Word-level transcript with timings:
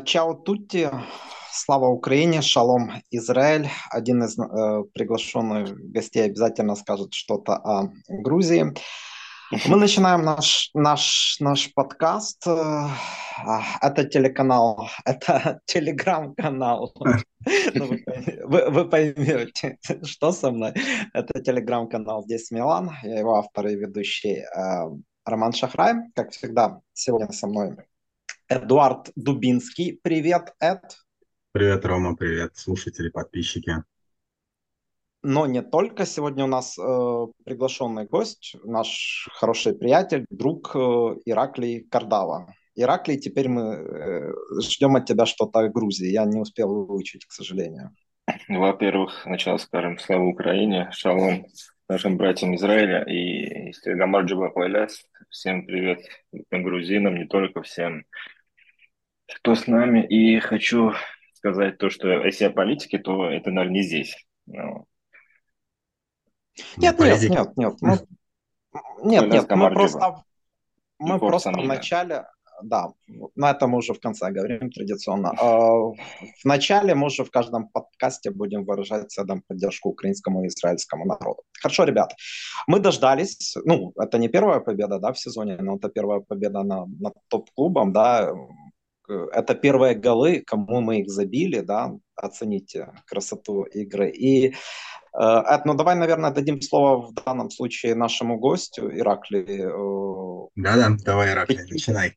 Чао 0.00 0.34
Тутти, 0.34 0.90
слава 1.52 1.86
Украине, 1.88 2.42
шалом 2.42 2.92
Израиль. 3.10 3.68
Один 3.90 4.22
из 4.24 4.38
э, 4.38 4.84
приглашенных 4.92 5.76
гостей 5.92 6.24
обязательно 6.24 6.74
скажет 6.74 7.12
что-то 7.12 7.54
о 7.54 7.90
Грузии. 8.08 8.74
Мы 9.66 9.76
начинаем 9.76 10.24
наш, 10.24 10.70
наш, 10.74 11.36
наш 11.40 11.72
подкаст. 11.74 12.46
Э, 12.46 12.88
это 13.82 14.04
телеканал, 14.04 14.88
это 15.04 15.60
телеграм-канал. 15.66 16.94
Ну, 17.74 17.90
вы, 18.44 18.70
вы 18.70 18.88
поймете, 18.88 19.76
что 20.02 20.32
со 20.32 20.50
мной. 20.50 20.72
Это 21.12 21.42
телеграм-канал 21.42 22.22
«Здесь 22.22 22.50
Милан». 22.50 22.90
Я 23.02 23.18
его 23.18 23.34
автор 23.34 23.66
и 23.66 23.76
ведущий 23.76 24.36
э, 24.36 24.90
Роман 25.26 25.52
Шахрай. 25.52 25.94
Как 26.14 26.30
всегда, 26.30 26.80
сегодня 26.94 27.30
со 27.32 27.46
мной 27.46 27.76
Эдуард 28.48 29.10
Дубинский. 29.16 29.98
Привет, 30.02 30.54
Эд. 30.60 30.82
Привет, 31.52 31.84
Рома, 31.86 32.14
привет, 32.14 32.56
слушатели, 32.56 33.08
подписчики. 33.08 33.82
Но 35.22 35.46
не 35.46 35.62
только. 35.62 36.04
Сегодня 36.04 36.44
у 36.44 36.48
нас 36.48 36.78
э, 36.78 37.26
приглашенный 37.44 38.04
гость, 38.04 38.56
наш 38.64 39.28
хороший 39.32 39.74
приятель, 39.74 40.26
друг 40.28 40.76
э, 40.76 40.78
Ираклий 41.24 41.86
Кардава. 41.90 42.54
Ираклий, 42.74 43.18
теперь 43.18 43.48
мы 43.48 43.62
э, 43.62 44.32
ждем 44.60 44.96
от 44.96 45.06
тебя 45.06 45.24
что-то 45.24 45.60
о 45.60 45.68
Грузии. 45.70 46.10
Я 46.10 46.26
не 46.26 46.38
успел 46.38 46.84
выучить, 46.84 47.24
к 47.24 47.32
сожалению. 47.32 47.96
Во-первых, 48.48 49.22
сначала 49.22 49.56
скажем 49.56 49.98
слава 49.98 50.24
Украине, 50.24 50.90
шалом 50.92 51.46
нашим 51.88 52.18
братьям 52.18 52.54
Израиля 52.56 53.04
и 53.04 53.72
Стегамар 53.72 54.24
Джабахваляс. 54.24 55.02
Всем 55.30 55.66
привет 55.66 56.00
грузинам, 56.50 57.16
не 57.16 57.26
только 57.26 57.62
всем, 57.62 58.04
кто 59.36 59.54
с 59.54 59.66
нами. 59.66 60.06
И 60.06 60.38
хочу 60.40 60.92
сказать 61.34 61.78
то, 61.78 61.90
что 61.90 62.08
если 62.08 62.44
о 62.44 62.50
политике, 62.50 62.98
то 62.98 63.28
это, 63.28 63.50
наверное, 63.50 63.78
не 63.78 63.82
здесь. 63.82 64.16
Но... 64.46 64.86
Нет, 66.76 66.98
нет, 66.98 67.30
нет, 67.30 67.56
нет. 67.56 67.74
Мы... 67.80 67.98
Нет, 69.04 69.28
нет, 69.30 69.50
мы 69.50 69.70
просто, 69.70 70.24
мы 70.98 71.18
просто 71.18 71.50
в 71.50 71.64
начале, 71.64 72.24
да, 72.62 72.92
на 73.34 73.50
этом 73.50 73.70
мы 73.70 73.78
уже 73.78 73.92
в 73.92 74.00
конце 74.00 74.30
говорим 74.30 74.70
традиционно. 74.70 75.32
А, 75.40 75.70
в 76.42 76.44
начале 76.44 76.94
мы 76.94 77.06
уже 77.06 77.24
в 77.24 77.30
каждом 77.30 77.68
подкасте 77.68 78.30
будем 78.30 78.64
выражать 78.64 79.10
всегда 79.10 79.36
поддержку 79.46 79.90
украинскому 79.90 80.44
и 80.44 80.48
израильскому 80.48 81.04
народу. 81.04 81.42
Хорошо, 81.60 81.84
ребят, 81.84 82.14
мы 82.66 82.80
дождались, 82.80 83.56
ну, 83.64 83.92
это 83.96 84.18
не 84.18 84.28
первая 84.28 84.60
победа, 84.60 84.98
да, 84.98 85.12
в 85.12 85.18
сезоне, 85.18 85.56
но 85.58 85.76
это 85.76 85.88
первая 85.88 86.20
победа 86.20 86.62
на, 86.62 86.86
над 86.86 87.14
топ-клубом, 87.28 87.92
да, 87.92 88.32
это 89.08 89.54
первые 89.54 89.94
голы, 89.94 90.42
кому 90.46 90.80
мы 90.80 91.00
их 91.00 91.10
забили, 91.10 91.60
да, 91.60 91.92
оцените 92.16 92.92
красоту 93.06 93.62
игры. 93.64 94.10
И 94.10 94.54
Эд, 95.16 95.64
ну 95.64 95.74
давай, 95.74 95.94
наверное, 95.94 96.32
дадим 96.32 96.60
слово 96.60 97.06
в 97.06 97.14
данном 97.14 97.50
случае 97.50 97.94
нашему 97.94 98.38
гостю, 98.38 98.90
Иракли. 98.90 99.44
Э, 99.46 100.48
Да-да, 100.56 100.96
давай, 101.04 101.32
Иракли, 101.32 101.54
какие, 101.54 101.72
начинай. 101.72 102.16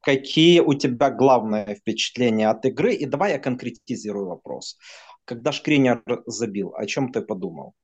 Какие 0.00 0.60
у 0.60 0.74
тебя 0.74 1.10
главные 1.10 1.76
впечатления 1.76 2.48
от 2.48 2.64
игры? 2.64 2.94
И 2.94 3.06
давай 3.06 3.32
я 3.32 3.38
конкретизирую 3.38 4.26
вопрос. 4.26 4.76
Когда 5.24 5.52
Шкринер 5.52 6.02
забил, 6.26 6.74
о 6.76 6.86
чем 6.86 7.12
ты 7.12 7.20
подумал? 7.20 7.74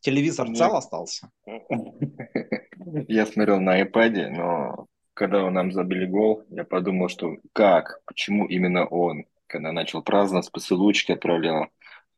Телевизор 0.00 0.48
Нет. 0.48 0.58
цел 0.58 0.76
остался? 0.76 1.30
Я 3.08 3.24
смотрел 3.24 3.60
на 3.60 3.82
iPad, 3.82 4.30
но 4.30 4.86
когда 5.14 5.48
нам 5.50 5.72
забили 5.72 6.06
гол, 6.06 6.44
я 6.50 6.64
подумал, 6.64 7.08
что 7.08 7.36
как, 7.52 8.00
почему 8.06 8.46
именно 8.46 8.86
он, 8.86 9.24
когда 9.46 9.72
начал 9.72 10.02
праздновать, 10.02 10.50
поцелуйчики 10.50 11.12
отправлял, 11.12 11.68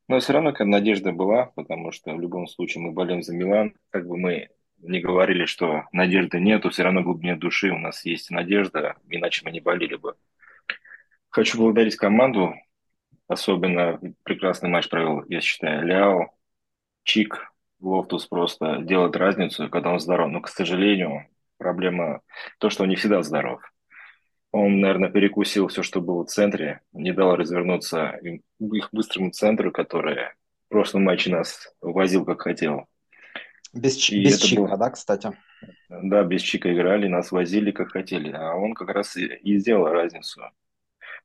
но 0.09 0.21
все 0.21 0.35
равно 0.35 0.53
как 0.53 0.67
надежда 0.67 1.13
была, 1.13 1.47
потому 1.57 1.91
что 1.93 2.15
в 2.15 2.21
любом 2.21 2.47
случае 2.47 2.83
мы 2.83 2.93
болеем 2.93 3.23
за 3.23 3.35
Милан. 3.35 3.75
Как 3.91 4.07
бы 4.07 4.17
мы 4.19 4.51
не 4.79 5.01
говорили, 5.01 5.47
что 5.47 5.85
надежды 5.93 6.39
нету, 6.39 6.71
все 6.71 6.83
равно 6.83 7.01
в 7.01 7.05
глубине 7.05 7.37
души 7.37 7.71
у 7.71 7.79
нас 7.79 8.05
есть 8.05 8.31
надежда, 8.31 8.97
иначе 9.09 9.43
мы 9.45 9.51
не 9.51 9.61
болели 9.61 9.97
бы. 9.97 10.15
Хочу 11.31 11.59
благодарить 11.59 11.97
команду. 11.97 12.55
Особенно 13.27 13.99
прекрасный 14.23 14.69
матч 14.69 14.91
провел, 14.91 15.25
я 15.29 15.41
считаю, 15.41 15.87
Леао, 15.87 16.35
Чик, 17.05 17.51
Лофтус 17.81 18.27
просто 18.27 18.79
делает 18.83 19.17
разницу, 19.17 19.71
когда 19.71 19.91
он 19.91 20.01
здоров. 20.01 20.31
Но, 20.31 20.43
к 20.43 20.49
сожалению, 20.49 21.27
проблема 21.59 22.21
то, 22.59 22.71
что 22.71 22.83
он 22.83 22.89
не 22.89 22.97
всегда 22.97 23.23
здоров. 23.23 23.61
Он, 24.53 24.81
наверное, 24.81 25.11
перекусил 25.11 25.69
все, 25.69 25.83
что 25.83 26.01
было 26.01 26.25
в 26.25 26.29
центре, 26.29 26.81
не 26.93 27.13
дал 27.13 27.35
развернуться 27.35 28.21
их 28.23 28.89
быстрому 28.93 29.31
центру, 29.31 29.73
который 29.73 30.29
в 30.67 30.69
прошлом 30.69 31.05
матче 31.05 31.31
нас 31.31 31.75
возил 31.81 32.25
как 32.25 32.43
хотел. 32.43 32.87
Без, 33.73 34.09
и 34.11 34.23
без 34.23 34.41
Чика, 34.41 34.63
было... 34.63 34.77
да, 34.77 34.91
кстати? 34.91 35.33
Да, 35.89 36.23
без 36.23 36.43
Чика 36.43 36.73
играли, 36.73 37.09
нас 37.09 37.33
возили 37.33 37.73
как 37.73 37.91
хотели. 37.91 38.31
А 38.31 38.55
он 38.55 38.75
как 38.75 38.91
раз 38.91 39.17
и, 39.17 39.27
и 39.27 39.59
сделал 39.59 39.89
разницу. 39.89 40.43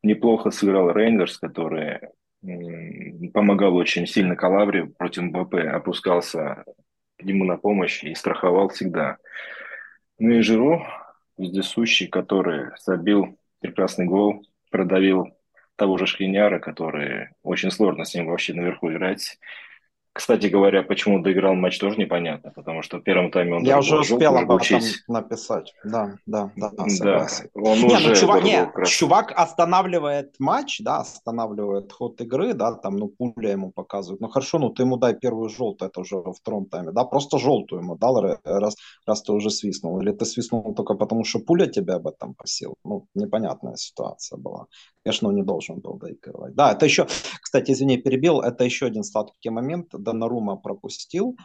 Неплохо 0.02 0.50
сыграл 0.50 0.92
Рейндерс, 0.92 1.38
который 1.38 2.00
помогал 3.34 3.76
очень 3.76 4.08
сильно 4.08 4.36
Калабри 4.36 4.88
против 4.98 5.24
МБП, 5.24 5.56
опускался 5.56 6.64
к 7.18 7.24
нему 7.24 7.44
на 7.44 7.58
помощь 7.58 8.04
и 8.04 8.16
страховал 8.16 8.70
всегда. 8.70 9.18
Ну 10.22 10.32
и 10.32 10.42
Жиру, 10.42 10.86
вездесущий, 11.38 12.08
который 12.08 12.72
забил 12.84 13.40
прекрасный 13.62 14.06
гол, 14.06 14.46
продавил 14.70 15.30
того 15.78 15.98
же 15.98 16.08
Шхиняра, 16.08 16.60
который 16.60 17.30
очень 17.42 17.72
сложно 17.72 18.04
с 18.04 18.14
ним 18.14 18.28
вообще 18.28 18.54
наверху 18.54 18.92
играть. 18.92 19.40
Кстати 20.20 20.48
говоря, 20.48 20.84
почему 20.84 21.22
доиграл 21.22 21.56
матч 21.56 21.80
тоже 21.80 21.96
непонятно, 21.96 22.52
потому 22.52 22.82
что 22.82 22.98
в 22.98 23.04
первом 23.04 23.32
тайме 23.32 23.56
он 23.56 23.64
Я 23.64 23.80
уже 23.80 24.00
успел 24.00 24.36
об 24.36 24.52
этом 24.52 24.82
написать. 25.08 25.74
Да, 25.86 26.18
да, 26.26 26.52
да, 26.58 26.72
да, 26.76 26.86
да 27.00 27.28
он 27.54 27.78
не, 27.78 27.86
ну 27.86 27.88
уже 27.88 28.10
ну, 28.10 28.16
чувак, 28.16 28.44
не, 28.44 28.70
чувак 28.86 29.34
останавливает 29.34 30.36
матч, 30.38 30.82
да, 30.82 30.98
останавливает 30.98 31.94
ход 31.94 32.20
игры, 32.20 32.54
да, 32.54 32.74
там, 32.74 32.98
ну, 32.98 33.08
пуля 33.08 33.52
ему 33.52 33.72
показывают. 33.72 34.20
Ну, 34.20 34.28
хорошо, 34.28 34.60
ну, 34.60 34.72
ты 34.72 34.84
ему 34.84 34.98
дай 34.98 35.16
первую 35.16 35.48
желтую, 35.48 35.90
это 35.90 36.02
уже 36.02 36.18
во 36.18 36.34
втором 36.34 36.66
тайме, 36.66 36.92
да, 36.92 37.06
просто 37.06 37.38
желтую 37.38 37.82
ему 37.82 37.96
дал, 37.96 38.22
раз, 38.44 38.76
раз 39.06 39.22
ты 39.22 39.32
уже 39.32 39.50
свистнул. 39.50 40.02
Или 40.02 40.12
ты 40.12 40.26
свистнул 40.26 40.76
только 40.76 40.96
потому, 40.96 41.24
что 41.24 41.40
пуля 41.40 41.68
тебя 41.68 41.96
об 41.96 42.08
этом 42.08 42.34
просил. 42.34 42.76
Ну, 42.84 43.06
непонятная 43.16 43.78
ситуация 43.78 44.38
была. 44.38 44.66
Конечно, 45.06 45.30
он 45.30 45.36
не 45.36 45.44
должен 45.44 45.80
был 45.80 45.94
доигрывать. 45.94 46.56
Да, 46.56 46.74
это 46.74 46.86
еще, 46.86 47.08
кстати, 47.42 47.72
извини, 47.72 47.98
перебил, 47.98 48.42
это 48.42 48.66
еще 48.66 48.86
один 48.86 49.04
сладкий 49.04 49.50
момент. 49.50 49.88
Донарума 50.12 50.56
пропустил, 50.56 51.38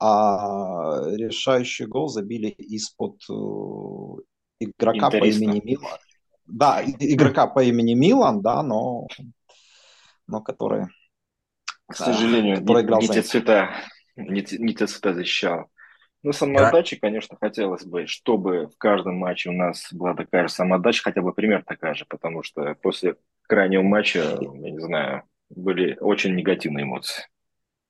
а 0.00 1.02
решающий 1.06 1.86
гол 1.86 2.08
забили 2.08 2.48
из-под 2.48 3.16
э, 3.28 4.22
игрока 4.60 5.06
Интересно. 5.08 5.20
по 5.20 5.26
имени 5.26 5.60
Милан. 5.64 5.98
Да, 6.46 6.82
игрока 6.84 7.46
по 7.46 7.62
имени 7.62 7.94
Милан, 7.94 8.40
да, 8.40 8.62
но, 8.62 9.06
но 10.26 10.40
который... 10.40 10.86
К 11.88 11.96
сожалению, 11.96 12.58
который 12.58 12.82
играл 12.84 13.00
не, 13.00 13.08
не 13.08 13.14
те 13.14 13.22
цвета, 13.22 13.70
не, 14.16 14.44
не 14.58 14.74
те 14.74 14.86
цвета 14.86 15.14
защищал. 15.14 15.66
Ну, 16.22 16.32
самоотдачи, 16.32 16.96
да. 16.96 17.08
конечно, 17.08 17.36
хотелось 17.40 17.84
бы, 17.84 18.06
чтобы 18.06 18.66
в 18.66 18.76
каждом 18.76 19.16
матче 19.16 19.50
у 19.50 19.52
нас 19.52 19.88
была 19.92 20.14
такая 20.14 20.48
же 20.48 20.52
самоотдача, 20.52 21.02
хотя 21.02 21.22
бы 21.22 21.32
пример 21.32 21.64
такая 21.64 21.94
же, 21.94 22.04
потому 22.06 22.42
что 22.42 22.74
после 22.82 23.16
крайнего 23.46 23.82
матча, 23.82 24.38
я 24.40 24.70
не 24.70 24.80
знаю, 24.80 25.22
были 25.48 25.96
очень 26.00 26.34
негативные 26.34 26.84
эмоции. 26.84 27.24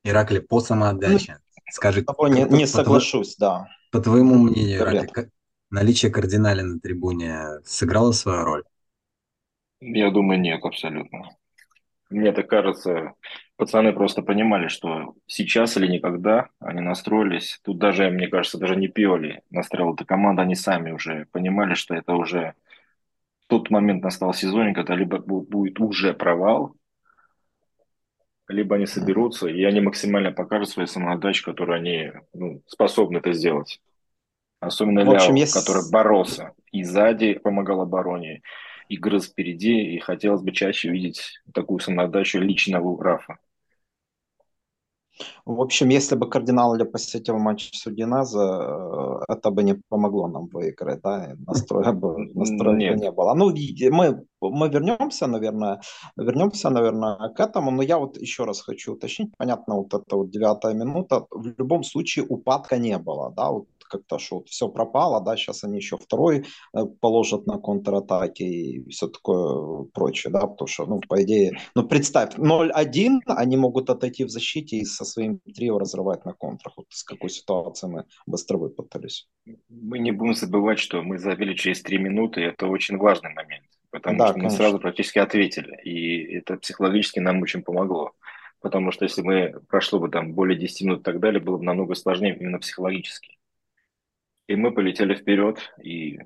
Иракли, 0.05 0.39
по 0.39 0.61
самоотдаче. 0.61 1.39
Ну, 1.39 1.63
Скажи, 1.71 2.03
тобой 2.03 2.31
не, 2.31 2.45
не 2.45 2.67
соглашусь, 2.67 3.35
по, 3.37 3.41
да. 3.41 3.69
По 3.93 4.01
твоему 4.01 4.37
мнению, 4.37 4.79
Иракли, 4.79 5.31
наличие 5.71 6.11
кардинали 6.11 6.63
на 6.63 6.81
трибуне 6.81 7.61
сыграло 7.65 8.13
свою 8.13 8.45
роль? 8.45 8.65
Я 9.81 10.11
думаю, 10.11 10.41
нет, 10.41 10.65
абсолютно. 10.65 11.31
Мне 12.11 12.33
так 12.33 12.49
кажется, 12.49 13.13
пацаны 13.57 13.93
просто 13.93 14.23
понимали, 14.23 14.69
что 14.69 15.15
сейчас 15.27 15.77
или 15.77 15.87
никогда 15.87 16.49
они 16.59 16.81
настроились. 16.81 17.61
Тут 17.63 17.79
даже, 17.79 18.11
мне 18.11 18.29
кажется, 18.29 18.59
даже 18.59 18.77
не 18.77 18.89
Пиоли 18.89 19.43
настроил 19.51 19.95
эту 19.95 20.07
команду, 20.07 20.43
они 20.43 20.55
сами 20.55 20.91
уже 20.91 21.27
понимали, 21.33 21.75
что 21.75 21.95
это 21.95 22.15
уже 22.15 22.55
тот 23.47 23.71
момент 23.71 24.03
настал 24.03 24.33
в 24.33 24.39
сезоне, 24.39 24.75
когда 24.75 24.95
либо 24.95 25.19
будет 25.19 25.81
уже 25.81 26.15
провал, 26.15 26.75
либо 28.49 28.77
они 28.77 28.87
соберутся, 28.87 29.47
и 29.47 29.63
они 29.65 29.81
максимально 29.81 30.33
покажут 30.33 30.71
свою 30.71 30.87
самоотдачу, 30.87 31.45
которую 31.45 31.77
они 31.77 32.13
ну, 32.33 32.63
способны 32.67 33.19
это 33.19 33.33
сделать. 33.33 33.81
Особенно 34.61 35.05
в 35.05 35.11
общем, 35.11 35.35
Ляо, 35.35 35.41
есть... 35.41 35.55
который 35.55 35.89
боролся 35.91 36.53
и 36.73 36.83
сзади 36.83 37.35
помогал 37.35 37.83
обороне, 37.83 38.43
и 38.89 38.97
грыз 38.97 39.29
впереди, 39.29 39.95
и 39.95 39.99
хотелось 39.99 40.43
бы 40.43 40.51
чаще 40.53 40.91
видеть 40.91 41.41
такую 41.53 41.79
самоотдачу 41.79 42.39
лично 42.39 42.81
у 42.81 42.99
Рафа. 43.01 43.39
В 45.45 45.61
общем, 45.61 45.89
если 45.89 46.15
бы 46.15 46.29
кардинал 46.29 46.77
не 46.77 46.85
посетил 46.85 47.39
матч 47.39 47.71
с 47.73 47.87
Удиназа, 47.87 49.25
э, 49.29 49.33
это 49.33 49.51
бы 49.51 49.63
не 49.63 49.75
помогло 49.89 50.29
нам 50.29 50.47
выиграть, 50.47 51.01
да, 51.03 51.35
настроя 51.47 51.93
бы, 51.93 52.19
настроя 52.35 52.93
бы 52.93 53.01
не 53.01 53.11
было. 53.11 53.35
Ну, 53.35 53.51
мы 53.51 54.25
мы 54.41 54.69
вернемся, 54.69 55.27
наверное, 55.27 55.81
вернемся, 56.17 56.71
наверное, 56.71 57.29
к 57.31 57.41
этому, 57.41 57.71
но 57.71 57.83
я 57.83 57.99
вот 57.99 58.19
еще 58.19 58.45
раз 58.45 58.61
хочу 58.61 58.95
уточнить, 58.95 59.33
понятно, 59.37 59.77
вот 59.77 59.95
эта 59.95 60.17
вот 60.17 60.31
девятая 60.31 60.75
минута, 60.75 61.27
в 61.31 61.47
любом 61.59 61.83
случае 61.83 62.27
упадка 62.29 62.79
не 62.79 62.99
было, 62.99 63.33
да, 63.37 63.51
вот 63.51 63.67
как-то, 63.89 64.19
что 64.19 64.37
вот 64.37 64.49
все 64.49 64.69
пропало, 64.69 65.21
да, 65.21 65.37
сейчас 65.37 65.65
они 65.65 65.77
еще 65.77 65.97
второй 65.97 66.45
э, 66.75 66.85
положат 67.01 67.47
на 67.47 67.59
контратаки 67.59 68.43
и 68.43 68.89
все 68.91 69.09
такое 69.09 69.85
прочее, 69.93 70.33
да, 70.33 70.47
потому 70.47 70.69
что, 70.69 70.87
ну, 70.87 71.01
по 71.01 71.23
идее, 71.23 71.59
ну, 71.75 71.87
представь, 71.89 72.37
0-1, 72.37 73.21
они 73.27 73.57
могут 73.57 73.91
отойти 73.91 74.25
в 74.25 74.31
защите 74.31 74.77
и 74.77 74.85
со 74.85 75.05
своим 75.05 75.41
трио 75.41 75.79
разрывать 75.79 76.25
на 76.25 76.33
контрах, 76.33 76.75
вот 76.77 76.87
с 76.91 77.03
какой 77.03 77.31
ситуации 77.31 77.89
мы 77.89 78.05
быстро 78.27 78.59
выпутались. 78.59 79.29
Мы 79.69 79.99
не 79.99 80.13
будем 80.13 80.35
забывать, 80.35 80.79
что 80.79 81.03
мы 81.03 81.19
забили 81.19 81.55
через 81.55 81.83
три 81.83 81.99
минуты, 81.99 82.43
это 82.43 82.67
очень 82.67 82.99
важный 82.99 83.33
момент, 83.35 83.65
потому 83.91 84.19
да, 84.19 84.27
что 84.27 84.35
конечно. 84.35 84.51
мы 84.51 84.57
сразу 84.57 84.79
практически 84.79 85.19
ответили, 85.19 85.81
и 85.83 86.37
это 86.37 86.57
психологически 86.57 87.19
нам 87.19 87.43
очень 87.43 87.63
помогло. 87.63 88.13
Потому 88.61 88.91
что 88.91 89.05
если 89.05 89.23
мы 89.23 89.61
прошло 89.69 90.01
бы 90.01 90.09
там 90.09 90.33
более 90.35 90.59
10 90.59 90.83
минут 90.83 91.01
и 91.01 91.05
так 91.05 91.21
далее, 91.21 91.41
было 91.41 91.59
бы 91.59 91.65
намного 91.65 91.95
сложнее 91.95 92.37
именно 92.37 92.59
психологически. 92.59 93.39
И 94.49 94.57
мы 94.57 94.73
полетели 94.73 95.15
вперед, 95.15 95.73
и 95.83 96.21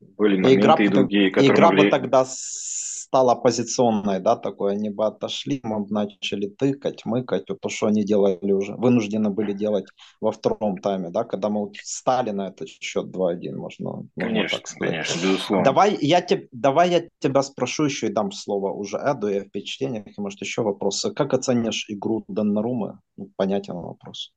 были 0.00 0.36
моменты 0.36 0.54
игра, 0.54 0.74
и 0.74 0.88
другие, 0.88 1.30
которые 1.30 1.54
Игра 1.54 1.68
могли... 1.68 1.84
бы 1.84 1.90
тогда 1.90 2.24
стала 3.12 3.34
позиционной, 3.34 4.20
да, 4.20 4.36
такой, 4.36 4.72
они 4.72 4.88
бы 4.88 5.04
отошли, 5.04 5.60
мы 5.64 5.80
бы 5.80 5.92
начали 5.92 6.46
тыкать, 6.46 7.04
мыкать, 7.04 7.44
вот 7.50 7.60
то, 7.60 7.68
что 7.68 7.88
они 7.88 8.04
делали 8.04 8.52
уже, 8.52 8.74
вынуждены 8.74 9.28
были 9.28 9.52
делать 9.52 9.84
во 10.22 10.32
втором 10.32 10.78
тайме, 10.78 11.10
да, 11.10 11.24
когда 11.24 11.50
мы 11.50 11.70
стали 11.82 12.30
на 12.30 12.48
этот 12.48 12.68
счет 12.68 13.14
2-1, 13.14 13.54
можно, 13.54 14.08
конечно, 14.18 14.58
так 14.58 14.66
сказать. 14.66 14.92
Конечно, 14.94 15.26
безусловно. 15.26 15.62
Давай 15.62 15.98
я, 16.00 16.20
te, 16.20 16.48
давай 16.52 16.90
я 16.90 17.08
тебя 17.18 17.42
спрошу 17.42 17.84
еще 17.84 18.06
и 18.06 18.12
дам 18.12 18.32
слово 18.32 18.72
уже 18.72 18.96
Эду 18.96 19.28
и 19.28 19.40
о 19.40 19.44
впечатлениях, 19.44 20.06
и, 20.06 20.20
может, 20.20 20.40
еще 20.40 20.62
вопросы. 20.62 21.12
Как 21.12 21.34
оценишь 21.34 21.84
игру 21.90 22.24
Доннарумы? 22.28 22.98
Ну, 23.18 23.30
понятен 23.36 23.74
вопрос. 23.74 24.32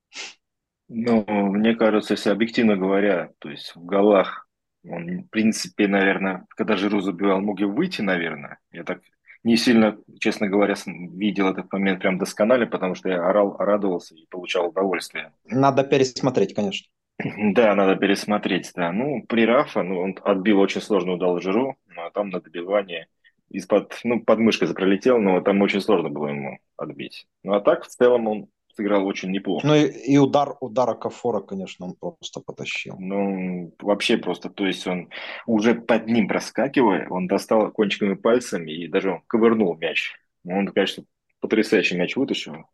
Ну, 0.90 1.24
мне 1.28 1.76
кажется, 1.76 2.16
если 2.16 2.30
объективно 2.30 2.76
говоря, 2.76 3.30
то 3.40 3.50
есть 3.50 3.74
в 3.74 3.86
голах 3.86 4.45
он, 4.90 5.24
в 5.24 5.30
принципе, 5.30 5.88
наверное, 5.88 6.46
когда 6.50 6.76
Жиру 6.76 7.02
забивал, 7.02 7.42
мог 7.42 7.60
и 7.62 7.66
выйти, 7.66 8.02
наверное. 8.02 8.60
Я 8.72 8.84
так 8.84 9.02
не 9.44 9.58
сильно, 9.58 9.98
честно 10.20 10.48
говоря, 10.48 10.74
видел 10.86 11.48
этот 11.50 11.72
момент 11.72 12.00
прям 12.00 12.18
досконально, 12.18 12.66
потому 12.66 12.96
что 12.96 13.10
я 13.10 13.28
орал, 13.28 13.56
радовался 13.58 14.16
и 14.16 14.26
получал 14.28 14.70
удовольствие. 14.70 15.32
Надо 15.46 15.84
пересмотреть, 15.84 16.54
конечно. 16.54 16.88
Да, 17.54 17.76
надо 17.76 17.96
пересмотреть, 17.96 18.72
да. 18.76 18.92
Ну, 18.92 19.24
при 19.28 19.46
Рафа, 19.46 19.84
ну, 19.84 20.00
он 20.00 20.18
отбил 20.24 20.60
очень 20.60 20.82
сложно 20.82 21.14
удал 21.14 21.40
Жиру, 21.40 21.78
ну, 21.88 22.02
а 22.02 22.10
там 22.10 22.30
на 22.30 22.42
добивание 22.42 23.08
из-под, 23.50 24.00
ну, 24.04 24.20
подмышкой 24.20 24.68
запролетел, 24.68 25.20
но 25.20 25.40
там 25.42 25.62
очень 25.62 25.80
сложно 25.80 26.10
было 26.10 26.28
ему 26.28 26.60
отбить. 26.76 27.28
Ну, 27.44 27.54
а 27.54 27.62
так, 27.62 27.86
в 27.86 27.88
целом, 27.88 28.28
он 28.28 28.48
сыграл 28.76 29.06
очень 29.06 29.32
неплохо. 29.32 29.66
Ну 29.66 29.76
и, 29.76 29.88
и 29.88 30.18
удар, 30.18 30.56
удара 30.60 30.94
Кафора, 30.94 31.42
конечно, 31.42 31.86
он 31.86 31.96
просто 31.96 32.42
потащил. 32.42 32.96
Ну, 33.00 33.74
вообще 33.80 34.18
просто, 34.18 34.50
то 34.50 34.66
есть 34.66 34.86
он 34.86 35.10
уже 35.46 35.76
под 35.76 36.08
ним 36.08 36.28
проскакивая, 36.28 37.08
он 37.10 37.28
достал 37.28 37.72
кончиками 37.72 38.16
пальцами 38.16 38.72
и 38.72 38.88
даже 38.88 39.12
он 39.12 39.22
ковырнул 39.28 39.76
мяч. 39.78 40.14
Он, 40.46 40.68
конечно, 40.68 41.04
потрясающий 41.40 41.98
мяч 41.98 42.16
вытащил. 42.16 42.66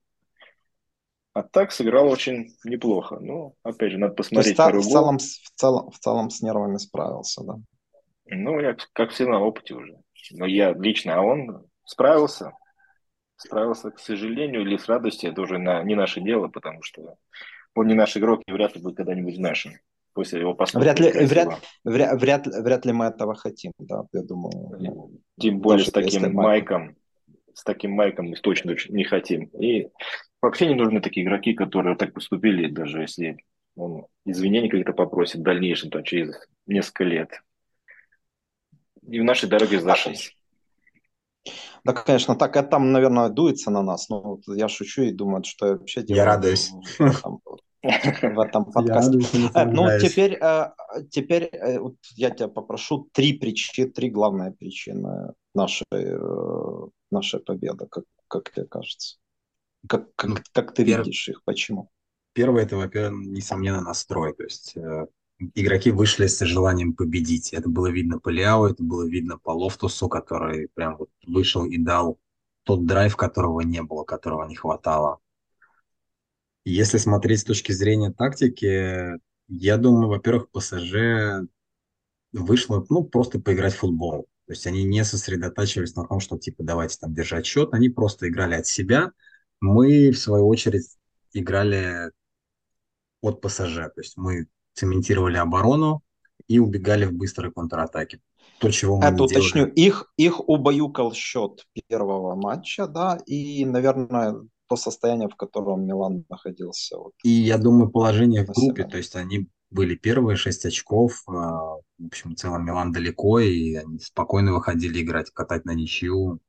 А 1.33 1.43
так 1.43 1.71
сыграл 1.71 2.09
очень 2.09 2.55
неплохо. 2.65 3.17
Ну, 3.21 3.55
опять 3.63 3.91
же, 3.91 3.97
надо 3.97 4.15
посмотреть 4.15 4.57
То 4.57 4.69
есть, 4.69 4.87
в, 4.87 4.91
целом, 4.91 5.17
в, 5.17 5.51
целом, 5.55 5.89
в 5.91 5.99
целом 5.99 6.29
с 6.29 6.41
нервами 6.41 6.77
справился, 6.77 7.43
да? 7.43 7.55
Ну, 8.25 8.59
я, 8.59 8.75
как 8.93 9.11
все 9.11 9.25
на 9.25 9.39
опыте 9.39 9.75
уже. 9.75 9.97
Но 10.31 10.45
я 10.45 10.73
лично, 10.73 11.15
а 11.15 11.21
он 11.21 11.65
справился 11.85 12.53
справился, 13.41 13.91
к 13.91 13.99
сожалению, 13.99 14.61
или 14.61 14.77
с 14.77 14.87
радостью, 14.87 15.31
это 15.31 15.41
уже 15.41 15.57
на, 15.57 15.83
не 15.83 15.95
наше 15.95 16.21
дело, 16.21 16.47
потому 16.47 16.83
что 16.83 17.15
он 17.75 17.87
не 17.87 17.93
наш 17.93 18.15
игрок 18.17 18.41
и 18.45 18.51
вряд 18.51 18.75
ли 18.75 18.81
будет 18.81 18.97
когда-нибудь 18.97 19.37
нашим. 19.37 19.73
После 20.13 20.41
его 20.41 20.57
вряд 20.73 20.99
ли, 20.99 21.09
вряд, 21.25 21.61
вряд, 21.85 22.21
вряд, 22.21 22.47
вряд 22.47 22.85
ли 22.85 22.91
мы 22.91 23.05
этого 23.05 23.33
хотим, 23.33 23.71
да, 23.79 24.03
я 24.11 24.23
думаю. 24.23 25.21
Тем 25.39 25.59
более 25.61 25.85
с 25.85 25.91
таким 25.91 26.33
майком, 26.33 26.97
с 27.53 27.63
таким 27.63 27.91
майком 27.91 28.27
мы 28.27 28.35
точно 28.35 28.75
не 28.89 29.05
хотим. 29.05 29.45
И 29.57 29.87
вообще 30.41 30.67
не 30.67 30.75
нужны 30.75 30.99
такие 30.99 31.25
игроки, 31.25 31.53
которые 31.53 31.95
так 31.95 32.13
поступили, 32.13 32.67
даже 32.67 33.01
если 33.01 33.37
он 33.77 34.05
извинений 34.25 34.67
какие-то 34.67 34.91
попросит 34.91 35.37
в 35.37 35.43
дальнейшем, 35.43 35.91
там, 35.91 36.03
через 36.03 36.35
несколько 36.67 37.05
лет. 37.05 37.41
И 39.07 39.17
в 39.17 39.23
нашей 39.23 39.47
дороге 39.47 39.79
зашлись. 39.79 40.35
Да, 41.83 41.93
конечно, 41.93 42.35
так 42.35 42.55
это 42.55 42.69
там, 42.69 42.91
наверное, 42.91 43.29
дуется 43.29 43.71
на 43.71 43.81
нас. 43.81 44.09
Но 44.09 44.21
вот 44.21 44.41
я 44.47 44.67
шучу 44.67 45.03
и 45.03 45.11
думаю, 45.11 45.43
что 45.43 45.67
я 45.67 45.71
вообще 45.73 46.01
делаю. 46.03 46.17
Я 46.17 46.25
радуюсь. 46.25 46.71
В 46.99 48.39
этом, 48.39 48.65
подкасте. 48.71 49.19
Э, 49.55 49.65
ну, 49.65 49.87
теперь, 49.99 50.37
э, 50.39 50.71
теперь 51.09 51.49
э, 51.51 51.79
вот 51.79 51.95
я 52.15 52.29
тебя 52.29 52.47
попрошу 52.47 53.09
три 53.11 53.33
причины, 53.33 53.89
три 53.89 54.09
главные 54.09 54.51
причины 54.51 55.33
нашей, 55.55 55.85
нашей 57.09 57.39
победы, 57.39 57.87
как, 57.89 58.03
как 58.27 58.51
тебе 58.51 58.65
кажется? 58.65 59.17
Как, 59.87 60.13
как, 60.15 60.29
ну, 60.29 60.35
как 60.53 60.73
ты 60.73 60.83
видишь 60.83 61.29
их? 61.29 61.43
Почему? 61.43 61.89
Первое, 62.33 62.63
это, 62.63 62.77
во-первых, 62.77 63.25
несомненно, 63.25 63.81
настрой. 63.81 64.33
То 64.35 64.43
есть 64.43 64.75
игроки 65.55 65.91
вышли 65.91 66.27
с 66.27 66.39
желанием 66.45 66.93
победить. 66.93 67.53
Это 67.53 67.69
было 67.69 67.87
видно 67.87 68.19
по 68.19 68.29
Ляо, 68.29 68.67
это 68.67 68.83
было 68.83 69.07
видно 69.07 69.37
по 69.37 69.51
Лофтусу, 69.51 70.07
который 70.09 70.69
прям 70.73 70.97
вот 70.97 71.09
вышел 71.25 71.65
и 71.65 71.77
дал 71.77 72.19
тот 72.63 72.85
драйв, 72.85 73.15
которого 73.15 73.61
не 73.61 73.81
было, 73.81 74.03
которого 74.03 74.47
не 74.47 74.55
хватало. 74.55 75.19
Если 76.63 76.97
смотреть 76.97 77.39
с 77.39 77.43
точки 77.43 77.71
зрения 77.71 78.11
тактики, 78.11 79.17
я 79.47 79.77
думаю, 79.77 80.09
во-первых, 80.09 80.49
ПСЖ 80.51 81.43
вышло, 82.31 82.85
ну, 82.89 83.03
просто 83.03 83.39
поиграть 83.39 83.73
в 83.73 83.79
футбол. 83.79 84.27
То 84.45 84.53
есть 84.53 84.67
они 84.67 84.83
не 84.83 85.03
сосредотачивались 85.03 85.95
на 85.95 86.05
том, 86.05 86.19
что, 86.19 86.37
типа, 86.37 86.63
давайте 86.63 86.97
там 86.99 87.13
держать 87.13 87.45
счет, 87.45 87.69
они 87.73 87.89
просто 87.89 88.27
играли 88.27 88.55
от 88.55 88.67
себя. 88.67 89.11
Мы, 89.59 90.11
в 90.11 90.19
свою 90.19 90.47
очередь, 90.47 90.97
играли 91.33 92.11
от 93.21 93.41
ПСЖ. 93.41 93.75
То 93.75 94.01
есть 94.01 94.17
мы 94.17 94.47
цементировали 94.81 95.37
оборону 95.37 96.01
и 96.47 96.57
убегали 96.59 97.05
в 97.05 97.13
быстрой 97.13 97.51
контратаке. 97.51 98.19
То, 98.59 98.71
чего 98.71 98.97
мы 98.97 99.05
Это 99.05 99.23
уточню. 99.23 99.67
Их, 99.67 100.11
их 100.17 100.49
убаюкал 100.49 101.13
счет 101.13 101.65
первого 101.87 102.35
матча, 102.35 102.87
да, 102.87 103.19
и, 103.27 103.63
наверное, 103.65 104.35
то 104.67 104.75
состояние, 104.75 105.29
в 105.29 105.35
котором 105.35 105.85
Милан 105.85 106.25
находился. 106.29 106.97
Вот, 106.97 107.13
и 107.23 107.29
я 107.29 107.57
думаю, 107.57 107.89
положение 107.91 108.43
в 108.43 108.49
группе, 108.49 108.83
то 108.85 108.97
есть 108.97 109.15
они 109.15 109.47
были 109.69 109.95
первые 109.95 110.35
шесть 110.35 110.65
очков, 110.65 111.23
а, 111.27 111.77
в 111.97 112.05
общем, 112.05 112.31
в 112.31 112.35
целом 112.35 112.65
Милан 112.65 112.91
далеко, 112.91 113.39
и 113.39 113.75
они 113.75 113.99
спокойно 113.99 114.53
выходили 114.53 115.01
играть, 115.01 115.29
катать 115.31 115.65
на 115.65 115.73
ничью. 115.73 116.39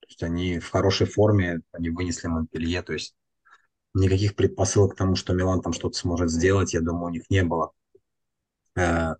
То 0.00 0.06
есть 0.08 0.22
они 0.22 0.58
в 0.58 0.70
хорошей 0.70 1.06
форме, 1.06 1.60
они 1.72 1.90
вынесли 1.90 2.28
Монпелье, 2.28 2.82
то 2.82 2.92
есть 2.92 3.14
никаких 3.96 4.34
предпосылок 4.34 4.94
к 4.94 4.96
тому, 4.96 5.16
что 5.16 5.32
Милан 5.32 5.60
там 5.60 5.72
что-то 5.72 5.96
сможет 5.98 6.30
сделать, 6.30 6.74
я 6.74 6.80
думаю, 6.80 7.06
у 7.06 7.10
них 7.10 7.24
не 7.30 7.42
было. 7.42 7.72
Э, 8.76 9.14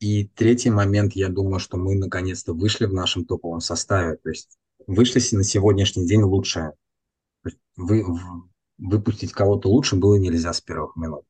и 0.00 0.26
третий 0.26 0.70
момент, 0.70 1.14
я 1.14 1.28
думаю, 1.28 1.60
что 1.60 1.76
мы 1.76 1.94
наконец-то 1.94 2.54
вышли 2.54 2.86
в 2.86 2.92
нашем 2.92 3.24
топовом 3.24 3.60
составе. 3.60 4.16
То 4.16 4.30
есть 4.30 4.58
вышли 4.86 5.20
на 5.36 5.44
сегодняшний 5.44 6.06
день 6.06 6.22
лучшее. 6.22 6.72
Вы, 7.76 8.04
выпустить 8.78 9.32
кого-то 9.32 9.68
лучше 9.68 9.96
было 9.96 10.16
нельзя 10.16 10.52
с 10.52 10.60
первых 10.60 10.96
минут. 10.96 11.24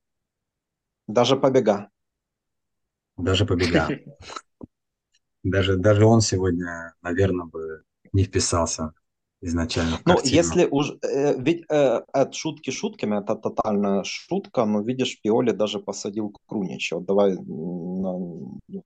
Даже 1.07 1.37
побега. 1.37 1.91
Даже 3.17 3.45
побега. 3.45 3.89
Даже, 5.45 5.77
даже 5.77 6.05
он 6.05 6.21
сегодня, 6.21 6.95
наверное, 7.03 7.47
бы 7.47 7.83
не 8.13 8.23
вписался 8.23 8.95
изначально. 9.43 9.99
Ну, 10.05 10.17
если 10.25 10.67
уж, 10.71 10.93
э, 11.03 11.35
ведь 11.39 11.65
э, 11.69 12.01
от 12.13 12.35
шутки 12.35 12.71
шутками, 12.71 13.21
это 13.21 13.35
тотальная 13.35 14.05
шутка, 14.05 14.65
но 14.65 14.81
видишь, 14.81 15.21
Пиоли 15.21 15.51
даже 15.51 15.79
посадил 15.81 16.33
Крунича. 16.47 16.97
Вот 16.97 17.07
давай 17.07 17.35
на, 17.35 18.19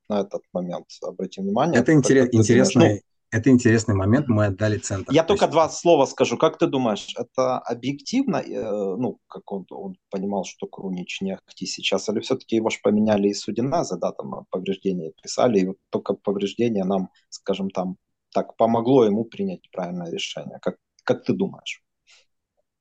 на 0.09 0.21
этот 0.21 0.43
момент 0.53 0.87
обратим 1.03 1.45
внимание. 1.45 1.81
Это 1.81 1.93
интерес, 1.93 2.29
интересный, 2.33 2.95
ну, 2.95 3.01
это 3.31 3.51
интересный 3.51 3.95
момент, 3.95 4.29
мы 4.29 4.47
отдали 4.47 4.79
центр. 4.79 5.13
Я 5.13 5.23
только 5.23 5.45
есть... 5.45 5.53
два 5.53 5.69
слова 5.69 6.07
скажу. 6.07 6.39
Как 6.39 6.59
ты 6.59 6.67
думаешь, 6.67 7.15
это 7.19 7.59
объективно, 7.59 8.37
э, 8.37 8.97
ну, 8.97 9.19
как 9.29 9.53
он, 9.53 9.67
он 9.71 9.97
понимал, 10.11 10.45
что 10.45 10.67
Крунич 10.67 11.21
не 11.21 11.33
ахти 11.35 11.67
сейчас, 11.67 12.09
или 12.09 12.21
все-таки 12.21 12.57
его 12.57 12.71
же 12.71 12.79
поменяли 12.83 13.29
из 13.29 13.41
Судиназа, 13.41 13.99
да, 13.99 14.13
там 14.13 14.47
повреждения 14.51 15.13
писали, 15.23 15.61
и 15.61 15.67
вот 15.67 15.77
только 15.91 16.15
повреждения 16.15 16.85
нам, 16.85 17.11
скажем, 17.29 17.71
там 17.71 17.97
так 18.37 18.55
помогло 18.57 19.07
ему 19.07 19.25
принять 19.25 19.71
правильное 19.73 20.11
решение? 20.11 20.59
Как, 20.61 20.77
как 21.05 21.25
ты 21.25 21.33
думаешь? 21.33 21.83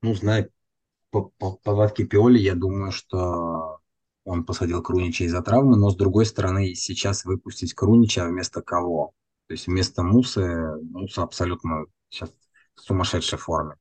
Ну, 0.01 0.13
зная 0.13 0.49
по, 1.11 1.31
по 1.37 1.53
повадке 1.63 2.03
Пиоли, 2.03 2.39
я 2.39 2.55
думаю, 2.55 2.91
что 2.91 3.79
он 4.25 4.43
посадил 4.43 4.83
Крунича 4.83 5.23
из-за 5.23 5.41
травмы, 5.41 5.77
но 5.77 5.89
с 5.89 5.95
другой 5.95 6.25
стороны, 6.25 6.75
сейчас 6.75 7.23
выпустить 7.23 7.73
Крунича 7.73 8.25
вместо 8.25 8.61
кого? 8.61 9.13
То 9.47 9.53
есть 9.53 9.67
вместо 9.67 10.03
Мусы, 10.03 10.75
Муса 10.91 11.23
абсолютно 11.23 11.85
сейчас 12.09 12.33
в 12.75 12.81
сумасшедшей 12.81 13.39
форме. 13.39 13.75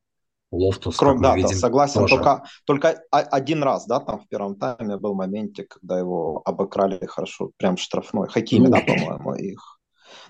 Лофтус, 0.53 0.97
Крок, 0.97 1.21
да, 1.21 1.35
видим, 1.35 1.49
да, 1.49 1.57
согласен. 1.57 2.03
Тоже. 2.03 2.15
Только, 2.15 2.45
только 2.67 2.89
один 3.11 3.65
раз, 3.65 3.87
да, 3.87 3.99
там 3.99 4.21
в 4.21 4.29
первом 4.29 4.55
тайме 4.55 4.97
был 4.97 5.15
моменте, 5.15 5.65
когда 5.65 5.99
его 5.99 6.41
обыграли 6.45 7.05
хорошо, 7.05 7.51
прям 7.57 7.77
штрафной. 7.77 8.29
Хакими, 8.29 8.69
да, 8.69 8.79
по-моему, 8.79 9.35
их. 9.35 9.81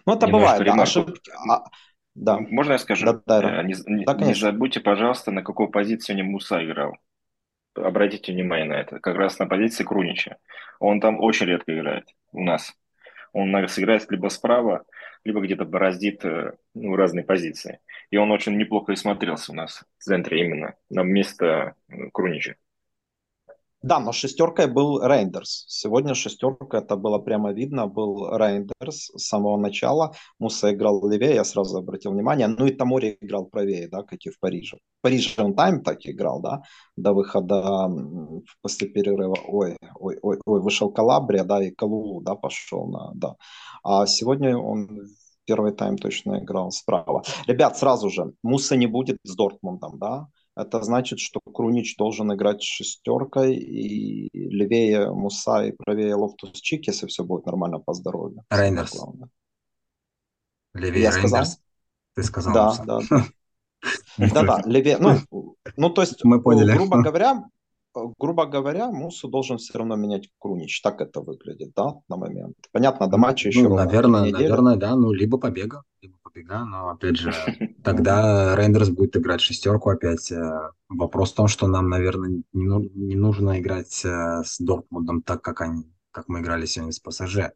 Ну, 0.07 0.15
это 0.15 0.27
бывает, 0.27 0.65
да, 0.65 0.83
ошибки. 0.83 1.31
А, 1.49 1.65
да. 2.15 2.39
Можно 2.39 2.73
я 2.73 2.79
скажу? 2.79 3.07
Да, 3.07 3.21
да, 3.27 3.61
э, 3.61 3.65
не, 3.65 3.75
не, 3.87 4.05
да, 4.05 4.15
не 4.15 4.35
забудьте, 4.35 4.81
пожалуйста, 4.81 5.31
на 5.31 5.43
какую 5.43 5.69
позицию 5.69 6.17
не 6.17 6.23
Муса 6.23 6.65
играл. 6.65 6.97
Обратите 7.75 8.33
внимание 8.33 8.67
на 8.67 8.75
это. 8.75 9.01
Как 9.01 9.17
раз 9.17 9.39
на 9.39 9.47
позиции 9.47 9.85
Крунича. 9.85 10.37
Он 10.79 11.01
там 11.01 11.21
очень 11.21 11.47
редко 11.47 11.77
играет 11.77 12.07
у 12.33 12.43
нас. 12.43 12.73
Он 13.33 13.69
сыграет 13.69 14.09
либо 14.11 14.29
справа, 14.29 14.85
либо 15.25 15.41
где-то 15.41 15.65
бороздит 15.65 16.25
э, 16.25 16.53
ну, 16.75 16.95
разные 16.95 17.25
позиции. 17.25 17.81
И 18.11 18.17
он 18.17 18.31
очень 18.31 18.57
неплохо 18.57 18.93
и 18.93 18.97
смотрелся 18.97 19.51
у 19.51 19.55
нас 19.57 19.83
в 19.99 20.05
центре 20.05 20.41
именно, 20.41 20.75
на 20.89 21.03
место 21.03 21.75
э, 21.89 22.11
Крунича. 22.13 22.55
Да, 23.85 24.01
но 24.01 24.13
шестеркой 24.13 24.67
был 24.67 25.03
Рейндерс. 25.03 25.67
Сегодня 25.69 26.15
шестерка, 26.15 26.79
это 26.79 26.97
было 26.97 27.19
прямо 27.19 27.53
видно, 27.53 27.87
был 27.87 28.35
Рейндерс 28.35 29.11
с 29.15 29.27
самого 29.27 29.59
начала. 29.59 30.15
Муса 30.39 30.73
играл 30.73 31.07
левее, 31.07 31.35
я 31.35 31.45
сразу 31.45 31.77
обратил 31.77 32.13
внимание. 32.13 32.47
Ну 32.47 32.65
и 32.65 32.71
Тамори 32.71 33.19
играл 33.21 33.45
правее, 33.45 33.87
да, 33.89 34.03
как 34.03 34.25
и 34.25 34.31
в 34.31 34.41
Париже. 34.41 34.79
В 34.79 35.03
Париже 35.03 35.43
он 35.43 35.55
тайм 35.55 35.83
так 35.83 35.99
играл, 36.07 36.41
да, 36.41 36.63
до 36.97 37.13
выхода 37.13 37.91
после 38.63 38.89
перерыва. 38.89 39.37
Ой, 39.47 39.77
ой, 40.01 40.19
ой, 40.23 40.39
ой, 40.47 40.61
вышел 40.63 40.91
Калабрия, 40.91 41.45
да, 41.45 41.63
и 41.63 41.71
Калулу, 41.71 42.23
да, 42.23 42.37
пошел 42.37 42.87
на, 42.87 43.13
да. 43.15 43.35
А 43.83 44.07
сегодня 44.07 44.57
он 44.57 44.89
первый 45.45 45.73
тайм 45.73 45.99
точно 45.99 46.39
играл 46.39 46.71
справа. 46.71 47.23
Ребят, 47.47 47.77
сразу 47.77 48.09
же, 48.09 48.33
Муса 48.43 48.77
не 48.77 48.87
будет 48.87 49.19
с 49.25 49.37
Дортмундом, 49.37 49.99
да, 49.99 50.29
это 50.57 50.83
значит, 50.83 51.19
что 51.19 51.41
Крунич 51.41 51.97
должен 51.97 52.33
играть 52.33 52.63
шестеркой, 52.63 53.57
и 53.57 54.29
левее 54.33 55.11
Муса 55.13 55.65
и 55.65 55.73
правее 55.73 56.15
Лофтус 56.15 56.61
Чик, 56.61 56.87
если 56.87 57.07
все 57.07 57.25
будет 57.25 57.47
нормально 57.47 57.79
по 57.79 57.93
здоровью. 57.93 58.43
Рейндерс. 58.51 58.97
Левее 60.75 61.03
Я 61.03 61.11
Рейндерс. 61.11 61.19
Сказал? 61.31 61.45
Ты 62.15 62.23
сказал 62.23 62.55
Да, 62.55 62.67
Муса. 62.67 62.85
да, 62.85 63.01
да. 63.11 63.25
Да-да, 64.17 64.63
левее, 64.65 64.99
ну, 64.99 65.19
ну, 65.77 65.91
то 65.91 66.03
есть, 66.03 66.25
Мы 66.25 66.41
поняли. 66.41 66.73
грубо 66.73 67.03
говоря, 67.03 67.45
грубо 68.19 68.47
говоря, 68.47 68.91
Мусу 68.91 69.29
должен 69.29 69.59
все 69.59 69.79
равно 69.79 69.97
менять 69.97 70.29
Крунич. 70.39 70.81
Так 70.83 71.01
это 71.01 71.21
выглядит, 71.21 71.73
да, 71.75 71.97
на 72.09 72.17
момент. 72.17 72.57
Понятно, 72.73 73.09
до 73.09 73.19
матча 73.19 73.49
еще 73.49 73.69
ну, 73.69 73.75
наверное, 73.75 74.31
наверное, 74.31 74.77
да, 74.77 74.95
ну, 74.97 75.13
либо 75.13 75.39
побега, 75.39 75.83
либо 76.01 76.17
побега, 76.35 76.65
но, 76.65 76.89
опять 76.91 77.17
же, 77.17 77.33
тогда 77.83 78.57
Рейндерс 78.57 78.91
будет 78.91 79.17
играть 79.17 79.41
шестерку 79.41 79.91
опять. 79.91 80.31
Э, 80.33 80.71
вопрос 80.89 81.33
в 81.33 81.37
том, 81.37 81.49
что 81.49 81.67
нам, 81.67 81.89
наверное, 81.89 82.29
не, 82.29 82.45
ну, 82.53 82.81
не 82.81 83.15
нужно 83.15 83.61
играть 83.61 84.05
э, 84.05 84.43
с 84.45 84.59
Дортмундом 84.59 85.23
так, 85.23 85.43
как, 85.43 85.61
они, 85.61 85.85
как 86.11 86.29
мы 86.29 86.41
играли 86.41 86.67
сегодня 86.67 86.93
с 86.93 87.01
ПСЖ. 87.01 87.53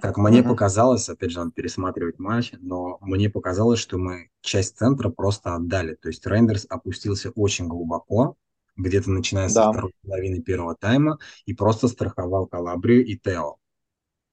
Как 0.00 0.16
мне 0.16 0.44
показалось, 0.44 1.08
опять 1.08 1.32
же, 1.32 1.40
надо 1.40 1.50
пересматривать 1.50 2.20
матч, 2.20 2.52
но 2.60 2.98
мне 3.00 3.28
показалось, 3.28 3.80
что 3.80 3.98
мы 3.98 4.30
часть 4.40 4.78
центра 4.78 5.10
просто 5.10 5.56
отдали. 5.56 5.96
То 5.96 6.08
есть 6.08 6.24
Рейндерс 6.24 6.66
опустился 6.68 7.30
очень 7.30 7.66
глубоко, 7.66 8.36
где-то 8.76 9.10
начиная 9.10 9.48
да. 9.48 9.54
со 9.54 9.72
второй 9.72 9.92
половины 10.02 10.40
первого 10.40 10.76
тайма, 10.76 11.18
и 11.46 11.52
просто 11.52 11.88
страховал 11.88 12.46
Калабрию 12.46 13.04
и 13.04 13.18
Тео. 13.18 13.56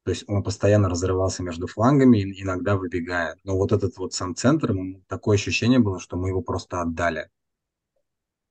То 0.09 0.13
есть 0.13 0.23
он 0.27 0.41
постоянно 0.41 0.89
разрывался 0.89 1.43
между 1.43 1.67
флангами, 1.67 2.33
иногда 2.41 2.75
выбегая. 2.75 3.35
Но 3.43 3.55
вот 3.55 3.71
этот 3.71 3.95
вот 3.99 4.11
сам 4.11 4.33
центр, 4.33 4.73
такое 5.07 5.35
ощущение 5.35 5.77
было, 5.77 5.99
что 5.99 6.17
мы 6.17 6.29
его 6.29 6.41
просто 6.41 6.81
отдали. 6.81 7.29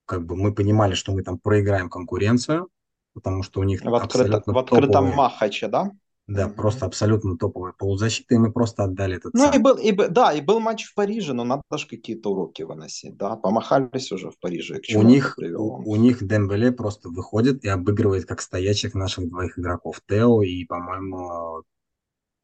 Как 0.07 0.25
бы 0.25 0.37
мы 0.37 0.55
понимали, 0.55 0.95
что 0.95 1.11
мы 1.11 1.25
там 1.25 1.37
проиграем 1.37 1.91
конкуренцию, 1.91 2.69
потому 3.13 3.43
что 3.43 3.59
у 3.59 3.65
них 3.65 3.83
в, 3.83 3.93
открыто, 3.93 4.41
в 4.47 4.57
открытом 4.57 4.93
топовые... 4.93 5.17
Махаче, 5.17 5.67
да? 5.67 5.91
Да, 6.29 6.47
mm-hmm. 6.47 6.55
просто 6.55 6.85
абсолютно 6.85 7.39
топовая 7.39 7.73
полузащита, 7.73 8.35
и 8.35 8.39
мы 8.39 8.53
просто 8.53 8.85
отдали 8.85 9.17
этот 9.17 9.33
Ну, 9.33 9.51
и 9.51 9.57
был, 9.57 9.77
и, 9.77 9.93
да, 9.93 10.35
и 10.35 10.43
был 10.43 10.61
матч 10.61 10.85
в 10.85 10.95
Париже, 10.95 11.33
но 11.33 11.43
надо 11.43 11.63
же 11.75 11.87
какие-то 11.89 12.33
уроки 12.33 12.63
выносить, 12.63 13.17
да, 13.17 13.35
помахались 13.37 14.13
уже 14.13 14.31
в 14.31 14.39
Париже. 14.39 14.79
у 14.95 15.03
них, 15.03 15.39
у, 15.39 15.91
у 15.91 15.97
них 15.97 16.23
Дембеле 16.23 16.71
просто 16.71 17.09
выходит 17.09 17.65
и 17.65 17.69
обыгрывает 17.69 18.27
как 18.27 18.43
стоячих 18.43 18.95
наших 18.95 19.27
двоих 19.31 19.59
игроков, 19.59 20.03
Тео 20.07 20.43
и, 20.43 20.67
по-моему, 20.67 21.63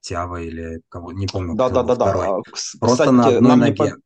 Тява 0.00 0.40
или 0.40 0.80
кого, 0.88 1.12
не 1.12 1.26
помню. 1.26 1.54
Да, 1.54 1.68
да, 1.68 1.82
да, 1.82 1.94
да. 1.94 2.40
Просто 2.80 3.04
Кстати, 3.04 3.10
на 3.10 3.26
одной 3.26 3.50
нам 3.50 3.60
ноге. 3.60 3.70
Не 3.70 3.76
по... 3.76 3.96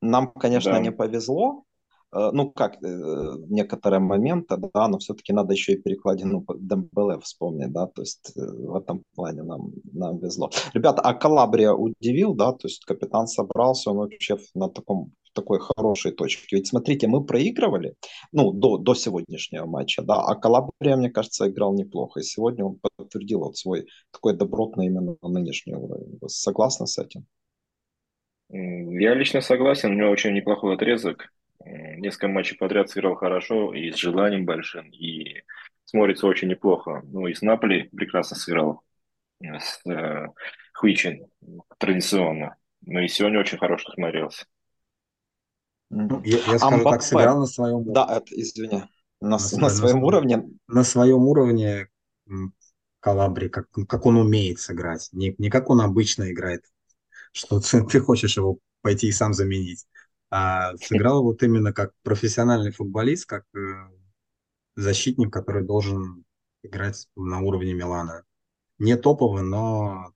Нам, 0.00 0.32
конечно, 0.32 0.72
да. 0.72 0.78
не 0.78 0.92
повезло, 0.92 1.64
ну, 2.12 2.50
как 2.50 2.82
э, 2.82 3.32
некоторые 3.48 4.00
моменты, 4.00 4.56
да, 4.56 4.88
но 4.88 4.98
все-таки 4.98 5.32
надо 5.32 5.52
еще 5.52 5.72
и 5.72 5.82
перекладину 5.82 6.44
Дембеле 6.58 7.18
вспомнить, 7.20 7.72
да, 7.72 7.86
то 7.86 8.02
есть 8.02 8.32
э, 8.36 8.40
в 8.40 8.76
этом 8.76 9.02
плане 9.14 9.42
нам, 9.42 9.72
нам 9.92 10.18
везло. 10.18 10.50
Ребята, 10.72 11.02
а 11.02 11.14
Калабрия 11.14 11.72
удивил, 11.72 12.34
да, 12.34 12.52
то 12.52 12.68
есть 12.68 12.84
капитан 12.84 13.26
собрался, 13.26 13.90
он 13.90 13.98
вообще 13.98 14.38
на 14.54 14.68
таком 14.68 15.12
такой 15.32 15.60
хорошей 15.60 16.12
точке. 16.12 16.56
Ведь 16.56 16.68
смотрите, 16.68 17.06
мы 17.06 17.24
проигрывали, 17.24 17.94
ну, 18.32 18.52
до, 18.52 18.78
до 18.78 18.94
сегодняшнего 18.94 19.66
матча, 19.66 20.02
да, 20.02 20.22
а 20.22 20.34
Калабрия, 20.34 20.96
мне 20.96 21.10
кажется, 21.10 21.48
играл 21.48 21.74
неплохо. 21.74 22.20
И 22.20 22.22
сегодня 22.22 22.64
он 22.64 22.78
подтвердил 22.96 23.40
вот 23.40 23.56
свой 23.56 23.86
такой 24.12 24.34
добротный 24.34 24.86
именно 24.86 25.16
нынешний 25.22 25.74
уровень. 25.74 26.18
Вы 26.20 26.28
согласны 26.28 26.86
с 26.86 26.98
этим? 26.98 27.26
Я 28.48 29.14
лично 29.14 29.40
согласен, 29.40 29.90
у 29.90 29.94
него 29.94 30.10
очень 30.10 30.32
неплохой 30.32 30.74
отрезок 30.74 31.30
несколько 31.64 32.28
матчей 32.28 32.56
подряд 32.56 32.90
сыграл 32.90 33.14
хорошо 33.14 33.74
и 33.74 33.90
с 33.90 33.96
желанием 33.96 34.44
большим, 34.44 34.90
и 34.90 35.42
смотрится 35.84 36.26
очень 36.26 36.48
неплохо. 36.48 37.02
Ну 37.04 37.26
и 37.26 37.34
с 37.34 37.42
Наполи 37.42 37.88
прекрасно 37.88 38.36
сыграл, 38.36 38.82
э, 39.40 39.58
с 39.58 39.80
э, 39.88 40.26
Хуичин 40.74 41.26
традиционно. 41.78 42.56
Ну 42.82 43.00
и 43.00 43.08
сегодня 43.08 43.40
очень 43.40 43.58
хорошо 43.58 43.90
смотрелся. 43.92 44.44
Ну, 45.88 46.20
я, 46.24 46.38
я 46.38 46.58
скажу 46.58 46.76
Амбапе. 46.76 46.90
так, 46.90 47.02
сыграл 47.02 47.40
на 47.40 47.46
своем 47.46 47.76
уровне. 47.76 47.94
Да, 47.94 48.16
это, 48.16 48.40
извини. 48.40 48.82
На, 49.20 49.28
на, 49.28 49.36
на 49.36 49.68
своем 49.70 50.02
уровне? 50.02 50.44
На 50.66 50.84
своем 50.84 51.22
уровне 51.26 51.88
Калабри, 53.00 53.48
как, 53.48 53.68
как 53.88 54.04
он 54.04 54.16
умеет 54.16 54.60
сыграть. 54.60 55.08
Не, 55.12 55.34
не 55.38 55.48
как 55.48 55.70
он 55.70 55.80
обычно 55.80 56.30
играет, 56.32 56.64
что 57.32 57.60
ты, 57.60 57.84
ты 57.86 58.00
хочешь 58.00 58.36
его 58.36 58.58
пойти 58.82 59.08
и 59.08 59.12
сам 59.12 59.32
заменить 59.32 59.86
а 60.36 60.76
сыграл 60.76 61.22
вот 61.22 61.42
именно 61.42 61.72
как 61.72 61.92
профессиональный 62.02 62.70
футболист, 62.70 63.26
как 63.26 63.44
э, 63.56 63.58
защитник, 64.74 65.32
который 65.32 65.64
должен 65.64 66.24
играть 66.62 67.08
на 67.16 67.40
уровне 67.40 67.72
Милана. 67.72 68.24
Не 68.78 68.96
топовый, 68.96 69.44
но 69.44 70.12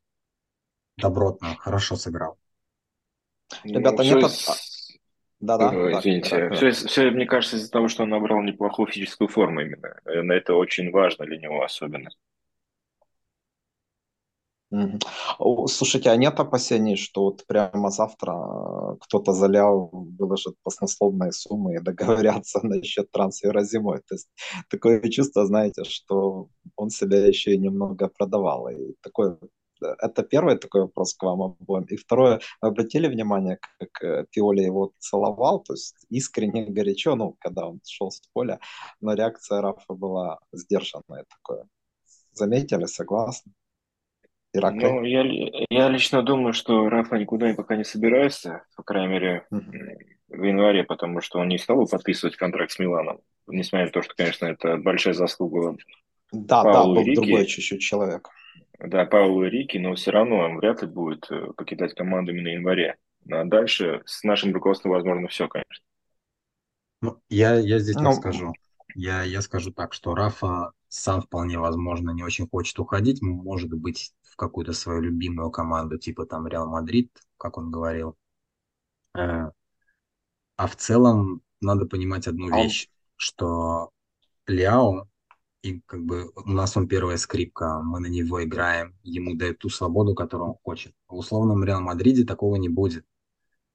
добротно, 0.99 1.57
хорошо 1.59 1.97
сыграл. 1.97 2.39
Ребята, 3.65 4.03
ну, 4.03 4.21
нет... 4.21 4.31
Все... 4.31 4.53
Да-да. 5.41 5.71
да, 5.71 5.99
извините. 5.99 6.51
Да, 6.51 6.55
все, 6.55 6.71
все, 6.73 7.11
мне 7.11 7.25
кажется, 7.25 7.57
из-за 7.57 7.71
того, 7.71 7.89
что 7.89 8.03
он 8.03 8.11
набрал 8.11 8.43
неплохую 8.43 8.89
физическую 8.89 9.29
форму 9.29 9.63
именно. 9.63 9.97
На 10.05 10.33
это 10.33 10.55
очень 10.55 10.91
важно 10.91 11.25
для 11.25 11.39
него 11.39 11.65
особенно. 11.65 12.11
Слушайте, 15.67 16.11
а 16.11 16.17
нет 16.17 16.39
опасений, 16.39 16.97
что 16.97 17.25
вот 17.25 17.45
прямо 17.47 17.91
завтра 17.91 18.33
э, 18.33 18.97
кто-то 19.01 19.33
залял, 19.33 19.91
выложит 19.93 20.55
баснословные 20.65 21.33
суммы 21.33 21.75
и 21.75 21.81
договорятся 21.81 22.61
насчет 22.67 23.11
трансфера 23.11 23.65
зимой? 23.65 23.99
То 23.99 24.15
есть 24.15 24.29
такое 24.69 25.01
чувство, 25.11 25.47
знаете, 25.47 25.85
что 25.85 26.49
он 26.77 26.91
себя 26.91 27.27
еще 27.27 27.55
и 27.55 27.59
немного 27.59 28.09
продавал. 28.09 28.69
И 28.69 28.95
такое 29.03 29.39
это 29.81 30.23
первый 30.23 30.59
такой 30.59 30.83
вопрос 30.83 31.15
к 31.15 31.23
вам 31.23 31.43
обоим. 31.43 31.85
И 31.85 31.97
второе, 31.97 32.41
обратили 32.61 33.09
внимание, 33.09 33.59
как 33.79 34.05
э, 34.05 34.27
Пиоли 34.31 34.63
его 34.63 34.93
целовал, 34.99 35.61
то 35.61 35.73
есть 35.75 35.97
искренне 36.11 36.67
горячо, 36.69 37.17
ну, 37.17 37.37
когда 37.41 37.67
он 37.67 37.81
шел 37.85 38.11
с 38.11 38.21
поля, 38.33 38.61
но 39.01 39.15
реакция 39.15 39.61
Рафа 39.61 39.95
была 39.95 40.39
сдержанная 40.53 41.25
такое. 41.29 41.67
Заметили, 42.33 42.87
согласны? 42.87 43.53
Ираклий? 44.53 44.83
Ну, 44.83 45.05
я, 45.05 45.23
я 45.71 45.89
лично 45.89 46.23
думаю, 46.23 46.53
что 46.53 46.89
Рафа 46.89 47.17
никуда 47.17 47.53
пока 47.55 47.77
не 47.77 47.85
собирается, 47.85 48.65
по 48.77 48.83
крайней 48.83 49.13
мере, 49.13 49.47
mm-hmm. 49.53 49.99
в 50.29 50.43
январе, 50.43 50.85
потому 50.85 51.21
что 51.21 51.39
он 51.39 51.49
не 51.49 51.59
стал 51.59 51.87
подписывать 51.87 52.37
контракт 52.37 52.73
с 52.73 52.79
Миланом, 52.79 53.21
несмотря 53.47 53.87
на 53.87 53.93
то, 53.93 54.03
что, 54.03 54.15
конечно, 54.15 54.47
это 54.47 54.77
большая 54.77 55.15
заслуга 55.15 55.77
Да, 56.33 56.65
Паулу 56.65 56.95
да, 56.95 57.01
был 57.01 57.07
Рики. 57.07 57.15
другой 57.17 57.47
чуть-чуть 57.47 57.81
человек. 57.81 58.29
Да, 58.79 59.05
Паулу 59.05 59.45
и 59.45 59.51
Рики, 59.51 59.79
но 59.79 59.95
все 59.95 60.11
равно 60.11 60.39
он 60.39 60.57
вряд 60.57 60.83
ли 60.83 60.89
будет 60.89 61.31
э, 61.31 61.53
покидать 61.57 61.95
команду 61.95 62.33
именно 62.33 62.49
в 62.49 62.53
январе. 62.55 62.97
А 63.31 63.45
дальше 63.45 64.03
с 64.07 64.25
нашим 64.25 64.53
руководством 64.55 64.93
возможно 64.93 65.29
все, 65.29 65.49
конечно. 65.49 65.85
Ну, 67.03 67.17
я, 67.29 67.55
я 67.55 67.79
здесь 67.79 67.97
ну, 67.97 68.05
так 68.05 68.15
скажу. 68.15 68.53
Я, 68.95 69.23
я 69.23 69.41
скажу 69.43 69.71
так, 69.71 69.93
что 69.93 70.15
Рафа 70.15 70.73
сам 70.91 71.23
вполне 71.23 71.59
возможно 71.59 72.11
не 72.11 72.25
очень 72.25 72.49
хочет 72.49 72.79
уходить, 72.81 73.23
может 73.23 73.73
быть, 73.73 74.13
в 74.23 74.37
какую-то 74.37 74.73
свою 74.73 75.01
любимую 75.01 75.51
команду, 75.51 75.99
типа 75.99 76.27
там 76.27 76.49
Реал 76.49 76.69
Мадрид, 76.69 77.11
как 77.39 77.59
он 77.59 77.71
говорил. 77.71 78.19
Э, 79.17 79.51
а 80.57 80.67
в 80.67 80.77
целом 80.77 81.43
надо 81.61 81.87
понимать 81.87 82.27
одну 82.27 82.51
вещь, 82.55 82.89
что 83.15 83.93
Леао, 84.49 85.09
и 85.63 85.81
как 85.87 86.05
бы 86.05 86.33
у 86.35 86.51
нас 86.51 86.77
он 86.77 86.89
первая 86.89 87.19
скрипка, 87.19 87.81
мы 87.83 88.01
на 88.01 88.07
него 88.07 88.43
играем, 88.43 88.97
ему 89.05 89.37
дают 89.37 89.59
ту 89.59 89.69
свободу, 89.69 90.15
которую 90.15 90.51
он 90.51 90.57
хочет. 90.65 90.93
В 91.07 91.15
условном 91.15 91.63
Реал 91.63 91.83
Мадриде 91.83 92.25
такого 92.25 92.57
не 92.57 92.69
будет. 92.69 93.05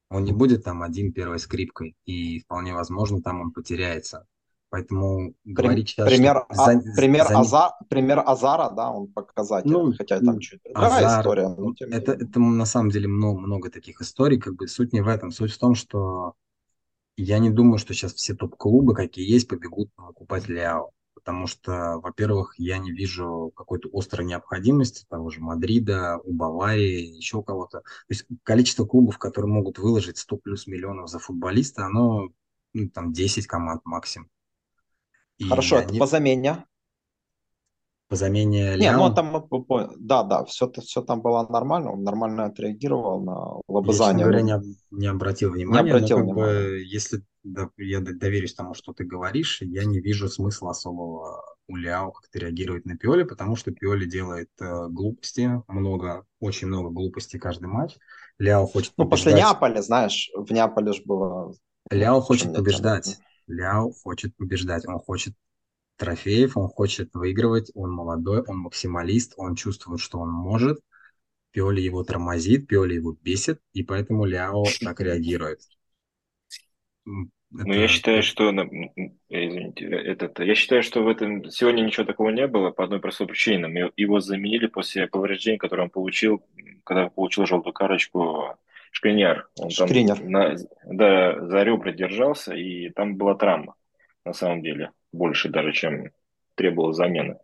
Он 0.10 0.26
не 0.26 0.34
будет 0.34 0.66
там 0.66 0.84
один 0.84 1.14
первой 1.14 1.40
скрипкой, 1.40 1.96
и 2.06 2.40
вполне 2.42 2.74
возможно 2.74 3.22
там 3.22 3.40
он 3.42 3.52
потеряется. 3.52 4.28
Поэтому 4.76 5.34
говорить 5.46 5.88
сейчас, 5.88 6.06
пример, 6.06 6.44
что... 6.52 6.64
а, 6.66 6.82
пример, 6.98 7.26
за... 7.30 7.40
Азар, 7.40 7.72
пример 7.88 8.22
Азара, 8.26 8.70
да, 8.72 8.92
он 8.92 9.08
показатель, 9.08 9.72
ну, 9.72 9.94
хотя 9.94 10.20
там 10.20 10.42
чуть 10.42 10.60
другая 10.66 11.06
Азар, 11.06 11.22
история. 11.22 11.48
Но 11.48 11.74
тем 11.74 11.94
это, 11.94 12.12
это 12.12 12.40
на 12.42 12.66
самом 12.66 12.90
деле 12.90 13.08
много, 13.08 13.40
много 13.40 13.70
таких 13.72 14.02
историй, 14.02 14.38
как 14.38 14.56
бы 14.56 14.68
суть 14.68 14.92
не 14.92 15.00
в 15.00 15.08
этом. 15.08 15.32
Суть 15.32 15.54
в 15.54 15.58
том, 15.58 15.76
что 15.76 16.34
я 17.16 17.40
не 17.40 17.52
думаю, 17.52 17.78
что 17.78 17.94
сейчас 17.94 18.14
все 18.16 18.36
топ-клубы, 18.36 18.94
какие 18.94 19.26
есть, 19.32 19.48
побегут 19.48 19.94
покупать 19.96 20.50
Ляо. 20.50 20.92
Потому 21.14 21.48
что, 21.48 21.98
во-первых, 22.04 22.56
я 22.58 22.78
не 22.78 22.92
вижу 22.92 23.54
какой-то 23.56 23.88
острой 23.94 24.28
необходимости 24.28 25.06
того 25.08 25.30
же 25.30 25.40
Мадрида, 25.40 26.20
у 26.22 26.34
Баварии, 26.34 27.16
еще 27.16 27.42
кого-то. 27.42 27.80
То 27.80 27.86
есть 28.10 28.26
количество 28.44 28.84
клубов, 28.84 29.20
которые 29.20 29.50
могут 29.50 29.80
выложить 29.80 30.18
100 30.18 30.36
плюс 30.36 30.68
миллионов 30.68 31.10
за 31.10 31.20
футболиста, 31.20 31.86
оно 31.86 32.28
ну, 32.74 32.90
там 32.90 33.14
10 33.14 33.48
команд 33.48 33.86
максимум. 33.86 34.30
И 35.38 35.48
Хорошо, 35.48 35.78
они... 35.78 35.86
это 35.86 35.98
по 35.98 36.08
замене. 36.08 36.66
По 38.08 38.16
замене 38.16 38.78
Не, 38.78 38.92
ну 38.92 39.14
там, 39.14 39.48
да, 39.98 40.24
да, 40.24 40.46
все, 40.46 40.72
все 40.72 41.02
там 41.02 41.22
было 41.22 41.46
нормально, 41.50 41.92
он 41.92 42.04
нормально 42.04 42.46
отреагировал 42.46 43.22
на 43.22 43.62
лобызание. 43.68 44.26
Я, 44.26 44.32
говоря, 44.32 44.42
не, 44.42 44.76
не 44.92 45.08
обратил 45.08 45.52
внимания, 45.52 45.84
не 45.84 45.90
обратил 45.90 46.20
но 46.20 46.26
как 46.26 46.36
внимания. 46.36 46.70
бы, 46.70 46.84
если 46.86 47.24
да, 47.44 47.70
я 47.78 48.00
доверюсь 48.02 48.54
тому, 48.54 48.74
что 48.74 48.94
ты 48.94 49.06
говоришь, 49.06 49.62
я 49.62 49.86
не 49.86 50.00
вижу 50.00 50.30
смысла 50.30 50.72
особого 50.72 51.44
у 51.68 51.76
Ляо 51.76 52.12
как-то 52.12 52.40
реагировать 52.40 52.86
на 52.86 52.96
Пиоли, 52.96 53.24
потому 53.24 53.56
что 53.56 53.72
Пиоли 53.72 54.06
делает 54.06 54.50
э, 54.60 54.88
глупости, 54.90 55.64
много, 55.68 56.26
очень 56.40 56.68
много 56.68 56.90
глупостей 56.90 57.40
каждый 57.40 57.68
матч. 57.68 57.96
Ляо 58.38 58.66
хочет 58.68 58.94
Ну, 58.98 59.06
побеждать. 59.06 59.34
после 59.34 59.42
Неаполя, 59.42 59.82
знаешь, 59.82 60.30
в 60.36 60.52
Неаполе 60.52 60.94
же 60.94 61.02
было... 61.06 61.54
Ляо 61.90 62.22
хочет 62.22 62.54
побеждать. 62.54 63.18
Ляо 63.48 63.92
хочет 63.92 64.36
побеждать, 64.36 64.88
он 64.88 65.00
хочет 65.00 65.34
трофеев, 65.98 66.58
он 66.58 66.68
хочет 66.68 67.10
выигрывать, 67.14 67.72
он 67.74 67.92
молодой, 67.92 68.42
он 68.48 68.58
максималист, 68.58 69.34
он 69.38 69.56
чувствует, 69.56 70.02
что 70.02 70.20
он 70.20 70.30
может. 70.30 70.80
Пиоли 71.52 71.80
его 71.80 72.04
тормозит, 72.04 72.68
Пиоли 72.68 72.96
его 72.96 73.14
бесит, 73.22 73.62
и 73.74 73.84
поэтому 73.84 74.26
Ляо 74.26 74.66
так 74.82 75.00
реагирует. 75.00 75.62
Это... 77.06 77.68
Ну, 77.68 77.74
я 77.74 77.88
считаю, 77.88 78.22
что, 78.22 78.50
извините, 79.30 79.86
этот, 79.86 80.40
я 80.40 80.56
считаю, 80.56 80.84
что 80.84 81.04
в 81.04 81.08
этом 81.08 81.50
сегодня 81.50 81.84
ничего 81.84 82.06
такого 82.06 82.30
не 82.30 82.48
было 82.48 82.72
по 82.72 82.84
одной 82.84 83.00
простой 83.00 83.28
причине. 83.28 83.92
Его 83.96 84.20
заменили 84.20 84.68
после 84.68 85.08
повреждения, 85.08 85.58
которое 85.58 85.84
он 85.84 85.90
получил, 85.90 86.46
когда 86.84 87.10
получил 87.10 87.46
желтую 87.46 87.72
карточку 87.72 88.58
Шкриняр. 88.96 89.50
Он 89.60 89.70
Шкриняр. 89.70 90.18
там 90.18 90.30
на, 90.30 90.56
да, 90.86 91.48
за 91.48 91.64
ребра 91.64 91.92
держался, 91.92 92.54
и 92.54 92.90
там 92.92 93.18
была 93.18 93.36
травма, 93.36 93.76
на 94.24 94.32
самом 94.32 94.64
деле, 94.64 94.92
больше 95.12 95.50
даже, 95.50 95.74
чем 95.74 96.12
требовала 96.56 96.94
замены. 96.94 97.38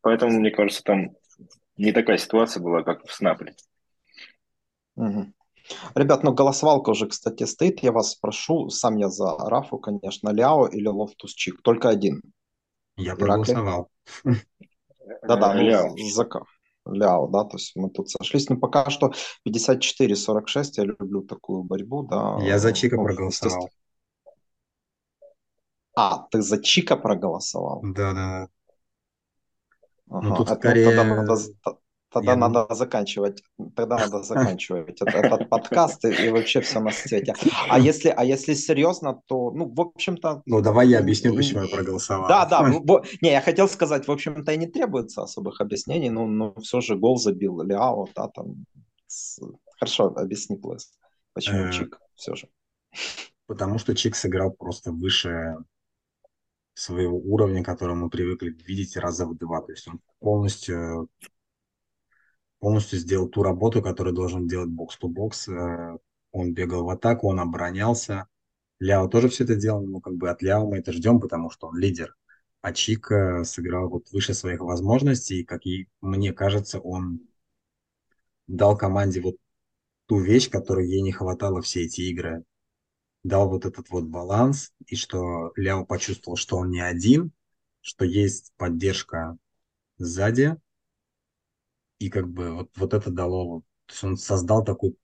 Поэтому, 0.00 0.32
мне 0.32 0.50
кажется, 0.50 0.82
там 0.82 1.12
не 1.76 1.92
такая 1.92 2.18
ситуация 2.18 2.60
была, 2.60 2.82
как 2.82 3.06
с 3.06 3.12
Наполи. 3.14 3.54
Угу. 4.96 5.32
Ребят, 5.94 6.24
ну 6.24 6.32
голосовалка 6.32 6.90
уже, 6.90 7.06
кстати, 7.06 7.44
стоит. 7.44 7.84
Я 7.84 7.92
вас 7.92 8.10
спрошу, 8.10 8.68
сам 8.70 8.96
я 8.96 9.08
за 9.08 9.30
Рафу, 9.38 9.78
конечно, 9.78 10.30
Леао 10.30 10.66
или 10.66 10.88
Лофтус 10.88 11.34
Чик. 11.34 11.62
Только 11.62 11.88
один. 11.88 12.20
Я 12.96 13.14
проголосовал. 13.14 13.90
Да-да, 15.22 15.54
ну, 15.54 15.96
за, 15.98 16.28
Ляо, 16.86 17.28
да, 17.28 17.44
то 17.44 17.56
есть 17.56 17.76
мы 17.76 17.90
тут 17.90 18.10
сошлись. 18.10 18.48
Но 18.48 18.56
пока 18.56 18.90
что 18.90 19.12
54-46, 19.48 20.64
я 20.76 20.84
люблю 20.84 21.22
такую 21.22 21.62
борьбу, 21.62 22.02
да. 22.02 22.38
Я 22.40 22.58
за 22.58 22.72
Чика 22.72 22.96
ну, 22.96 23.04
проголосовал. 23.04 23.70
А, 25.94 26.26
ты 26.30 26.42
за 26.42 26.62
Чика 26.62 26.96
проголосовал? 26.96 27.80
Да, 27.82 28.12
да. 28.12 28.48
Ага. 30.10 30.28
Ну, 30.28 30.36
тут 30.36 30.50
Это, 30.50 30.58
скорее... 30.58 30.84
Тогда 30.84 31.78
Тогда 32.12 32.32
Я 32.32 32.36
надо 32.36 32.66
заканчивать, 32.74 33.42
тогда 33.74 33.98
надо 33.98 34.22
заканчивать 34.22 35.02
этот, 35.02 35.14
этот 35.14 35.48
подкаст 35.48 36.04
и, 36.04 36.26
и 36.26 36.30
вообще 36.30 36.60
все 36.60 36.80
на 36.80 36.90
свете. 36.90 37.34
А 37.68 37.78
если, 37.90 38.08
а 38.08 38.24
если 38.24 38.54
серьезно, 38.54 39.20
то, 39.26 39.50
ну, 39.50 39.68
в 39.68 39.80
общем-то... 39.80 40.42
Ну, 40.46 40.62
давай 40.62 40.88
я 40.88 41.00
объясню, 41.00 41.34
почему 41.34 41.62
я 41.62 41.68
проголосовал. 41.68 42.28
Да, 42.28 42.46
да. 42.46 42.62
Не, 43.20 43.30
я 43.30 43.40
хотел 43.40 43.68
сказать, 43.68 44.06
в 44.06 44.12
общем-то, 44.12 44.52
и 44.52 44.56
не 44.56 44.66
требуется 44.66 45.22
особых 45.22 45.60
объяснений, 45.60 46.10
но, 46.10 46.26
но 46.26 46.54
все 46.54 46.80
же 46.80 46.96
гол 46.96 47.18
забил 47.18 47.60
Лиао, 47.62 48.08
да, 48.14 48.28
там... 48.28 48.64
Хорошо, 49.78 50.06
объясни, 50.16 50.56
Плэс, 50.56 50.92
почему 51.34 51.66
э, 51.66 51.72
Чик 51.72 52.00
все 52.14 52.34
же. 52.34 52.48
Потому 53.46 53.78
что 53.78 53.94
Чик 53.94 54.16
сыграл 54.16 54.52
просто 54.52 54.90
выше 54.90 55.56
своего 56.74 57.18
уровня, 57.18 57.62
который 57.62 57.94
мы 57.94 58.10
привыкли 58.10 58.56
видеть 58.66 58.96
раза 58.96 59.26
в 59.26 59.36
два. 59.36 59.62
То 59.62 59.72
есть 59.72 59.88
он 59.88 60.00
полностью 60.18 61.08
полностью 62.58 62.98
сделал 62.98 63.28
ту 63.28 63.42
работу, 63.42 63.82
которую 63.82 64.14
должен 64.14 64.46
делать 64.46 64.70
бокс-то-бокс. 64.70 65.48
Он 66.32 66.52
бегал 66.52 66.84
в 66.84 66.90
атаку, 66.90 67.28
он 67.28 67.40
оборонялся. 67.40 68.26
Ляо 68.78 69.08
тоже 69.08 69.28
все 69.28 69.44
это 69.44 69.56
делал, 69.56 69.86
ну, 69.86 70.00
как 70.00 70.14
бы 70.16 70.28
от 70.28 70.42
Ляо 70.42 70.66
мы 70.66 70.78
это 70.78 70.92
ждем, 70.92 71.20
потому 71.20 71.50
что 71.50 71.68
он 71.68 71.78
лидер. 71.78 72.14
А 72.60 72.72
Чик 72.72 73.10
сыграл 73.44 73.88
вот 73.88 74.10
выше 74.10 74.34
своих 74.34 74.60
возможностей, 74.60 75.40
и, 75.40 75.44
как 75.44 75.64
и 75.66 75.88
мне 76.00 76.32
кажется, 76.32 76.80
он 76.80 77.20
дал 78.46 78.76
команде 78.76 79.20
вот 79.20 79.36
ту 80.06 80.18
вещь, 80.20 80.50
которой 80.50 80.88
ей 80.88 81.00
не 81.02 81.12
хватало 81.12 81.62
все 81.62 81.84
эти 81.84 82.02
игры. 82.02 82.44
Дал 83.22 83.48
вот 83.48 83.64
этот 83.66 83.88
вот 83.90 84.04
баланс, 84.04 84.72
и 84.86 84.94
что 84.94 85.52
Ляо 85.56 85.84
почувствовал, 85.84 86.36
что 86.36 86.56
он 86.56 86.70
не 86.70 86.80
один, 86.80 87.32
что 87.80 88.04
есть 88.04 88.52
поддержка 88.56 89.36
сзади, 89.98 90.56
и 91.98 92.08
как 92.08 92.28
бы 92.28 92.52
вот, 92.52 92.70
вот 92.76 92.94
это 92.94 93.10
дало, 93.10 93.60
то 93.86 93.92
есть 93.92 94.04
он 94.04 94.16
создал 94.16 94.64
такую 94.64 94.96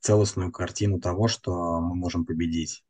целостную 0.00 0.52
картину 0.52 1.00
того, 1.00 1.28
что 1.28 1.80
мы 1.80 1.94
можем 1.94 2.26
победить. 2.26 2.84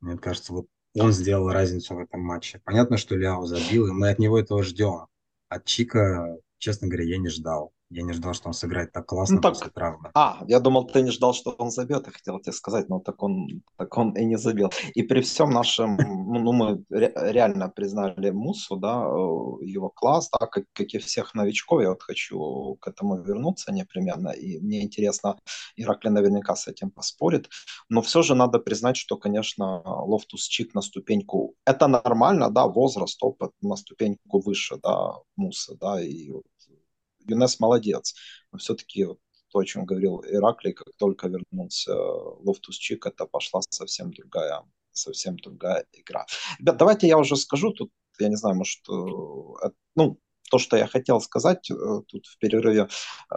Мне 0.00 0.18
кажется, 0.18 0.52
вот 0.52 0.66
он 0.98 1.12
сделал 1.12 1.50
разницу 1.50 1.94
в 1.94 1.98
этом 1.98 2.20
матче. 2.20 2.60
Понятно, 2.64 2.96
что 2.96 3.16
Ляо 3.16 3.44
забил, 3.46 3.86
и 3.86 3.92
мы 3.92 4.10
от 4.10 4.18
него 4.18 4.38
этого 4.38 4.62
ждем. 4.62 5.06
От 5.48 5.64
Чика, 5.64 6.36
честно 6.58 6.88
говоря, 6.88 7.04
я 7.04 7.18
не 7.18 7.28
ждал. 7.28 7.72
Я 7.88 8.02
не 8.02 8.12
ждал, 8.12 8.34
что 8.34 8.48
он 8.48 8.54
сыграет 8.54 8.92
так 8.92 9.06
классно 9.06 9.36
ну, 9.36 9.40
так... 9.40 9.54
после 9.54 9.70
травмы. 9.70 10.10
А, 10.14 10.42
я 10.48 10.58
думал, 10.58 10.86
ты 10.86 11.02
не 11.02 11.12
ждал, 11.12 11.32
что 11.34 11.52
он 11.52 11.70
забьет, 11.70 12.06
я 12.06 12.12
хотел 12.12 12.40
тебе 12.40 12.52
сказать, 12.52 12.88
но 12.88 12.98
так 12.98 13.22
он, 13.22 13.62
так 13.76 13.96
он 13.96 14.12
и 14.16 14.24
не 14.24 14.36
забил. 14.36 14.72
И 14.94 15.02
при 15.02 15.20
всем 15.20 15.50
нашем, 15.50 15.96
ну, 15.96 16.52
мы 16.52 16.84
ре- 16.90 17.12
реально 17.14 17.68
признали 17.68 18.30
Мусу, 18.30 18.76
да, 18.76 19.04
э, 19.04 19.64
его 19.64 19.88
класс, 19.88 20.28
да, 20.32 20.46
как, 20.46 20.64
как 20.72 20.94
и 20.94 20.98
всех 20.98 21.34
новичков, 21.34 21.80
я 21.82 21.90
вот 21.90 22.02
хочу 22.02 22.76
к 22.80 22.88
этому 22.88 23.22
вернуться 23.22 23.72
непременно, 23.72 24.30
и 24.30 24.58
мне 24.58 24.82
интересно, 24.82 25.38
Ираклий 25.76 26.08
наверняка 26.08 26.56
с 26.56 26.66
этим 26.66 26.90
поспорит, 26.90 27.48
но 27.88 28.02
все 28.02 28.22
же 28.22 28.34
надо 28.34 28.58
признать, 28.58 28.96
что, 28.96 29.16
конечно, 29.16 29.82
Лофтус 29.84 30.48
Чик 30.48 30.74
на 30.74 30.82
ступеньку, 30.82 31.54
это 31.64 31.86
нормально, 31.86 32.50
да, 32.50 32.66
возраст, 32.66 33.22
опыт 33.22 33.52
на 33.60 33.76
ступеньку 33.76 34.40
выше, 34.40 34.76
да, 34.82 35.12
Мусы, 35.36 35.76
да, 35.80 36.02
и 36.02 36.32
Юнес 37.28 37.60
молодец. 37.60 38.14
Но 38.52 38.58
все-таки 38.58 39.04
вот, 39.04 39.18
то, 39.48 39.58
о 39.58 39.64
чем 39.64 39.84
говорил 39.84 40.22
Ираклий, 40.22 40.72
как 40.72 40.88
только 40.98 41.28
вернулся 41.28 41.94
Лофтус 41.94 42.76
Чик, 42.76 43.06
это 43.06 43.26
пошла 43.26 43.60
совсем 43.70 44.12
другая, 44.12 44.62
совсем 44.92 45.36
другая 45.36 45.84
игра. 45.92 46.26
Ребят, 46.58 46.76
давайте 46.76 47.06
я 47.06 47.18
уже 47.18 47.36
скажу, 47.36 47.72
тут, 47.72 47.90
я 48.18 48.28
не 48.28 48.36
знаю, 48.36 48.56
может, 48.56 48.80
э, 48.88 49.70
ну, 49.94 50.18
то, 50.50 50.58
что 50.58 50.76
я 50.76 50.86
хотел 50.86 51.20
сказать 51.20 51.70
э, 51.70 51.74
тут 52.06 52.26
в 52.26 52.38
перерыве, 52.38 52.88
э, 53.34 53.36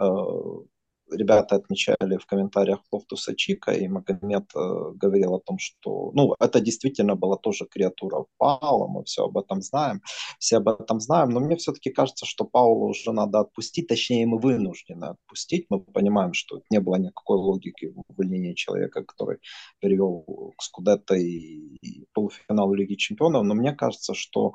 ребята 1.12 1.56
отмечали 1.56 2.16
в 2.16 2.26
комментариях 2.26 2.80
Лофтуса 2.92 3.34
Чика, 3.34 3.72
и 3.72 3.88
Магомед 3.88 4.44
э, 4.54 4.92
говорил 4.94 5.34
о 5.34 5.40
том, 5.40 5.58
что, 5.58 6.10
ну, 6.14 6.34
это 6.38 6.60
действительно 6.60 7.16
была 7.16 7.36
тоже 7.36 7.66
креатура 7.66 8.24
Паула, 8.38 8.86
мы 8.88 9.04
все 9.04 9.24
об 9.24 9.38
этом 9.38 9.62
знаем, 9.62 10.00
все 10.38 10.58
об 10.58 10.68
этом 10.68 11.00
знаем, 11.00 11.30
но 11.30 11.40
мне 11.40 11.56
все-таки 11.56 11.90
кажется, 11.90 12.26
что 12.26 12.44
Паула 12.44 12.86
уже 12.86 13.12
надо 13.12 13.40
отпустить, 13.40 13.88
точнее, 13.88 14.26
мы 14.26 14.38
вынуждены 14.38 15.06
отпустить, 15.06 15.66
мы 15.70 15.80
понимаем, 15.80 16.32
что 16.32 16.62
не 16.70 16.80
было 16.80 16.96
никакой 16.96 17.38
логики 17.38 17.86
в 17.86 18.02
увольнении 18.08 18.54
человека, 18.54 19.04
который 19.04 19.38
перевел 19.80 20.24
к 20.56 20.62
Скудетто 20.62 21.14
и, 21.14 21.76
и 21.82 22.06
полуфиналу 22.12 22.74
Лиги 22.74 22.94
Чемпионов, 22.94 23.44
но 23.44 23.54
мне 23.54 23.72
кажется, 23.72 24.14
что 24.14 24.54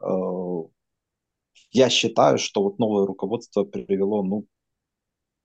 э, 0.00 0.06
я 1.74 1.90
считаю, 1.90 2.38
что 2.38 2.62
вот 2.62 2.78
новое 2.78 3.06
руководство 3.06 3.64
привело, 3.64 4.22
ну, 4.22 4.46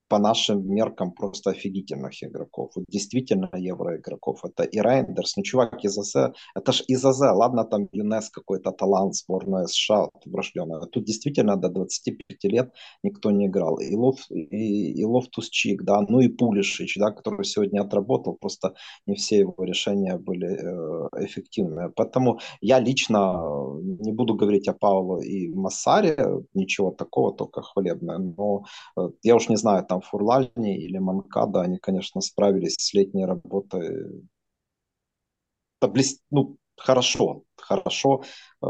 по 0.10 0.20
нашим 0.20 0.68
меркам 0.68 1.12
просто 1.12 1.52
офигительных 1.52 2.24
игроков. 2.24 2.72
Вот 2.76 2.86
действительно 2.90 3.50
евроигроков. 3.54 4.44
Это 4.44 4.64
и 4.64 4.80
Рейндерс, 4.82 5.38
ну 5.38 5.44
чувак 5.44 5.86
из 5.86 5.98
АЗ, 5.98 6.34
это 6.56 6.72
ж 6.72 6.84
из 6.88 7.06
АЗ, 7.06 7.22
ладно 7.22 7.64
там 7.64 7.88
Юнес 7.92 8.30
какой-то 8.30 8.72
талант, 8.72 9.16
сборная 9.16 9.68
США 9.68 10.10
врожденная. 10.26 10.82
Тут 10.82 11.06
действительно 11.06 11.56
до 11.56 11.70
25 11.70 12.44
лет 12.52 12.74
никто 13.04 13.32
не 13.32 13.46
играл. 13.46 13.78
И, 13.80 13.96
Лов, 13.96 14.20
и, 14.32 14.92
и 15.02 15.06
Лофтус 15.06 15.50
Чик, 15.50 15.84
да, 15.84 16.02
ну 16.10 16.20
и 16.20 16.28
Пулишич, 16.28 16.98
да, 16.98 17.12
который 17.12 17.46
сегодня 17.46 17.82
отработал, 17.82 18.34
просто 18.34 18.74
не 19.06 19.16
все 19.16 19.40
его 19.40 19.64
решения 19.64 20.18
были 20.18 20.48
э, 20.48 21.26
эффективны. 21.26 21.92
Поэтому 21.96 22.40
я 22.62 22.80
лично 22.80 23.42
не 24.00 24.12
буду 24.12 24.34
говорить 24.34 24.68
о 24.68 24.74
Пауло 24.74 25.22
и 25.22 25.48
Массаре, 25.50 26.18
ничего 26.54 26.92
такого, 26.92 27.34
только 27.34 27.62
хвалебное, 27.62 28.18
но 28.18 28.64
э, 28.98 29.10
я 29.24 29.36
уж 29.36 29.50
не 29.50 29.58
знаю, 29.58 29.86
там 29.86 29.99
Фурлани 30.02 30.78
или 30.78 30.98
Манкада, 30.98 31.62
они, 31.62 31.78
конечно, 31.78 32.22
справились 32.22 32.76
с 32.76 32.94
летней 32.94 33.26
работой. 33.26 34.24
Ну, 36.32 36.58
хорошо, 36.78 37.44
хорошо, 37.58 38.24
э, 38.62 38.68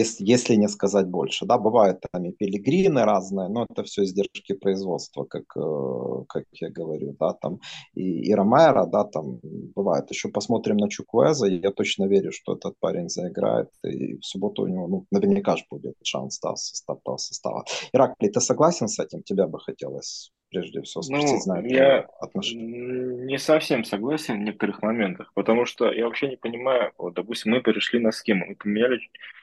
если, 0.00 0.24
если 0.24 0.56
не 0.56 0.68
сказать 0.68 1.06
больше. 1.06 1.46
Да, 1.46 1.58
бывают 1.58 2.00
там 2.12 2.24
и 2.24 2.32
пилигрины 2.32 3.04
разные, 3.04 3.48
но 3.48 3.66
это 3.70 3.82
все 3.82 4.02
издержки 4.02 4.54
производства, 4.54 5.24
как, 5.24 5.44
э, 5.56 6.24
как 6.28 6.44
я 6.52 6.70
говорю, 6.70 7.16
да, 7.20 7.32
там 7.32 7.60
и, 7.94 8.30
и 8.30 8.34
Ромеро, 8.34 8.86
да, 8.86 9.04
там 9.04 9.40
бывает. 9.76 10.10
Еще 10.10 10.28
посмотрим 10.28 10.76
на 10.76 10.88
Чукуэза, 10.88 11.46
я 11.46 11.70
точно 11.70 12.08
верю, 12.08 12.32
что 12.32 12.54
этот 12.54 12.74
парень 12.80 13.08
заиграет, 13.08 13.68
и 13.84 14.16
в 14.16 14.24
субботу 14.24 14.62
у 14.62 14.68
него, 14.68 14.88
ну, 14.88 15.06
наверняка 15.10 15.56
же 15.56 15.64
будет 15.70 15.94
шанс, 16.02 16.40
да, 16.40 16.56
состава. 16.56 17.16
состава. 17.16 17.64
Иракли, 17.92 18.28
ты 18.28 18.40
согласен 18.40 18.88
с 18.88 18.98
этим? 18.98 19.22
Тебя 19.22 19.46
бы 19.46 19.60
хотелось 19.60 20.32
прежде 20.50 20.82
всего 20.82 21.02
спросить, 21.02 21.46
ну, 21.46 21.64
я 21.64 22.08
не 22.44 23.38
совсем 23.38 23.84
согласен 23.84 24.40
в 24.40 24.42
некоторых 24.42 24.82
моментах, 24.82 25.32
потому 25.34 25.64
что 25.64 25.92
я 25.92 26.04
вообще 26.06 26.28
не 26.28 26.36
понимаю, 26.36 26.92
вот, 26.98 27.14
допустим, 27.14 27.52
мы 27.52 27.60
перешли 27.60 28.00
на 28.00 28.10
схему, 28.10 28.46
мы 28.46 28.56
поменяли 28.56 29.00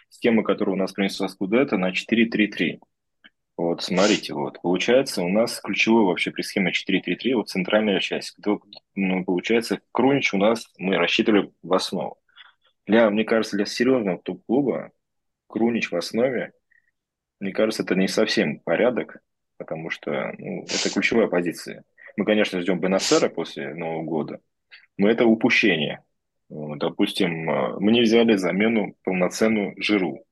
схему, 0.09 0.43
которая 0.43 0.75
у 0.75 0.79
нас 0.79 0.91
принесла 0.91 1.27
Скудетто, 1.27 1.77
на 1.77 1.91
4-3-3. 1.91 2.79
Вот, 3.57 3.81
смотрите, 3.81 4.33
вот, 4.33 4.61
получается, 4.61 5.23
у 5.23 5.29
нас 5.29 5.59
ключевой 5.59 6.05
вообще 6.05 6.29
при 6.29 6.43
схеме 6.43 6.71
4-3-3, 6.71 7.33
вот 7.33 7.49
центральная 7.49 7.99
часть. 7.99 8.31
Кто, 8.31 8.61
ну, 8.93 9.25
получается, 9.25 9.79
Крунич 9.91 10.33
у 10.33 10.37
нас 10.37 10.71
мы 10.77 10.97
рассчитывали 10.97 11.51
в 11.63 11.73
основу. 11.73 12.17
Для, 12.85 13.09
мне 13.09 13.23
кажется, 13.23 13.57
для 13.57 13.65
серьезного 13.65 14.19
топ-клуба 14.19 14.91
Крунич 15.47 15.91
в 15.91 15.95
основе, 15.95 16.53
мне 17.39 17.51
кажется, 17.51 17.81
это 17.83 17.95
не 17.95 18.07
совсем 18.07 18.59
порядок, 18.59 19.17
потому 19.57 19.89
что 19.89 20.33
ну, 20.37 20.63
это 20.63 20.93
ключевая 20.93 21.27
позиция. 21.27 21.83
Мы, 22.15 22.25
конечно, 22.25 22.61
ждем 22.61 22.79
Бенасера 22.79 23.29
после 23.29 23.73
Нового 23.73 24.03
года, 24.03 24.39
но 24.97 25.09
это 25.09 25.25
упущение. 25.25 26.03
Допустим, 26.49 27.49
э, 27.49 27.79
мы 27.79 27.91
не 27.91 28.01
взяли 28.01 28.35
замену 28.35 28.95
полноценную 29.03 29.73
Жиру. 29.77 30.23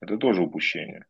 Это 0.00 0.16
тоже 0.16 0.42
упущение. 0.42 1.06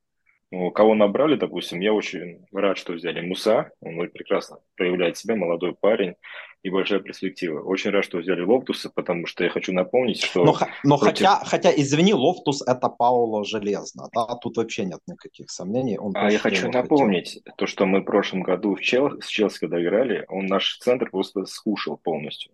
Ну, 0.52 0.70
кого 0.70 0.94
набрали, 0.94 1.36
допустим, 1.36 1.80
я 1.80 1.94
очень 1.94 2.44
рад, 2.52 2.76
что 2.76 2.92
взяли 2.92 3.22
Муса, 3.22 3.70
он 3.80 3.96
прекрасно 4.10 4.58
проявляет 4.76 5.16
себя, 5.16 5.34
молодой 5.34 5.74
парень 5.74 6.14
и 6.62 6.68
большая 6.68 7.00
перспектива. 7.00 7.62
Очень 7.62 7.90
рад, 7.90 8.04
что 8.04 8.18
взяли 8.18 8.42
Лофтуса, 8.42 8.90
потому 8.94 9.26
что 9.26 9.44
я 9.44 9.50
хочу 9.50 9.72
напомнить, 9.72 10.22
что... 10.22 10.44
Но, 10.44 10.54
но 10.84 10.98
против... 10.98 11.26
хотя, 11.26 11.44
хотя, 11.46 11.72
извини, 11.74 12.12
Лофтус 12.12 12.60
это 12.68 12.90
пауло 12.90 13.46
железно, 13.46 14.10
да, 14.12 14.26
тут 14.42 14.58
вообще 14.58 14.84
нет 14.84 15.00
никаких 15.06 15.50
сомнений. 15.50 15.98
Он 15.98 16.12
а 16.14 16.30
я 16.30 16.38
хочу 16.38 16.70
напомнить, 16.70 17.38
хотел. 17.38 17.54
то, 17.56 17.66
что 17.66 17.86
мы 17.86 18.00
в 18.00 18.04
прошлом 18.04 18.42
году 18.42 18.74
в 18.74 18.80
Чел... 18.82 19.22
с 19.22 19.28
Челси, 19.28 19.60
когда 19.60 19.82
играли, 19.82 20.26
он 20.28 20.46
наш 20.46 20.76
центр 20.80 21.10
просто 21.10 21.46
скушал 21.46 21.96
полностью, 21.96 22.52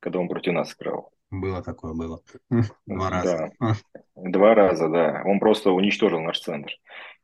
когда 0.00 0.18
он 0.18 0.28
против 0.28 0.52
нас 0.54 0.74
играл. 0.74 1.12
Было 1.30 1.62
такое, 1.62 1.94
было. 1.94 2.20
Два 2.86 3.10
раза. 3.10 3.52
Да. 3.60 3.74
Два 4.16 4.54
раза, 4.54 4.88
да. 4.88 5.22
Он 5.24 5.38
просто 5.38 5.70
уничтожил 5.70 6.20
наш 6.20 6.40
центр. 6.40 6.72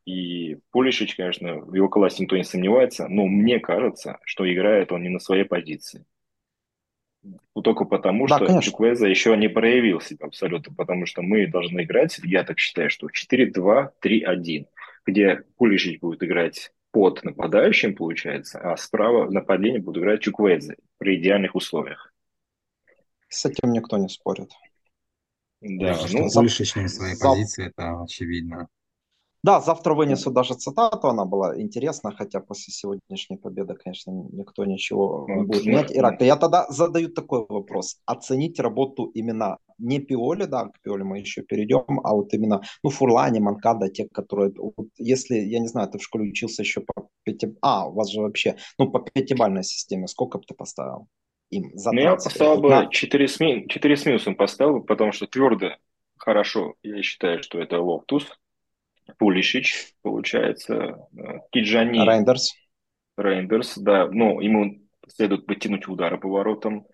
И 0.05 0.59
Пулишич, 0.71 1.15
конечно, 1.15 1.55
в 1.55 1.73
его 1.73 1.89
классе 1.89 2.23
никто 2.23 2.37
не 2.37 2.45
сомневается, 2.45 3.09
но 3.09 3.25
мне 3.25 3.59
кажется, 3.59 4.19
что 4.23 4.51
играет 4.51 4.93
он 4.93 5.03
не 5.03 5.09
на 5.09 5.19
своей 5.19 5.43
позиции. 5.43 6.05
Только 7.61 7.83
потому, 7.83 8.25
да, 8.27 8.37
что 8.37 8.45
конечно. 8.45 8.71
Чуквеза 8.71 9.07
еще 9.07 9.35
не 9.35 9.49
проявил 9.49 9.99
себя 9.99 10.27
абсолютно, 10.27 10.73
потому 10.73 11.05
что 11.05 11.21
мы 11.21 11.47
должны 11.47 11.81
играть, 11.81 12.17
я 12.23 12.45
так 12.45 12.59
считаю, 12.59 12.89
что 12.89 13.07
4-2-3-1, 13.07 14.67
где 15.05 15.43
Пулишич 15.57 15.99
будет 15.99 16.23
играть 16.23 16.71
под 16.91 17.23
нападающим, 17.25 17.93
получается, 17.95 18.59
а 18.59 18.77
справа 18.77 19.25
в 19.25 19.31
нападении 19.31 19.79
будет 19.79 19.97
играть 19.97 20.21
Чуквеза 20.21 20.75
при 20.97 21.17
идеальных 21.17 21.55
условиях. 21.55 22.06
С 23.29 23.45
этим 23.45 23.71
никто 23.71 23.97
не 23.97 24.09
спорит. 24.09 24.51
Да, 25.61 25.97
ну, 26.01 26.07
что 26.07 26.39
Пулишич 26.39 26.75
не 26.75 26.87
своей 26.87 27.15
за... 27.15 27.29
позиции, 27.29 27.67
это 27.67 28.01
очевидно. 28.01 28.67
Да, 29.43 29.61
завтра 29.61 29.93
вынесу 29.93 30.31
даже 30.31 30.55
цитату, 30.55 31.07
она 31.07 31.23
была 31.23 31.59
интересна, 31.61 32.11
хотя 32.11 32.39
после 32.39 32.73
сегодняшней 32.73 33.37
победы, 33.37 33.75
конечно, 33.75 34.11
никто 34.11 34.65
ничего 34.65 35.25
не 35.29 35.43
будет 35.43 35.65
менять. 35.65 35.95
Ирак, 35.95 36.21
я 36.21 36.35
тогда 36.35 36.65
задаю 36.69 37.09
такой 37.09 37.45
вопрос. 37.47 37.97
Оценить 38.05 38.59
работу 38.59 39.05
именно 39.05 39.57
не 39.77 39.99
Пиоли, 39.99 40.45
да, 40.45 40.65
к 40.65 40.81
Пиоли 40.81 41.03
мы 41.03 41.19
еще 41.19 41.43
перейдем, 41.43 42.01
а 42.03 42.13
вот 42.13 42.33
именно, 42.33 42.61
ну, 42.83 42.89
Фурлани, 42.89 43.39
Манкада, 43.39 43.89
те, 43.89 44.09
которые, 44.09 44.51
вот, 44.57 44.89
если, 44.97 45.35
я 45.35 45.59
не 45.59 45.67
знаю, 45.67 45.87
ты 45.89 45.99
в 45.99 46.03
школе 46.03 46.29
учился 46.29 46.63
еще 46.63 46.81
по 46.81 47.07
пяти, 47.23 47.55
а, 47.61 47.87
у 47.87 47.93
вас 47.93 48.09
же 48.09 48.21
вообще, 48.21 48.57
ну, 48.79 48.91
по 48.91 48.99
пятибалльной 48.99 49.63
системе, 49.63 50.07
сколько 50.07 50.39
бы 50.39 50.43
ты 50.45 50.55
поставил? 50.55 51.07
Им 51.49 51.71
за 51.75 51.91
Ну, 51.91 52.01
я 52.01 52.15
поставил 52.15 52.61
бы 52.61 52.69
на... 52.69 52.87
4 52.87 53.27
с, 53.27 53.39
ми... 53.39 53.67
4 53.67 53.97
с 53.97 54.05
минусом 54.05 54.35
поставил, 54.35 54.81
потому 54.81 55.11
что 55.11 55.27
твердо 55.27 55.75
хорошо, 56.17 56.75
я 56.83 57.01
считаю, 57.01 57.41
что 57.41 57.59
это 57.59 57.79
Лофтус, 57.79 58.27
Пулишич, 59.17 59.93
получается, 60.01 61.07
э, 61.17 61.39
Тиджани. 61.51 61.99
Рейндерс. 61.99 62.53
Рейндерс, 63.17 63.77
да, 63.77 64.09
ну, 64.11 64.41
ему 64.41 64.79
следует 65.07 65.45
потянуть 65.45 65.87
удары 65.87 66.17
по 66.17 66.27
воротам. 66.27 66.85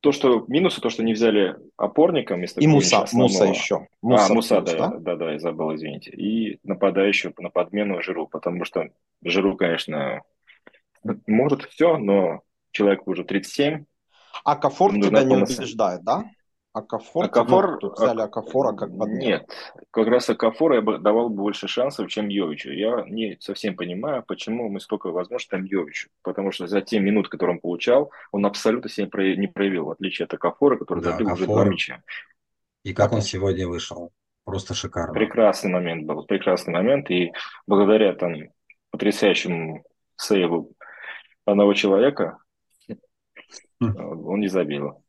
То, 0.00 0.12
что 0.12 0.44
минусы, 0.46 0.80
то, 0.80 0.90
что 0.90 1.02
не 1.02 1.12
взяли 1.12 1.56
опорника 1.76 2.36
вместо 2.36 2.60
И 2.60 2.68
Муса, 2.68 3.04
Муса 3.12 3.46
еще. 3.46 3.88
Муса 4.00 4.26
а, 4.26 4.34
Муса, 4.34 4.60
плюс, 4.60 4.76
да, 4.76 4.88
да, 4.90 4.98
да, 4.98 5.16
да, 5.16 5.32
я 5.32 5.38
забыл, 5.40 5.74
извините. 5.74 6.12
И 6.12 6.60
нападающего 6.62 7.32
на 7.38 7.50
подмену 7.50 8.00
Жиру, 8.00 8.28
потому 8.28 8.64
что 8.64 8.90
Жиру, 9.24 9.56
конечно, 9.56 10.22
может 11.26 11.64
все, 11.64 11.98
но 11.98 12.42
человеку 12.72 13.10
уже 13.10 13.24
37. 13.24 13.84
А 14.44 14.56
Кафор 14.56 14.92
тебя 14.94 15.24
не 15.24 15.36
убеждает, 15.36 16.04
да? 16.04 16.24
А 16.74 16.82
Кафор, 16.82 17.24
Акафор, 17.24 17.78
ну, 17.82 17.92
взяли 17.92 18.20
Акафора 18.20 18.72
как 18.76 18.96
подмену. 18.96 19.18
Нет, 19.18 19.50
как 19.90 20.06
раз 20.06 20.28
Акафора 20.28 20.76
я 20.76 20.82
бы 20.82 20.98
давал 20.98 21.28
больше 21.28 21.66
шансов, 21.66 22.08
чем 22.08 22.28
Йовичу. 22.28 22.70
Я 22.70 23.04
не 23.08 23.36
совсем 23.40 23.74
понимаю, 23.74 24.22
почему 24.26 24.68
мы 24.68 24.78
столько 24.78 25.10
возможностей 25.10 25.50
там 25.50 25.64
Йовичу. 25.64 26.08
Потому 26.22 26.52
что 26.52 26.66
за 26.66 26.82
те 26.82 27.00
минуты, 27.00 27.30
которые 27.30 27.56
он 27.56 27.60
получал, 27.60 28.12
он 28.32 28.46
абсолютно 28.46 28.90
себя 28.90 29.08
не 29.34 29.48
проявил, 29.48 29.86
в 29.86 29.90
отличие 29.90 30.26
от 30.26 30.34
Акафора, 30.34 30.76
который 30.76 31.02
да, 31.02 31.12
забил 31.12 31.32
уже 31.32 31.46
два 31.46 31.64
мяча. 31.64 32.02
И 32.84 32.92
как 32.92 33.12
он 33.12 33.22
сегодня 33.22 33.66
вышел? 33.66 34.12
Просто 34.44 34.74
шикарно. 34.74 35.14
Прекрасный 35.14 35.70
момент 35.70 36.06
был, 36.06 36.24
прекрасный 36.26 36.72
момент. 36.72 37.10
И 37.10 37.32
благодаря 37.66 38.14
там 38.14 38.34
потрясающему 38.90 39.84
сейву 40.16 40.72
одного 41.44 41.74
человека, 41.74 42.38
он 43.80 44.40
не 44.40 44.48
забил. 44.48 45.04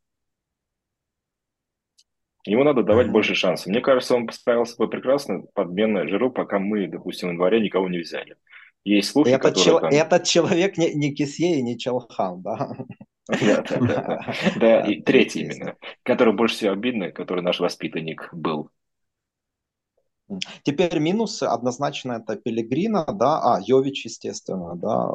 Ему 2.45 2.63
надо 2.63 2.83
давать 2.83 3.11
больше 3.11 3.35
шансов. 3.35 3.67
Мне 3.67 3.81
кажется, 3.81 4.15
он 4.15 4.29
справился 4.31 4.75
бы 4.77 4.89
прекрасно 4.89 5.43
подменно 5.53 6.07
Жиру, 6.07 6.31
пока 6.31 6.57
мы, 6.57 6.87
допустим, 6.87 7.29
в 7.29 7.31
январе 7.33 7.59
никого 7.59 7.89
не 7.89 7.99
взяли. 7.99 8.37
Есть 8.85 9.11
слухи, 9.11 9.29
этот, 9.29 9.57
чел- 9.57 9.81
там... 9.81 9.91
этот 9.91 10.23
человек 10.23 10.77
не, 10.77 10.93
не 10.93 11.13
Кисье 11.13 11.59
и 11.59 11.61
не 11.61 11.77
Челхан, 11.77 12.41
да? 12.41 12.75
Да, 13.27 13.63
да, 13.69 13.79
да. 13.79 14.33
Да, 14.55 14.81
и 14.87 15.01
третий 15.01 15.41
именно, 15.41 15.75
который 16.03 16.33
больше 16.33 16.55
всего 16.55 16.71
обидно, 16.71 17.11
который 17.11 17.43
наш 17.43 17.59
воспитанник 17.59 18.29
был. 18.31 18.71
Теперь 20.63 20.99
минусы 20.99 21.43
однозначно 21.43 22.13
это 22.13 22.35
Пелегрина, 22.35 23.05
да, 23.05 23.39
а, 23.41 23.59
Йович, 23.61 24.05
естественно, 24.05 24.75
да, 24.75 25.07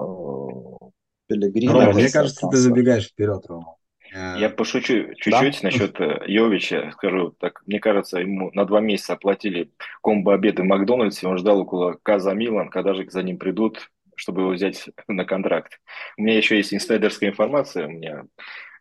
Пелегрини. 1.26 1.72
Рома, 1.72 1.92
мне 1.92 2.10
кажется, 2.10 2.46
ты 2.48 2.56
забегаешь 2.56 3.08
вперед, 3.08 3.44
Рома. 3.46 3.76
Я 4.14 4.48
пошучу 4.48 5.14
чуть-чуть 5.16 5.60
да? 5.60 5.68
насчет 5.68 6.00
э, 6.00 6.22
Йовича. 6.28 6.92
Скажу 6.92 7.32
так, 7.32 7.62
мне 7.66 7.80
кажется, 7.80 8.20
ему 8.20 8.52
на 8.54 8.64
два 8.64 8.80
месяца 8.80 9.14
оплатили 9.14 9.72
комбо-обеды 10.02 10.62
в 10.62 10.66
Макдональдсе, 10.66 11.26
он 11.26 11.36
ждал 11.36 11.60
около 11.60 11.98
Каза 12.00 12.32
Милан, 12.32 12.68
когда 12.68 12.94
же 12.94 13.10
за 13.10 13.24
ним 13.24 13.38
придут, 13.38 13.90
чтобы 14.14 14.42
его 14.42 14.50
взять 14.52 14.88
на 15.08 15.24
контракт. 15.24 15.80
У 16.16 16.22
меня 16.22 16.36
еще 16.36 16.56
есть 16.56 16.72
инсайдерская 16.72 17.30
информация. 17.30 17.88
У 17.88 17.90
меня 17.90 18.24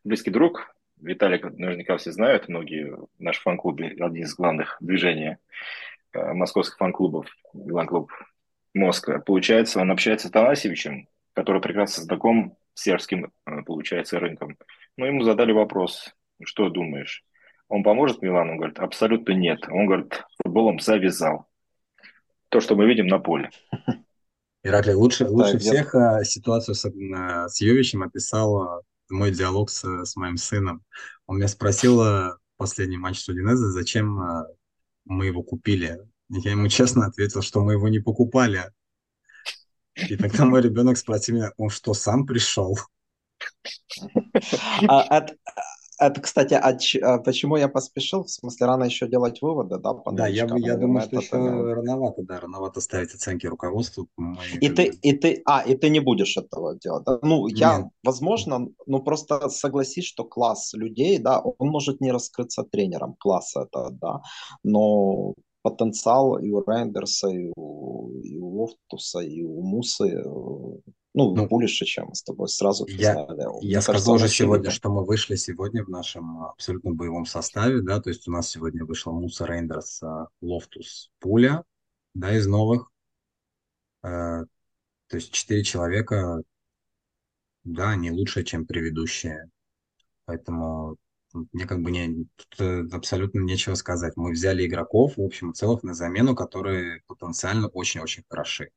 близкий 0.03 0.29
друг, 0.29 0.75
Виталик 1.01 1.43
наверняка 1.58 1.97
все 1.97 2.12
знают, 2.12 2.47
многие 2.47 2.95
в 2.95 3.08
нашем 3.17 3.41
фан-клубе, 3.43 3.95
один 3.99 4.23
из 4.23 4.36
главных 4.36 4.77
движения. 4.82 5.39
э, 6.13 6.34
московских 6.34 6.77
фан-клубов, 6.77 7.25
фан-клуб 7.53 8.12
Москва. 8.75 9.17
Получается, 9.17 9.79
он 9.79 9.89
общается 9.89 10.27
с 10.27 10.32
Танасевичем, 10.32 11.08
который 11.33 11.61
прекрасно 11.61 12.03
знаком 12.03 12.57
с 12.73 12.83
сербским, 12.83 13.31
э, 13.45 13.61
получается, 13.65 14.19
рынком. 14.19 14.57
Но 14.97 15.05
ему 15.05 15.23
задали 15.23 15.51
вопрос, 15.51 16.13
что 16.43 16.69
думаешь? 16.69 17.23
Он 17.67 17.83
поможет 17.83 18.21
Милану? 18.21 18.53
Он 18.53 18.57
говорит, 18.57 18.79
абсолютно 18.79 19.33
нет. 19.33 19.59
Он 19.69 19.87
говорит, 19.87 20.23
футболом 20.43 20.79
завязал. 20.79 21.47
То, 22.49 22.59
что 22.59 22.75
мы 22.75 22.85
видим 22.85 23.07
на 23.07 23.19
поле. 23.19 23.49
Ираклий, 24.63 24.93
лучше, 24.93 25.27
лучше 25.27 25.57
всех 25.57 25.93
я... 25.93 26.23
ситуацию 26.23 26.75
с, 26.75 26.85
с 26.85 27.61
Йовичем 27.61 28.03
описал 28.03 28.83
мой 29.09 29.31
диалог 29.31 29.69
с, 29.69 29.83
с 29.83 30.15
моим 30.15 30.37
сыном. 30.37 30.83
Он 31.25 31.37
меня 31.37 31.47
спросил 31.47 31.97
в 31.97 32.37
последний 32.57 32.97
матч 32.97 33.19
с 33.19 33.27
Удинезе, 33.27 33.65
зачем 33.65 34.45
мы 35.05 35.25
его 35.25 35.43
купили. 35.43 35.99
Я 36.29 36.51
ему 36.51 36.67
честно 36.69 37.07
ответил, 37.07 37.41
что 37.41 37.61
мы 37.61 37.73
его 37.73 37.89
не 37.89 37.99
покупали. 37.99 38.71
И 39.95 40.15
тогда 40.15 40.45
мой 40.45 40.62
ребенок 40.62 40.97
спросил 40.97 41.36
меня, 41.36 41.51
он 41.58 41.69
что, 41.69 41.93
сам 41.93 42.25
пришел? 42.25 42.77
А, 44.88 45.17
это, 45.17 45.36
это, 45.99 46.21
кстати, 46.21 46.53
а, 46.53 46.77
а 47.03 47.17
почему 47.19 47.58
я 47.58 47.67
поспешил? 47.67 48.23
В 48.23 48.29
смысле, 48.29 48.67
рано 48.67 48.84
еще 48.86 49.08
делать 49.08 49.41
выводы, 49.41 49.77
да? 49.77 49.93
Да, 50.12 50.27
я, 50.27 50.47
я 50.58 50.77
думаю, 50.77 51.06
что 51.06 51.17
еще 51.17 51.27
это... 51.27 51.38
рановато, 51.38 52.23
да, 52.23 52.39
рановато 52.39 52.82
ставить 52.82 53.13
оценки 53.13 53.45
руководству. 53.47 54.08
И 54.60 54.69
ты, 54.69 54.86
и 55.01 55.13
ты, 55.13 55.41
а, 55.45 55.62
и 55.62 55.75
ты 55.75 55.89
не 55.89 55.99
будешь 55.99 56.38
этого 56.38 56.77
делать. 56.77 57.03
Да? 57.06 57.19
Ну, 57.21 57.47
я, 57.47 57.79
Нет. 57.79 57.88
возможно, 58.03 58.67
ну 58.86 58.99
просто 59.01 59.49
согласись, 59.49 60.06
что 60.06 60.23
класс 60.23 60.73
людей, 60.73 61.19
да, 61.19 61.39
он 61.39 61.69
может 61.69 62.01
не 62.01 62.12
раскрыться 62.12 62.63
тренером 62.63 63.15
класса, 63.19 63.67
это, 63.67 63.89
да, 63.91 64.21
но 64.63 65.36
потенциал 65.63 66.38
и 66.38 66.52
у 66.52 66.62
Рейндерса, 66.62 67.30
и 67.30 67.52
у, 67.56 68.19
и 68.21 68.38
у 68.38 68.47
Лофтуса, 68.60 69.19
и 69.19 69.41
у 69.41 69.62
Мусы, 69.62 70.10
э, 70.10 70.23
ну, 70.23 70.84
ну 71.13 71.47
больше, 71.47 71.86
чем 71.86 72.08
мы 72.10 72.15
с 72.15 72.21
тобой 72.21 72.49
сразу 72.49 72.86
я, 72.88 73.26
признали. 73.26 73.65
Я 73.65 73.82
сказал 73.82 74.15
уже 74.15 74.28
сегодня, 74.28 74.69
что 74.69 74.89
мы 74.89 75.06
вышли 75.06 75.36
сегодня 75.36 75.84
в 75.84 75.89
нашем 75.89 76.43
абсолютно 76.43 76.91
боевом 76.93 77.26
составе, 77.26 77.82
да, 77.82 77.99
то 78.02 78.10
есть 78.10 78.28
у 78.28 78.32
нас 78.32 78.49
сегодня 78.49 78.86
вышла 78.86 79.12
Муса 79.12 79.45
Рейндерс, 79.45 80.02
Лофтус, 80.41 81.10
Пуля, 81.19 81.63
да, 82.13 82.36
из 82.36 82.45
новых. 82.45 82.91
Э, 84.04 84.43
то 85.08 85.17
есть 85.17 85.32
четыре 85.32 85.63
человека, 85.63 86.41
да, 87.63 87.95
не 87.95 88.12
лучше, 88.12 88.43
чем 88.43 88.65
предыдущие. 88.65 89.49
Поэтому 90.26 90.97
мне 91.33 91.65
как 91.65 91.81
бы 91.81 91.91
не, 91.91 92.25
тут 92.35 92.59
э, 92.59 92.83
абсолютно 92.91 93.39
нечего 93.39 93.75
сказать. 93.75 94.13
Мы 94.15 94.31
взяли 94.31 94.65
игроков, 94.65 95.17
в 95.17 95.21
общем 95.21 95.51
и 95.51 95.53
целом, 95.53 95.83
на 95.83 95.93
замену, 95.93 96.35
которые 96.35 97.01
потенциально 97.07 97.67
очень-очень 97.67 98.23
хороши. 98.29 98.69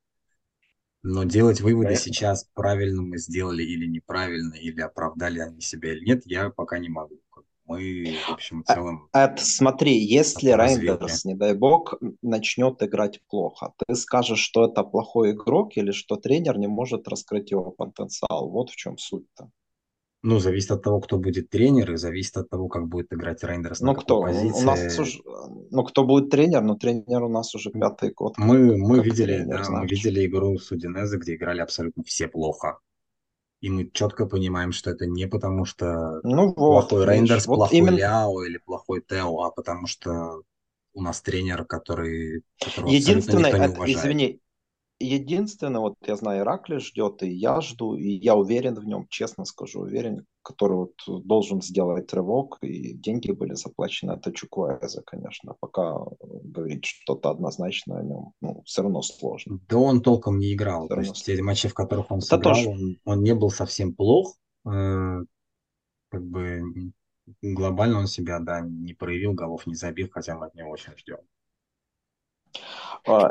Но 1.02 1.24
делать 1.24 1.60
выводы 1.60 1.88
Понятно. 1.88 2.04
сейчас, 2.04 2.48
правильно 2.54 3.02
мы 3.02 3.18
сделали 3.18 3.62
или 3.62 3.86
неправильно, 3.86 4.54
или 4.54 4.80
оправдали 4.80 5.38
они 5.38 5.60
себя 5.60 5.92
или 5.92 6.04
нет, 6.04 6.22
я 6.24 6.50
пока 6.50 6.78
не 6.78 6.88
могу. 6.88 7.20
Мы, 7.66 8.16
в 8.28 8.32
общем 8.32 8.60
и 8.60 8.64
а, 8.66 8.74
целом... 8.74 9.08
Это, 9.12 9.44
смотри, 9.44 9.98
если 9.98 10.50
Рейндерс, 10.50 11.24
не 11.24 11.34
дай 11.34 11.54
бог, 11.54 11.94
начнет 12.22 12.80
играть 12.82 13.20
плохо, 13.28 13.72
ты 13.86 13.94
скажешь, 13.96 14.38
что 14.38 14.68
это 14.68 14.84
плохой 14.84 15.32
игрок 15.32 15.76
или 15.76 15.90
что 15.90 16.16
тренер 16.16 16.58
не 16.58 16.68
может 16.68 17.08
раскрыть 17.08 17.50
его 17.50 17.72
потенциал. 17.72 18.50
Вот 18.50 18.70
в 18.70 18.76
чем 18.76 18.98
суть-то. 18.98 19.50
Ну, 20.22 20.38
зависит 20.40 20.70
от 20.72 20.82
того, 20.82 21.00
кто 21.00 21.18
будет 21.18 21.50
тренер, 21.50 21.92
и 21.92 21.96
зависит 21.96 22.36
от 22.36 22.48
того, 22.48 22.68
как 22.68 22.88
будет 22.88 23.12
играть 23.12 23.44
Рейндерс 23.44 23.80
ну, 23.80 23.92
на 23.92 23.94
кто? 23.94 24.22
позиции. 24.22 24.62
У 24.62 24.66
нас 24.66 24.98
уже, 24.98 25.20
ну, 25.70 25.84
кто 25.84 26.04
будет 26.04 26.30
тренер, 26.30 26.62
но 26.62 26.74
тренер 26.74 27.22
у 27.22 27.28
нас 27.28 27.54
уже 27.54 27.70
пятый 27.70 28.12
год. 28.12 28.36
Мы, 28.36 28.76
мы 28.76 29.00
видели, 29.00 29.36
тренер, 29.36 29.64
да, 29.64 29.70
мы 29.70 29.86
видели 29.86 30.26
игру 30.26 30.58
с 30.58 30.70
Удинезе, 30.72 31.18
где 31.18 31.36
играли 31.36 31.60
абсолютно 31.60 32.02
все 32.02 32.28
плохо. 32.28 32.78
И 33.60 33.70
мы 33.70 33.88
четко 33.90 34.26
понимаем, 34.26 34.72
что 34.72 34.90
это 34.90 35.06
не 35.06 35.26
потому, 35.26 35.64
что 35.64 36.20
ну, 36.22 36.46
вот, 36.48 36.88
плохой 36.88 37.06
Рейндерс, 37.06 37.46
вот 37.46 37.56
плохой 37.56 37.78
именно... 37.78 37.96
Ляо 37.96 38.42
или 38.42 38.58
плохой 38.58 39.02
Тео, 39.06 39.42
а 39.42 39.50
потому 39.50 39.86
что 39.86 40.42
у 40.92 41.02
нас 41.02 41.20
тренер, 41.20 41.64
который, 41.64 42.42
Единственное, 42.86 43.52
не 43.52 43.58
уважает. 43.58 43.78
Это, 43.78 43.92
извини, 43.92 44.40
единственное, 45.00 45.80
вот 45.80 45.94
я 46.06 46.16
знаю, 46.16 46.42
Иракли 46.42 46.78
ждет, 46.78 47.22
и 47.22 47.30
я 47.30 47.60
жду, 47.60 47.94
и 47.94 48.08
я 48.08 48.34
уверен 48.34 48.74
в 48.74 48.84
нем, 48.84 49.06
честно 49.08 49.44
скажу, 49.44 49.80
уверен, 49.80 50.26
который 50.42 50.76
вот 50.76 51.24
должен 51.24 51.60
сделать 51.60 52.12
рывок, 52.12 52.58
и 52.62 52.94
деньги 52.94 53.32
были 53.32 53.54
заплачены, 53.54 54.12
это 54.12 54.32
Чуквайза, 54.32 55.02
конечно. 55.02 55.54
Пока 55.60 55.98
говорить 56.20 56.84
что-то 56.84 57.30
однозначно 57.30 57.98
о 57.98 58.02
нем, 58.02 58.32
ну, 58.40 58.62
все 58.64 58.82
равно 58.82 59.02
сложно. 59.02 59.58
Да 59.68 59.78
он 59.78 60.00
толком 60.00 60.38
не 60.38 60.54
играл. 60.54 60.88
То 60.88 61.00
есть 61.00 61.24
те 61.24 61.42
матчи, 61.42 61.68
в 61.68 61.74
которых 61.74 62.10
он 62.10 62.20
сыграл, 62.20 62.54
тоже... 62.54 62.68
он, 62.68 62.98
он 63.04 63.22
не 63.22 63.34
был 63.34 63.50
совсем 63.50 63.94
плох. 63.94 64.36
Э, 64.66 65.18
как 66.10 66.24
бы 66.24 66.62
глобально 67.42 67.98
он 67.98 68.06
себя, 68.06 68.38
да, 68.40 68.60
не 68.60 68.94
проявил, 68.94 69.32
голов 69.32 69.66
не 69.66 69.74
забил, 69.74 70.08
хотя 70.10 70.36
мы 70.36 70.46
от 70.46 70.54
него 70.54 70.70
очень 70.70 70.96
ждем. 70.96 71.18
А, 73.06 73.30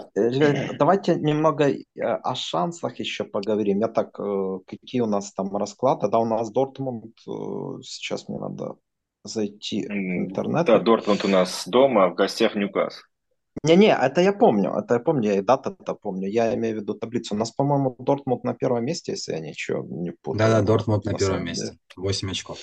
давайте 0.80 1.16
немного 1.16 1.66
э, 1.66 1.82
о 2.02 2.36
шансах 2.36 3.00
еще 3.00 3.26
поговорим. 3.26 3.80
Я 3.80 3.88
так, 3.90 4.18
э, 4.20 4.60
какие 4.66 5.02
у 5.02 5.06
нас 5.06 5.34
там 5.34 5.56
расклады? 5.56 6.08
Да, 6.08 6.20
у 6.20 6.26
нас 6.26 6.50
Дортмунд, 6.52 7.06
э, 7.28 7.82
сейчас 7.84 8.30
мне 8.30 8.40
надо 8.40 8.76
зайти 9.24 9.86
в 9.86 9.92
интернет. 9.92 10.66
Да, 10.66 10.80
Дортмунд 10.80 11.26
у 11.26 11.28
нас 11.28 11.68
дома, 11.68 12.10
в 12.10 12.16
гостях 12.16 12.56
Ньюкас. 12.56 13.04
Не-не, 13.64 13.88
это 13.88 14.22
я 14.22 14.34
помню, 14.34 14.72
это 14.72 14.96
я 14.96 15.00
помню, 15.00 15.30
я 15.30 15.38
и 15.40 15.42
дата-то 15.42 15.96
помню. 15.96 16.30
Я 16.30 16.54
имею 16.56 16.78
в 16.78 16.82
виду 16.82 16.94
таблицу. 16.94 17.36
У 17.36 17.38
нас, 17.38 17.52
по-моему, 17.52 17.96
Дортмунд 18.00 18.44
на 18.44 18.54
первом 18.54 18.86
месте, 18.86 19.14
если 19.14 19.34
я 19.34 19.40
ничего 19.40 19.84
не 19.84 20.12
путаю. 20.12 20.40
Да-да, 20.40 20.62
Дортмунд 20.62 21.06
на, 21.06 21.14
на 21.14 21.18
первом 21.18 21.46
месте. 21.46 21.78
8 21.96 22.32
очков. 22.32 22.60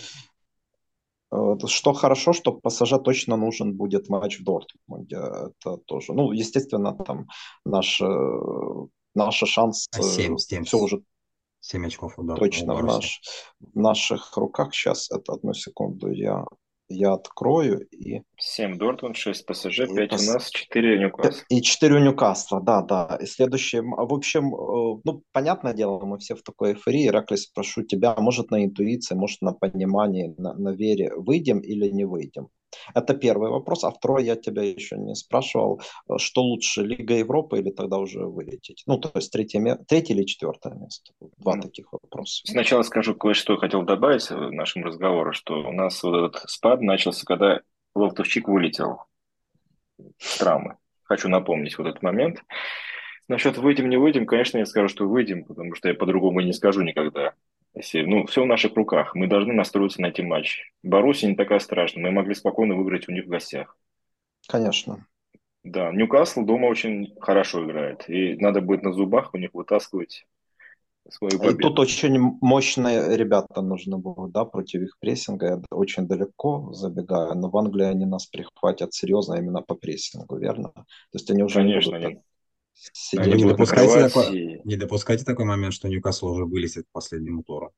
Что 1.67 1.93
хорошо, 1.95 2.33
что 2.33 2.53
ПСЖ 2.53 2.95
точно 3.03 3.37
нужен 3.37 3.75
будет 3.75 4.09
матч 4.09 4.41
в 4.41 4.45
Дортмунде. 4.45 5.17
Это 5.17 5.79
тоже. 5.87 6.13
Ну, 6.13 6.33
естественно, 6.33 6.93
там 6.93 7.27
наш, 7.65 8.01
э, 8.01 8.41
наши 9.15 9.47
шансы. 9.47 9.89
7, 9.93 10.37
7. 10.37 10.65
Все 10.65 10.77
уже 10.77 11.03
7 11.61 11.87
очков 11.87 12.19
удар. 12.19 12.39
Точно 12.39 12.75
в, 12.75 12.85
наш, 12.85 13.23
в 13.61 13.79
наших 13.79 14.37
руках. 14.37 14.75
Сейчас, 14.75 15.11
это 15.11 15.33
одну 15.33 15.55
секунду, 15.55 16.11
я 16.11 16.45
я 16.89 17.13
открою 17.15 17.87
и... 17.91 18.23
7 18.39 18.79
Дортмунд, 18.79 19.17
6 19.17 19.47
ПСЖ, 19.47 19.87
5 19.95 20.11
пос... 20.11 20.29
у 20.29 20.33
нас, 20.33 20.51
4 20.51 20.99
Ньюкасла. 20.99 21.45
И 21.49 21.63
4 21.63 21.95
у 21.95 21.99
Ньюкасла, 21.99 22.61
да, 22.61 22.83
да. 22.83 23.19
И 23.21 23.27
следующее, 23.27 23.83
в 23.83 24.13
общем, 24.13 24.55
э, 24.55 25.01
ну, 25.05 25.23
понятное 25.33 25.75
дело, 25.75 26.05
мы 26.05 26.19
все 26.19 26.35
в 26.35 26.43
такой 26.43 26.73
эйфории. 26.73 27.07
Ираклис, 27.07 27.47
прошу 27.47 27.83
тебя, 27.83 28.15
может 28.17 28.51
на 28.51 28.65
интуиции, 28.65 29.15
может 29.15 29.43
на 29.43 29.53
понимании, 29.53 30.35
на, 30.39 30.55
на 30.55 30.71
вере, 30.71 31.13
выйдем 31.17 31.61
или 31.61 31.89
не 31.89 32.05
выйдем. 32.05 32.49
Это 32.95 33.15
первый 33.15 33.51
вопрос. 33.51 33.85
А 33.85 33.91
второй 33.91 34.25
я 34.25 34.37
тебя 34.37 34.63
еще 34.63 34.97
не 34.97 35.15
спрашивал, 35.15 35.81
э, 36.09 36.19
что 36.19 36.43
лучше, 36.43 36.83
Лига 36.83 37.15
Европы 37.15 37.59
или 37.59 37.71
тогда 37.71 37.99
уже 37.99 38.27
вылететь? 38.27 38.83
Ну, 38.87 38.99
то 38.99 39.11
есть 39.15 39.33
третье, 39.33 39.79
третье 39.89 40.15
или 40.15 40.25
четвертое 40.25 40.75
место? 40.75 41.13
Два 41.39 41.57
ну, 41.57 41.63
таких 41.63 41.93
вопроса. 41.93 42.43
Сначала 42.45 42.83
скажу 42.83 43.15
кое-что 43.15 43.57
хотел 43.57 43.83
добавить 43.83 44.29
в 44.31 44.51
нашем 44.53 44.85
разговоре, 44.85 45.33
что 45.33 45.55
у 45.55 45.73
нас 45.73 46.03
вот 46.03 46.31
этот 46.31 46.51
спад 46.51 46.81
начался, 46.81 47.25
когда 47.25 47.61
Лофтовчик 47.95 48.49
вылетел 48.49 49.03
с 50.19 50.39
травмы. 50.39 50.77
Хочу 51.05 51.29
напомнить 51.29 51.77
вот 51.79 51.87
этот 51.87 52.03
момент. 52.03 52.43
Насчет 53.29 53.57
выйдем, 53.57 53.89
не 53.89 53.97
выйдем, 53.97 54.27
конечно, 54.27 54.59
я 54.59 54.67
скажу, 54.67 54.89
что 54.89 55.09
выйдем, 55.09 55.45
потому 55.45 55.75
что 55.75 55.89
я 55.89 55.95
по-другому 55.95 56.41
не 56.41 56.53
скажу 56.53 56.83
никогда. 56.83 57.35
Если, 57.75 58.03
ну, 58.03 58.27
все 58.27 58.43
в 58.43 58.47
наших 58.47 58.75
руках. 58.75 59.15
Мы 59.15 59.27
должны 59.27 59.55
настроиться 59.55 60.03
на 60.03 60.07
эти 60.07 60.21
матчи. 60.21 60.63
Боруссия 60.83 61.29
не 61.29 61.37
такая 61.37 61.59
страшная. 61.59 62.05
Мы 62.05 62.11
могли 62.11 62.35
спокойно 62.35 62.75
выиграть 62.75 63.09
у 63.09 63.13
них 63.13 63.25
в 63.25 63.29
гостях. 63.29 63.77
Конечно. 64.47 65.07
Да, 65.65 65.93
Ньюкасл 65.93 66.45
дома 66.45 66.67
очень 66.67 67.15
хорошо 67.21 67.65
играет. 67.65 68.09
И 68.09 68.37
надо 68.37 68.61
будет 68.61 68.83
на 68.83 68.93
зубах 68.93 69.33
у 69.33 69.39
них 69.39 69.51
вытаскивать 69.55 70.27
свою 71.09 71.39
победу. 71.39 71.59
И 71.59 71.63
тут 71.63 71.79
очень 71.79 72.19
мощные 72.41 73.17
ребята 73.17 73.63
нужны 73.63 73.97
будут, 73.97 74.33
да, 74.33 74.45
против 74.45 74.83
их 74.83 74.99
прессинга. 74.99 75.47
Я 75.47 75.63
очень 75.71 76.07
далеко 76.07 76.73
забегаю, 76.73 77.35
но 77.37 77.49
в 77.49 77.57
Англии 77.57 77.87
они 77.87 78.05
нас 78.07 78.27
прихватят 78.27 78.93
серьезно 78.93 79.35
именно 79.35 79.63
по 79.63 79.75
прессингу, 79.75 80.37
верно? 80.37 80.73
То 80.75 80.85
есть 81.15 81.31
они 81.31 81.43
уже 81.43 81.61
Конечно, 81.61 81.97
не 81.97 82.07
будут 82.07 82.23
Сидеть 82.75 83.35
не, 83.37 83.45
допускайте 83.45 84.09
такой, 84.09 84.61
не 84.65 84.77
допускайте 84.77 85.25
такой 85.25 85.45
момент, 85.45 85.75
что 85.75 85.89
Ньюкасл 85.89 86.27
уже 86.27 86.45
вылезет 86.45 86.87
к 86.87 86.93
последнему 86.93 87.43
туру. 87.43 87.73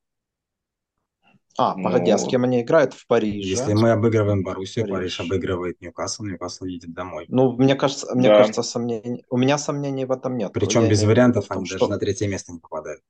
А, 1.57 1.77
ну, 1.77 1.85
погоди, 1.85 2.11
а 2.11 2.19
с 2.19 2.27
кем 2.27 2.45
они 2.45 2.63
играют 2.63 2.95
в 2.95 3.07
Париже? 3.07 3.49
Если 3.49 3.75
мы 3.75 3.93
обыгрываем 3.93 4.43
Боруссию, 4.43 4.87
Париж. 4.89 5.19
Париж 5.19 5.21
обыгрывает 5.21 5.81
Ньюкасл, 5.81 6.25
Ньюкасл 6.25 6.65
едет 6.65 6.93
домой. 6.93 7.27
Ну, 7.29 7.53
мне 7.53 7.77
кажется, 7.77 8.13
мне 8.15 8.29
да. 8.29 8.39
кажется, 8.39 8.63
сомнений, 8.63 9.25
у 9.31 9.37
меня 9.37 9.57
сомнений 9.57 10.05
в 10.05 10.11
этом 10.11 10.37
нет. 10.37 10.53
Причем 10.53 10.83
Я 10.83 10.91
без 10.91 11.05
вариантов, 11.05 11.47
они 11.51 11.59
том, 11.59 11.65
даже 11.65 11.77
что... 11.77 11.87
на 11.87 11.99
третье 11.99 12.27
место 12.27 12.53
не 12.53 12.59
попадают. 12.59 13.03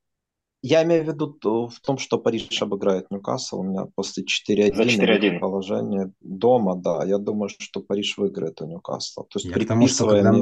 я 0.60 0.82
имею 0.82 1.04
в 1.04 1.08
виду 1.08 1.38
в 1.42 1.80
том, 1.80 1.96
что 1.96 2.18
Париж 2.18 2.60
обыграет 2.60 3.10
Ньюкасл. 3.10 3.60
У 3.60 3.62
меня 3.62 3.86
после 3.94 4.24
4-1 4.24 5.38
положение 5.38 6.12
дома, 6.20 6.76
да. 6.76 7.02
Я 7.04 7.16
думаю, 7.16 7.48
что 7.48 7.80
Париж 7.80 8.18
выиграет 8.18 8.60
у 8.60 8.66
Ньюкасла. 8.66 9.24
То 9.24 9.38
есть 9.38 9.46
я 9.46 9.54
потому 9.54 9.88
что 9.88 10.06
когда 10.06 10.32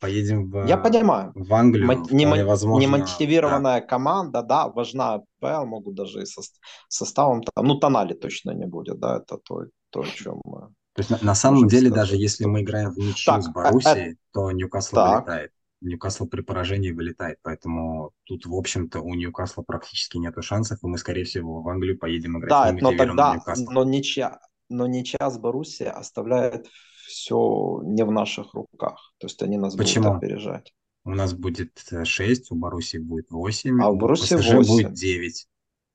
поедем 0.00 0.50
в, 0.50 0.66
я 0.66 0.76
понимаю. 0.76 1.32
в 1.34 1.54
Англию, 1.54 1.86
Мо- 1.86 2.06
не, 2.10 2.44
возможно, 2.44 2.80
не 2.80 2.86
мотивированная 2.86 3.80
да. 3.80 3.86
команда, 3.86 4.42
да, 4.42 4.68
важна 4.68 5.20
ПЛ, 5.40 5.64
могут 5.64 5.94
даже 5.94 6.22
и 6.22 6.26
со, 6.26 6.42
составом, 6.88 7.42
там, 7.42 7.66
ну, 7.66 7.78
Тонали 7.78 8.14
точно 8.14 8.52
не 8.52 8.66
будет, 8.66 8.98
да, 8.98 9.18
это 9.18 9.38
то, 9.38 9.64
то 9.90 10.00
о 10.00 10.06
чем 10.06 10.40
мы... 10.44 10.68
То 10.94 11.00
есть 11.00 11.10
на, 11.10 11.18
на 11.22 11.34
самом 11.34 11.66
деле, 11.66 11.88
сказать. 11.88 12.10
даже 12.10 12.16
если 12.22 12.44
мы 12.44 12.62
играем 12.62 12.92
в 12.92 12.98
ничью 12.98 13.32
так, 13.32 13.42
с 13.42 13.48
Боруссией, 13.48 14.12
а, 14.12 14.16
то 14.32 14.50
Ньюкасл 14.52 14.94
так. 14.94 15.26
вылетает. 15.26 15.50
Ньюкасл 15.80 16.26
при 16.26 16.40
поражении 16.40 16.92
вылетает, 16.92 17.38
поэтому 17.42 18.12
тут, 18.24 18.46
в 18.46 18.54
общем-то, 18.54 19.00
у 19.00 19.14
Ньюкасла 19.14 19.62
практически 19.62 20.16
нету 20.16 20.40
шансов, 20.40 20.78
и 20.82 20.86
мы, 20.86 20.96
скорее 20.98 21.24
всего, 21.24 21.62
в 21.62 21.68
Англию 21.68 21.98
поедем 21.98 22.38
играть 22.38 22.50
да, 22.50 22.72
но 22.72 22.96
тогда, 22.96 23.34
Ньюкасл. 23.34 23.70
но 23.70 23.84
ничья, 23.84 24.38
но 24.68 24.86
ничья 24.86 25.28
с 25.28 25.38
Боруссией 25.38 25.90
оставляет 25.90 26.68
все 27.04 27.80
не 27.84 28.04
в 28.04 28.10
наших 28.10 28.54
руках. 28.54 29.12
То 29.18 29.26
есть 29.26 29.42
они 29.42 29.56
нас 29.56 29.74
Почему? 29.74 30.08
будут 30.08 30.22
опережать. 30.22 30.74
У 31.04 31.10
нас 31.10 31.34
будет 31.34 31.70
6, 32.04 32.50
у 32.52 32.56
Боруссии 32.56 32.98
будет 32.98 33.30
8, 33.30 33.82
а 33.82 33.90
у 33.90 33.96
Боруссии 33.96 34.34
8. 34.34 34.66
будет 34.66 34.92
9. 34.94 35.46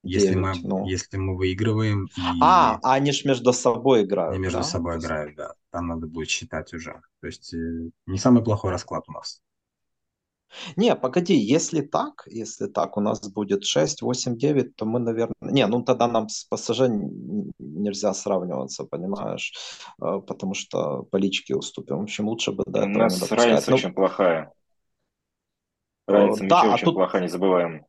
Если 0.04 0.34
9, 0.34 0.38
мы, 0.38 0.54
ну. 0.64 0.86
если 0.86 1.18
мы 1.18 1.36
выигрываем... 1.36 2.06
И... 2.06 2.22
А, 2.42 2.80
а 2.82 2.94
они 2.94 3.12
же 3.12 3.28
между 3.28 3.52
собой 3.52 4.04
играют. 4.04 4.34
Они 4.34 4.44
между 4.44 4.60
да? 4.60 4.64
собой 4.64 4.98
играют, 4.98 5.36
да. 5.36 5.56
Там 5.72 5.88
надо 5.88 6.08
будет 6.08 6.30
считать 6.30 6.74
уже. 6.74 7.02
То 7.22 7.28
есть 7.28 7.54
э, 7.54 7.90
не 8.06 8.18
самый 8.18 8.44
плохой 8.44 8.72
расклад 8.72 9.04
у 9.10 9.12
нас. 9.12 9.42
Не, 10.76 10.96
погоди, 10.96 11.36
если 11.36 11.82
так, 11.82 12.24
если 12.28 12.68
так, 12.68 12.98
у 12.98 13.02
нас 13.02 13.22
будет 13.30 13.64
6, 13.64 14.02
8, 14.02 14.38
9, 14.38 14.76
то 14.76 14.86
мы, 14.86 15.00
наверное... 15.00 15.36
Не, 15.42 15.68
ну 15.68 15.84
тогда 15.84 16.08
нам 16.08 16.30
с 16.30 16.46
ПСЖ 16.46 16.82
нельзя 17.60 18.14
сравниваться, 18.14 18.84
понимаешь? 18.86 19.54
Э, 20.02 20.20
потому 20.26 20.54
что 20.54 21.04
по 21.04 21.18
личке 21.18 21.56
уступим. 21.56 22.00
В 22.00 22.04
общем, 22.04 22.28
лучше 22.28 22.52
бы 22.52 22.64
до 22.66 22.84
У 22.84 22.88
нас 22.88 23.32
разница 23.32 23.72
ну, 23.72 23.78
очень 23.78 23.94
плохая. 23.94 24.52
Разница 26.08 26.48
да, 26.48 26.62
а 26.62 26.74
очень 26.74 26.86
тут... 26.86 26.96
плохая, 26.96 27.22
не 27.22 27.30
забываем. 27.30 27.86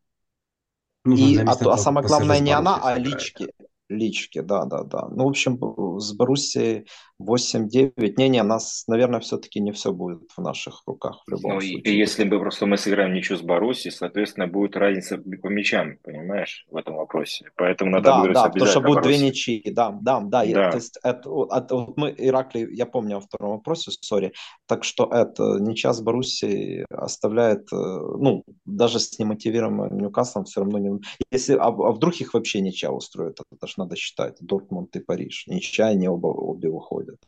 И, 1.06 1.38
а, 1.38 1.52
а 1.52 1.76
самое 1.78 2.06
главное 2.06 2.40
не 2.40 2.52
она, 2.52 2.78
а 2.82 2.98
лички. 2.98 3.50
Лички, 3.90 4.40
да, 4.40 4.64
да, 4.64 4.84
да. 4.84 5.08
Ну, 5.08 5.24
в 5.24 5.28
общем, 5.28 5.58
с 6.00 6.12
Боруссией 6.12 6.86
8-9. 7.20 8.14
Не-не, 8.16 8.42
нас, 8.42 8.84
наверное, 8.86 9.20
все-таки 9.20 9.60
не 9.60 9.72
все 9.72 9.92
будет 9.92 10.22
в 10.36 10.40
наших 10.40 10.82
руках 10.86 11.22
в 11.26 11.30
любом 11.30 11.54
ну, 11.54 11.60
случае. 11.60 11.80
И 11.80 11.96
если 11.96 12.24
бы 12.24 12.38
просто 12.38 12.66
мы 12.66 12.76
сыграем 12.76 13.12
ничью 13.12 13.36
с 13.36 13.42
Боруссией, 13.42 13.92
соответственно, 13.92 14.46
будет 14.46 14.76
разница 14.76 15.18
по 15.18 15.48
мячам, 15.48 15.98
понимаешь, 16.02 16.66
в 16.70 16.76
этом 16.76 16.96
вопросе. 16.96 17.50
Поэтому 17.56 17.90
надо 17.90 18.04
да, 18.04 18.32
да, 18.32 18.48
потому 18.48 18.70
что 18.70 18.80
будут 18.80 19.02
две 19.02 19.18
ничьи, 19.18 19.62
да, 19.70 19.90
да, 19.90 20.20
да. 20.20 20.44
да. 20.44 20.70
То 20.70 20.76
есть 20.76 20.98
это, 21.02 21.30
это, 21.52 21.76
вот 21.76 21.96
мы, 21.96 22.14
Иракли, 22.16 22.68
я 22.72 22.86
помню 22.86 23.18
о 23.18 23.20
втором 23.20 23.52
вопросе, 23.52 23.90
сори, 24.00 24.32
так 24.66 24.84
что 24.84 25.04
это 25.12 25.58
ничья 25.60 25.92
с 25.92 26.00
Боруссией 26.00 26.84
оставляет, 26.90 27.72
э, 27.72 27.76
ну, 27.76 28.44
даже 28.64 28.98
с 28.98 29.18
немотивированным 29.18 29.98
Ньюкаслом 29.98 30.44
все 30.44 30.60
равно 30.60 30.78
не... 30.78 31.00
Если, 31.30 31.54
а, 31.54 31.66
а 31.66 31.92
вдруг 31.92 32.14
их 32.20 32.34
вообще 32.34 32.60
ничья 32.60 32.90
устроит, 32.90 33.38
это 33.52 33.66
же 33.66 33.74
надо 33.80 33.96
считать. 33.96 34.36
Дортмунд 34.40 34.94
и 34.96 35.00
Париж. 35.00 35.44
Ничья, 35.46 35.86
они 35.88 36.08
оба, 36.08 36.28
обе 36.28 36.70
выходят. 36.70 37.18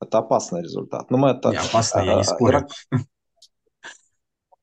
Это 0.00 0.18
опасный 0.18 0.62
результат. 0.62 1.10
Но 1.10 1.18
мы 1.18 1.30
это... 1.30 1.50
Не 1.50 1.56
опасно, 1.56 2.00
я 2.00 2.14
не 2.14 2.20
а, 2.20 2.24
спорю. 2.24 2.68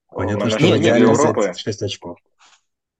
Понятно, 0.07 0.49
что 0.49 0.59
не, 0.59 0.79
не, 0.79 1.53
6 1.53 1.83
очков. 1.83 2.17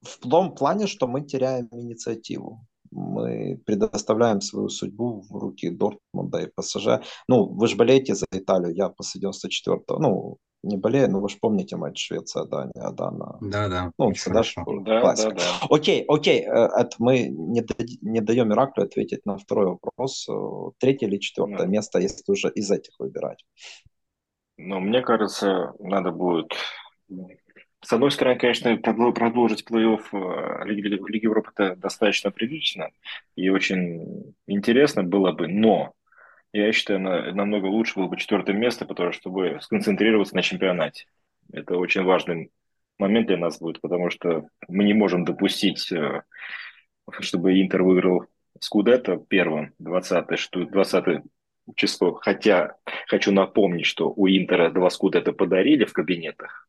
В 0.01 0.17
том 0.19 0.54
плане, 0.54 0.88
что 0.88 1.08
мы 1.08 1.21
теряем 1.21 1.67
инициативу. 1.71 2.65
Мы 2.91 3.58
предоставляем 3.65 4.41
свою 4.41 4.69
судьбу 4.69 5.21
в 5.30 5.36
руки 5.36 5.69
Дортмунда 5.69 6.39
и 6.39 6.51
ПСЖ. 6.56 7.01
Ну, 7.28 7.45
вы 7.45 7.67
же 7.67 7.75
болеете 7.75 8.15
за 8.15 8.25
Италию, 8.32 8.75
я 8.75 8.89
после 8.89 9.21
94-го, 9.21 9.99
ну, 9.99 10.38
не 10.65 10.78
болею, 10.78 11.10
но 11.10 11.19
вы 11.19 11.30
же 11.30 11.38
помните 11.39 11.75
матч 11.75 12.08
Швеция-Дания, 12.08 12.91
да, 12.91 13.12
на... 13.12 13.38
Да, 13.41 13.69
да. 13.69 13.91
Ну, 13.97 14.12
всегда 14.13 14.43
же 14.43 14.54
да, 14.82 15.13
да, 15.13 15.32
да. 15.32 15.43
Окей, 15.69 16.04
окей, 16.08 16.41
э, 16.41 16.49
это 16.49 16.91
мы 16.99 17.28
не, 17.28 17.63
не 18.01 18.21
даем 18.21 18.51
Ираклю 18.51 18.86
ответить 18.86 19.25
на 19.25 19.38
второй 19.38 19.67
вопрос. 19.67 20.28
Э, 20.30 20.71
третье 20.80 21.08
или 21.08 21.17
четвертое 21.17 21.65
да. 21.65 21.65
место, 21.65 21.99
если 21.99 22.23
уже 22.32 22.49
из 22.49 22.69
этих 22.71 22.93
выбирать? 22.99 23.45
Ну, 24.58 24.80
мне 24.80 25.01
кажется, 25.01 25.73
надо 25.80 26.12
будет... 26.12 26.54
С 27.82 27.93
одной 27.93 28.10
стороны, 28.10 28.39
конечно, 28.39 28.75
продолжить 28.78 29.63
плей-офф 29.69 30.01
э, 30.12 30.65
Лиги, 30.65 30.88
Лиги 30.88 31.25
Европы 31.25 31.51
это 31.56 31.75
достаточно 31.75 32.32
прилично 32.32 32.89
и 33.36 33.49
очень 33.49 34.34
интересно 34.47 35.04
было 35.04 35.32
бы, 35.34 35.47
но 35.47 35.93
я 36.58 36.72
считаю, 36.72 37.00
на, 37.02 37.34
намного 37.34 37.65
лучше 37.65 37.96
было 37.96 38.08
бы 38.08 38.18
четвертое 38.18 38.54
место, 38.54 38.86
потому 38.86 39.12
чтобы 39.12 39.60
сконцентрироваться 39.62 40.36
на 40.36 40.41
чемпионате. 40.41 41.06
Это 41.52 41.78
очень 41.78 42.04
важный 42.04 42.52
момент 42.98 43.28
для 43.28 43.38
нас 43.38 43.60
будет, 43.60 43.82
потому 43.82 44.10
что 44.10 44.48
мы 44.68 44.84
не 44.84 44.94
можем 44.94 45.26
допустить, 45.26 45.91
э, 45.91 46.22
чтобы 47.20 47.62
Интер 47.62 47.84
выиграл 47.84 48.26
Скудетто 48.60 49.18
первым, 49.18 49.74
20 49.80 50.39
что 50.39 50.65
20 50.65 51.24
число. 51.76 52.13
Хотя 52.13 52.76
хочу 53.08 53.32
напомнить, 53.32 53.86
что 53.86 54.13
у 54.15 54.28
Интера 54.28 54.72
два 54.72 54.89
Скудетто 54.89 55.34
подарили 55.34 55.84
в 55.84 55.94
кабинетах 55.94 56.68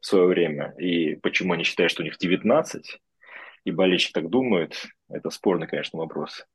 в 0.00 0.04
свое 0.04 0.26
время. 0.26 0.74
И 0.78 1.14
почему 1.16 1.52
они 1.52 1.64
считают, 1.64 1.92
что 1.92 2.02
у 2.02 2.04
них 2.04 2.18
19, 2.18 3.00
и 3.64 3.70
болельщик 3.70 4.12
так 4.12 4.28
думает, 4.28 4.86
это 5.08 5.30
спорный, 5.30 5.66
конечно, 5.66 5.98
вопрос. 5.98 6.46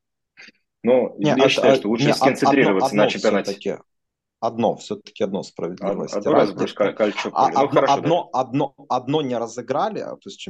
Но 0.86 1.15
не, 1.17 1.30
я 1.30 1.45
а, 1.45 1.50
считаю, 1.50 1.76
что 1.78 1.89
лучше 1.89 2.06
не, 2.06 2.13
сконцентрироваться 2.13 2.89
одно, 2.89 3.04
на 3.04 3.10
чемпионате. 3.10 3.52
Все-таки, 3.52 3.78
одно, 4.39 4.76
все-таки 4.76 5.24
одно 5.24 5.41
справедливость. 5.41 6.13
Одно 6.13 6.32
разброс 6.34 6.74
кольчуг. 6.74 7.34
А, 7.36 7.50
ну, 7.50 7.60
одно, 7.60 7.69
хорошо, 7.69 7.93
одно, 7.93 8.30
да. 8.32 8.39
одно, 8.39 8.76
одно 8.88 9.21
не 9.21 9.36
разыграли, 9.36 10.00
а, 10.00 10.12
то 10.12 10.30
есть 10.30 10.48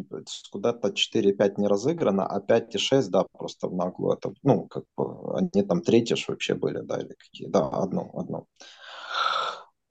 куда-то 0.52 0.89
4-5 0.89 1.54
не 1.58 1.67
разыграно, 1.67 2.26
а 2.26 2.41
5 2.41 2.76
и 2.76 2.78
6, 2.78 3.10
да, 3.10 3.26
просто 3.32 3.69
в 3.69 3.76
наглую. 3.76 4.17
Это, 4.17 4.34
ну, 4.43 4.67
как 4.67 4.84
бы, 4.98 5.38
они 5.38 5.63
там 5.63 5.82
третьи 5.82 6.15
вообще 6.28 6.54
были, 6.54 6.82
да, 6.82 6.98
или 6.98 7.13
какие. 7.13 7.48
Да, 7.48 7.69
одно, 7.69 8.12
одно. 8.13 8.45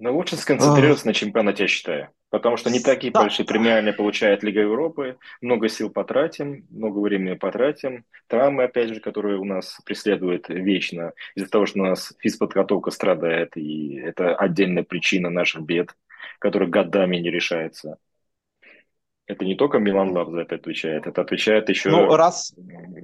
Но 0.04 0.12
лучше 0.12 0.36
сконцентрироваться 0.36 1.06
на 1.06 1.14
чемпионате, 1.14 1.62
я 1.62 1.66
считаю. 1.66 2.08
Потому 2.28 2.58
что 2.58 2.68
не 2.68 2.80
такие 2.80 3.10
да. 3.10 3.22
большие 3.22 3.46
премиальные 3.46 3.94
получает 3.94 4.42
Лига 4.42 4.60
Европы. 4.60 5.16
Много 5.40 5.70
сил 5.70 5.88
потратим, 5.88 6.66
много 6.68 6.98
времени 6.98 7.32
потратим. 7.36 8.04
Травмы, 8.26 8.64
опять 8.64 8.90
же, 8.90 9.00
которые 9.00 9.38
у 9.38 9.44
нас 9.44 9.80
преследуют 9.86 10.50
вечно. 10.50 11.14
Из-за 11.34 11.48
того, 11.48 11.64
что 11.64 11.80
у 11.80 11.84
нас 11.84 12.12
физподготовка 12.18 12.90
страдает. 12.90 13.56
И 13.56 13.94
это 13.94 14.36
отдельная 14.36 14.82
причина 14.82 15.30
наших 15.30 15.62
бед, 15.62 15.96
которая 16.38 16.68
годами 16.68 17.16
не 17.16 17.30
решается. 17.30 17.96
Это 19.24 19.46
не 19.46 19.54
только 19.54 19.78
Милан 19.78 20.10
Лав 20.10 20.28
за 20.28 20.40
это 20.40 20.56
отвечает, 20.56 21.06
это 21.06 21.22
отвечает 21.22 21.70
еще... 21.70 21.88
Ну, 21.88 22.14
раз, 22.14 22.54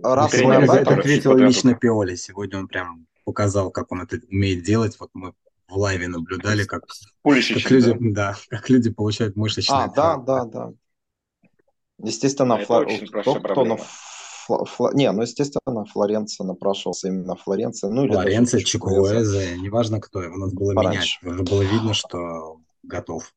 раз 0.03 0.33
Тренер, 0.33 0.67
за 0.67 0.81
это 0.81 0.97
ответил 0.97 1.35
лично 1.35 1.75
Пиоли. 1.75 2.15
Сегодня 2.15 2.59
он 2.59 2.69
прям 2.69 3.07
показал, 3.25 3.71
как 3.71 3.91
он 3.91 4.03
это 4.03 4.19
умеет 4.31 4.65
делать. 4.65 4.99
Вот 5.01 5.09
мы 5.15 5.33
в 5.71 5.77
лайве 5.77 6.09
наблюдали, 6.09 6.65
как, 6.65 6.87
как, 7.23 7.71
люди, 7.71 7.93
да? 7.93 8.33
да, 8.33 8.37
как 8.49 8.69
люди 8.69 8.91
получают 8.91 9.37
мышечные 9.37 9.85
А, 9.85 9.89
да, 9.89 10.17
да, 10.17 10.45
да. 10.45 10.73
Естественно, 11.99 12.57
а 12.57 12.65
Фла... 12.65 12.85
кто, 12.85 13.35
кто 13.41 13.65
на 13.65 13.77
Фла... 13.77 14.65
Фла... 14.65 14.91
Не, 14.95 15.11
ну, 15.13 15.23
естественно, 15.23 15.85
Флоренция 15.85 16.47
напрашивался 16.47 17.09
именно 17.09 17.37
Флоренция. 17.37 17.91
Ну, 17.91 18.05
или 18.05 18.13
Флоренция, 18.13 18.61
Чикуэзе, 18.61 19.59
неважно 19.59 20.01
кто, 20.01 20.23
его 20.23 20.37
надо 20.37 20.55
было 20.55 20.75
Пораньше. 20.75 21.19
менять. 21.23 21.41
Уже 21.41 21.45
было 21.45 21.63
видно, 21.63 21.95
что 21.95 22.61
готов. 22.83 23.33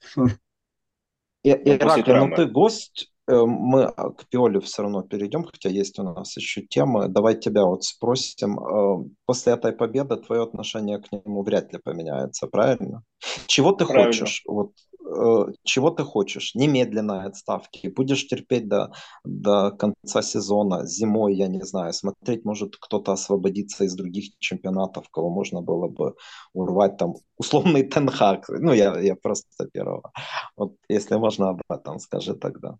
И, 1.43 1.49
Ираклий, 1.49 2.15
ну 2.15 2.35
ты 2.35 2.45
гость, 2.45 3.12
мы 3.27 3.83
а, 3.83 4.09
к 4.11 4.27
Пиоле 4.29 4.59
все 4.59 4.83
равно 4.83 5.01
перейдем, 5.01 5.43
хотя 5.43 5.69
есть 5.69 5.99
у 5.99 6.03
нас 6.03 6.35
еще 6.37 6.61
темы. 6.61 7.07
Давай 7.07 7.35
тебя 7.35 7.65
вот 7.65 7.83
спросим. 7.83 8.59
Э, 8.59 9.05
после 9.25 9.53
этой 9.53 9.71
победы 9.71 10.17
твое 10.17 10.43
отношение 10.43 10.99
к 10.99 11.11
нему 11.11 11.43
вряд 11.43 11.71
ли 11.73 11.79
поменяется, 11.83 12.47
правильно? 12.47 13.03
Чего 13.47 13.71
ты 13.71 13.85
правильно. 13.85 14.11
хочешь? 14.11 14.43
Вот 14.45 14.71
Э, 15.05 15.45
чего 15.63 15.89
ты 15.91 16.03
хочешь, 16.03 16.55
немедленной 16.55 17.25
отставки, 17.25 17.87
будешь 17.87 18.27
терпеть 18.27 18.67
до, 18.67 18.91
до 19.23 19.71
конца 19.71 20.21
сезона, 20.21 20.85
зимой, 20.85 21.35
я 21.35 21.47
не 21.47 21.61
знаю, 21.61 21.93
смотреть, 21.93 22.45
может 22.45 22.77
кто-то 22.77 23.11
освободиться 23.11 23.83
из 23.83 23.95
других 23.95 24.37
чемпионатов, 24.39 25.09
кого 25.09 25.29
можно 25.29 25.61
было 25.61 25.87
бы 25.87 26.15
урвать, 26.53 26.97
там, 26.97 27.15
условный 27.37 27.83
Тенхак, 27.83 28.47
ну, 28.49 28.73
я, 28.73 28.99
я 28.99 29.15
просто 29.15 29.67
первого. 29.73 30.11
Вот, 30.55 30.75
если 30.89 31.15
можно 31.15 31.49
об 31.49 31.61
этом, 31.69 31.99
скажи 31.99 32.33
тогда. 32.35 32.77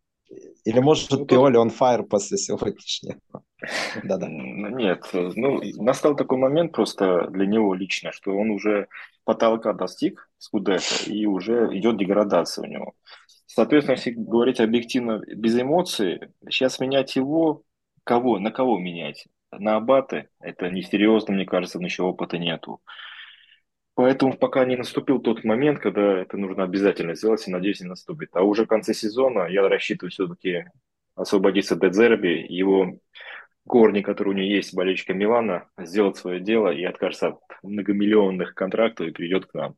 Или 0.66 0.80
может 0.80 1.12
ну, 1.12 1.26
Пиоли 1.26 1.58
он 1.58 1.70
фаер 1.70 2.04
после 2.04 2.38
сегодняшнего? 2.38 3.20
Да-да. 4.04 4.28
Нет, 4.28 5.10
ну, 5.14 5.62
настал 5.82 6.16
такой 6.16 6.38
момент 6.38 6.72
просто 6.72 7.28
для 7.30 7.46
него 7.46 7.74
лично, 7.74 8.12
что 8.12 8.32
он 8.32 8.52
уже 8.52 8.88
потолка 9.24 9.74
достиг 9.74 10.30
с 10.38 10.46
Скудетто, 10.46 11.10
и 11.10 11.26
уже 11.26 11.70
идет 11.78 11.98
деградация 11.98 12.64
у 12.64 12.68
него. 12.68 12.94
Соответственно, 13.46 13.96
если 13.96 14.12
говорить 14.12 14.60
объективно, 14.60 15.22
без 15.28 15.60
эмоций, 15.60 16.20
сейчас 16.50 16.80
менять 16.80 17.16
его, 17.16 17.64
кого, 18.04 18.40
на 18.40 18.52
кого 18.52 18.80
менять? 18.80 19.28
На 19.52 19.76
абаты, 19.76 20.30
это 20.40 20.70
несерьезно, 20.70 21.34
мне 21.34 21.46
кажется, 21.46 21.80
еще 21.80 22.04
опыта 22.04 22.38
нету. 22.38 22.82
Поэтому 23.96 24.36
пока 24.36 24.66
не 24.66 24.76
наступил 24.76 25.20
тот 25.20 25.44
момент, 25.44 25.80
когда 25.80 26.20
это 26.22 26.38
нужно 26.38 26.64
обязательно 26.64 27.14
сделать, 27.14 27.48
и 27.48 27.52
надеюсь, 27.52 27.82
не 27.82 27.88
наступит. 27.88 28.30
А 28.34 28.42
уже 28.42 28.66
в 28.66 28.68
конце 28.68 28.94
сезона 28.94 29.48
я 29.48 29.68
рассчитываю 29.68 30.12
все-таки 30.12 30.66
освободиться 31.16 31.76
Дедзерби, 31.76 32.46
его 32.50 32.98
корни, 33.68 34.02
которые 34.02 34.34
у 34.34 34.38
него 34.38 34.48
есть, 34.48 34.74
болельщика 34.74 35.14
Милана, 35.14 35.70
сделать 35.78 36.18
свое 36.18 36.40
дело 36.40 36.70
и 36.70 36.84
откажется 36.84 37.28
от 37.30 37.40
многомиллионных 37.62 38.56
контрактов 38.56 39.08
и 39.08 39.12
придет 39.12 39.46
к 39.46 39.54
нам. 39.54 39.76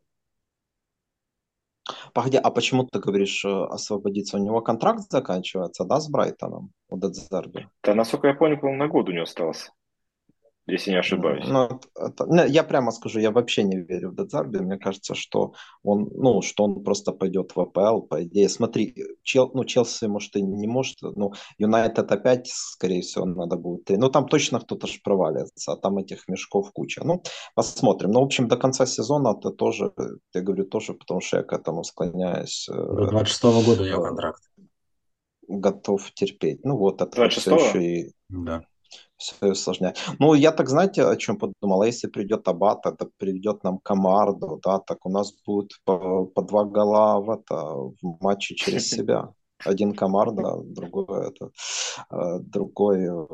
Погоди, 2.14 2.38
а 2.38 2.50
почему 2.50 2.86
ты 2.86 3.00
говоришь 3.00 3.44
э, 3.46 3.50
освободиться? 3.50 4.38
У 4.38 4.44
него 4.44 4.62
контракт 4.62 5.02
заканчивается, 5.12 5.84
да, 5.84 6.00
с 6.00 6.10
Брайтоном 6.10 6.72
у 6.90 6.98
Дедзерби? 6.98 7.68
Да, 7.84 7.94
насколько 7.94 8.28
я 8.28 8.34
понял, 8.34 8.58
на 8.74 8.88
год 8.88 9.10
у 9.10 9.12
него 9.12 9.24
остался 9.24 9.72
если 10.68 10.92
не 10.92 10.98
ошибаюсь. 10.98 11.46
Ну, 11.48 11.80
это, 11.96 12.46
я 12.48 12.64
прямо 12.64 12.92
скажу, 12.92 13.20
я 13.20 13.32
вообще 13.32 13.64
не 13.64 13.78
верю 13.78 14.10
в 14.10 14.16
Дедзарби. 14.16 14.58
Мне 14.58 14.78
кажется, 14.78 15.14
что 15.14 15.54
он, 15.84 16.10
ну, 16.16 16.42
что 16.42 16.64
он 16.64 16.84
просто 16.84 17.12
пойдет 17.12 17.56
в 17.56 17.60
АПЛ, 17.60 18.02
по 18.02 18.24
идее. 18.24 18.50
Смотри, 18.50 18.96
Чел, 19.24 19.52
ну, 19.54 19.64
Челси, 19.64 20.06
может, 20.06 20.36
и 20.36 20.42
не 20.42 20.68
может, 20.68 20.98
ну, 21.02 21.34
Юнайтед 21.60 22.12
опять, 22.12 22.48
скорее 22.48 23.02
всего, 23.02 23.26
надо 23.26 23.58
будет. 23.58 23.90
Ну, 23.90 24.10
там 24.10 24.28
точно 24.28 24.60
кто-то 24.60 24.88
же 24.88 25.00
провалится, 25.04 25.74
а 25.74 25.78
там 25.78 26.00
этих 26.00 26.28
мешков 26.28 26.72
куча. 26.72 27.04
Ну, 27.04 27.22
посмотрим. 27.54 28.12
Ну, 28.12 28.22
в 28.22 28.26
общем, 28.26 28.48
до 28.48 28.58
конца 28.58 28.86
сезона 28.88 29.36
это 29.38 29.52
тоже, 29.52 29.92
я 30.34 30.42
говорю 30.42 30.66
тоже, 30.66 30.94
потому 30.94 31.22
что 31.22 31.38
я 31.38 31.44
к 31.44 31.54
этому 31.54 31.84
склоняюсь. 31.84 32.68
Э, 32.70 32.74
до 32.74 33.08
26 33.12 33.44
-го 33.44 33.66
года 33.66 33.84
у 33.84 33.86
него 33.86 34.04
э, 34.04 34.08
контракт. 34.08 34.42
Готов 35.48 36.12
терпеть. 36.14 36.66
Ну, 36.66 36.78
вот 36.78 37.02
это 37.02 37.16
26 37.16 37.46
все 37.46 37.56
еще 37.56 37.84
и... 37.84 38.12
Да 38.30 38.64
все 39.18 39.52
усложняет. 39.52 39.98
Ну, 40.20 40.34
я 40.34 40.52
так, 40.52 40.70
знаете, 40.70 41.04
о 41.04 41.16
чем 41.16 41.38
подумал? 41.38 41.82
А 41.82 41.88
если 41.88 42.08
придет 42.08 42.48
Абат, 42.48 42.86
это 42.86 43.10
придет 43.18 43.64
нам 43.64 43.80
Камарду, 43.80 44.60
да, 44.64 44.80
так 44.80 45.06
у 45.06 45.10
нас 45.10 45.34
будет 45.46 45.72
по, 45.86 46.26
по 46.26 46.42
два 46.42 46.64
гола 46.64 47.20
в, 47.22 47.30
это, 47.30 47.56
в 47.56 48.18
матче 48.22 48.56
через 48.56 48.90
себя. 48.90 49.34
Один 49.64 49.94
Камарда, 49.94 50.58
другой 50.64 51.30
это, 51.30 51.52
э, 52.12 52.40
другой 52.40 53.06
э, 53.06 53.26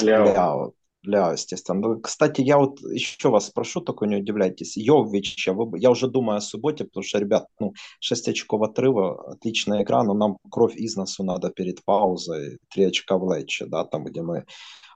Ляо. 0.00 0.72
Ля, 1.06 1.32
естественно. 1.32 1.80
Ну, 1.80 2.00
кстати, 2.00 2.40
я 2.40 2.58
вот 2.58 2.80
еще 2.80 3.28
вас 3.28 3.46
спрошу, 3.46 3.80
только 3.80 4.06
не 4.06 4.16
удивляйтесь. 4.16 4.76
Йович, 4.76 5.46
я, 5.46 5.54
я 5.76 5.90
уже 5.90 6.08
думаю 6.08 6.38
о 6.38 6.40
субботе, 6.40 6.84
потому 6.84 7.04
что, 7.04 7.18
ребят, 7.18 7.46
ну, 7.60 7.72
6 8.00 8.28
очков 8.28 8.62
отрыва, 8.62 9.32
отличная 9.32 9.82
игра, 9.82 10.02
но 10.02 10.14
нам 10.14 10.38
кровь 10.50 10.76
из 10.76 10.96
носу 10.96 11.24
надо 11.24 11.50
перед 11.50 11.84
паузой, 11.84 12.58
3 12.72 12.84
очка 12.84 13.18
в 13.18 13.32
Лече, 13.32 13.66
да, 13.66 13.84
там, 13.84 14.04
где 14.04 14.22
мы 14.22 14.44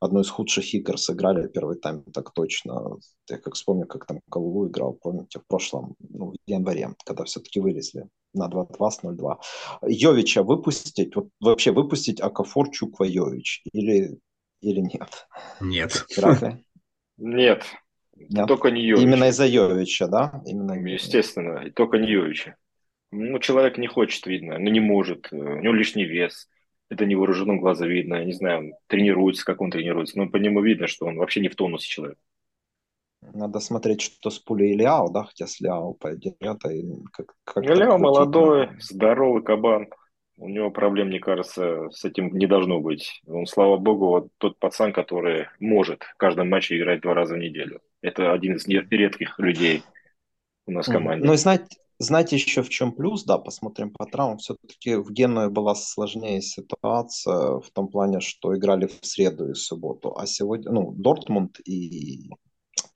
одну 0.00 0.20
из 0.20 0.30
худших 0.30 0.74
игр 0.74 0.98
сыграли 0.98 1.48
первый 1.48 1.76
тайм, 1.76 2.04
так 2.04 2.32
точно. 2.32 2.96
Я 3.28 3.38
как 3.38 3.54
вспомню, 3.54 3.86
как 3.86 4.06
там 4.06 4.20
Калулу 4.30 4.68
играл, 4.68 4.94
помните, 4.94 5.40
в 5.40 5.46
прошлом, 5.46 5.94
ну, 5.98 6.32
в 6.32 6.34
январе, 6.46 6.94
когда 7.04 7.24
все-таки 7.24 7.60
вылезли 7.60 8.08
на 8.34 8.48
2-2 8.48 8.90
с 8.90 9.02
0-2. 9.02 9.36
Йовича 9.86 10.42
выпустить, 10.42 11.16
вот 11.16 11.28
вообще 11.40 11.72
выпустить 11.72 12.20
Акафор 12.20 12.70
Чуква 12.70 13.04
Йович 13.04 13.62
или 13.72 14.18
или 14.60 14.80
нет? 14.80 15.28
Нет. 15.60 16.06
Нет. 17.16 17.64
Нет. 18.16 18.46
Только 18.48 18.70
не 18.70 18.82
Йовича. 18.82 19.02
Именно 19.02 19.28
из-за 19.28 19.46
Йовича, 19.46 20.08
да? 20.08 20.42
Именно 20.44 20.72
Естественно, 20.72 21.58
и 21.66 21.70
только 21.70 21.98
не 21.98 22.10
Йовича. 22.10 22.56
Ну, 23.10 23.38
человек 23.38 23.78
не 23.78 23.86
хочет, 23.86 24.26
видно, 24.26 24.58
ну, 24.58 24.70
не 24.70 24.80
может, 24.80 25.28
у 25.32 25.36
него 25.36 25.72
лишний 25.72 26.04
вес. 26.04 26.48
Это 26.90 27.06
невооруженным 27.06 27.60
глаза 27.60 27.86
видно, 27.86 28.16
я 28.16 28.24
не 28.24 28.32
знаю, 28.32 28.74
тренируется, 28.86 29.44
как 29.44 29.60
он 29.60 29.70
тренируется, 29.70 30.18
но 30.18 30.28
по 30.28 30.36
нему 30.36 30.62
видно, 30.62 30.86
что 30.86 31.06
он 31.06 31.16
вообще 31.16 31.40
не 31.40 31.48
в 31.48 31.56
тонусе 31.56 31.86
человек. 31.86 32.18
Надо 33.20 33.60
смотреть, 33.60 34.00
что 34.00 34.30
с 34.30 34.38
пулей 34.38 34.74
Ляо, 34.74 35.10
да, 35.10 35.24
хотя 35.24 35.46
с 35.46 35.60
Ляо 35.60 35.92
пойдет, 35.92 36.36
это 36.40 36.70
как, 37.12 37.34
как 37.44 37.64
Ляо 37.64 37.98
молодой, 37.98 38.70
здоровый 38.80 39.42
кабан. 39.42 39.88
У 40.38 40.48
него 40.48 40.70
проблем, 40.70 41.08
мне 41.08 41.18
кажется, 41.18 41.90
с 41.90 42.04
этим 42.04 42.32
не 42.32 42.46
должно 42.46 42.80
быть. 42.80 43.22
Он, 43.26 43.44
слава 43.44 43.76
богу, 43.76 44.06
вот 44.06 44.28
тот 44.38 44.56
пацан, 44.58 44.92
который 44.92 45.46
может 45.58 46.04
в 46.04 46.16
каждом 46.16 46.48
матче 46.48 46.78
играть 46.78 47.00
два 47.00 47.14
раза 47.14 47.34
в 47.34 47.38
неделю. 47.38 47.80
Это 48.02 48.32
один 48.32 48.54
из 48.54 48.66
редких 48.68 49.38
людей 49.38 49.82
у 50.66 50.72
нас 50.72 50.86
в 50.86 50.92
команде. 50.92 51.26
Ну 51.26 51.32
и 51.32 51.36
знаете, 51.36 51.66
знаете 51.98 52.36
еще 52.36 52.62
в 52.62 52.68
чем 52.68 52.92
плюс, 52.92 53.24
да, 53.24 53.38
посмотрим 53.38 53.90
по 53.90 54.06
травмам. 54.06 54.38
Все-таки 54.38 54.94
в 54.94 55.10
Генуе 55.10 55.48
была 55.48 55.74
сложнее 55.74 56.40
ситуация 56.40 57.58
в 57.58 57.68
том 57.72 57.88
плане, 57.88 58.20
что 58.20 58.56
играли 58.56 58.86
в 58.86 59.04
среду 59.04 59.50
и 59.50 59.54
субботу, 59.54 60.16
а 60.16 60.26
сегодня, 60.26 60.70
ну, 60.70 60.92
Дортмунд 60.92 61.58
и 61.64 62.30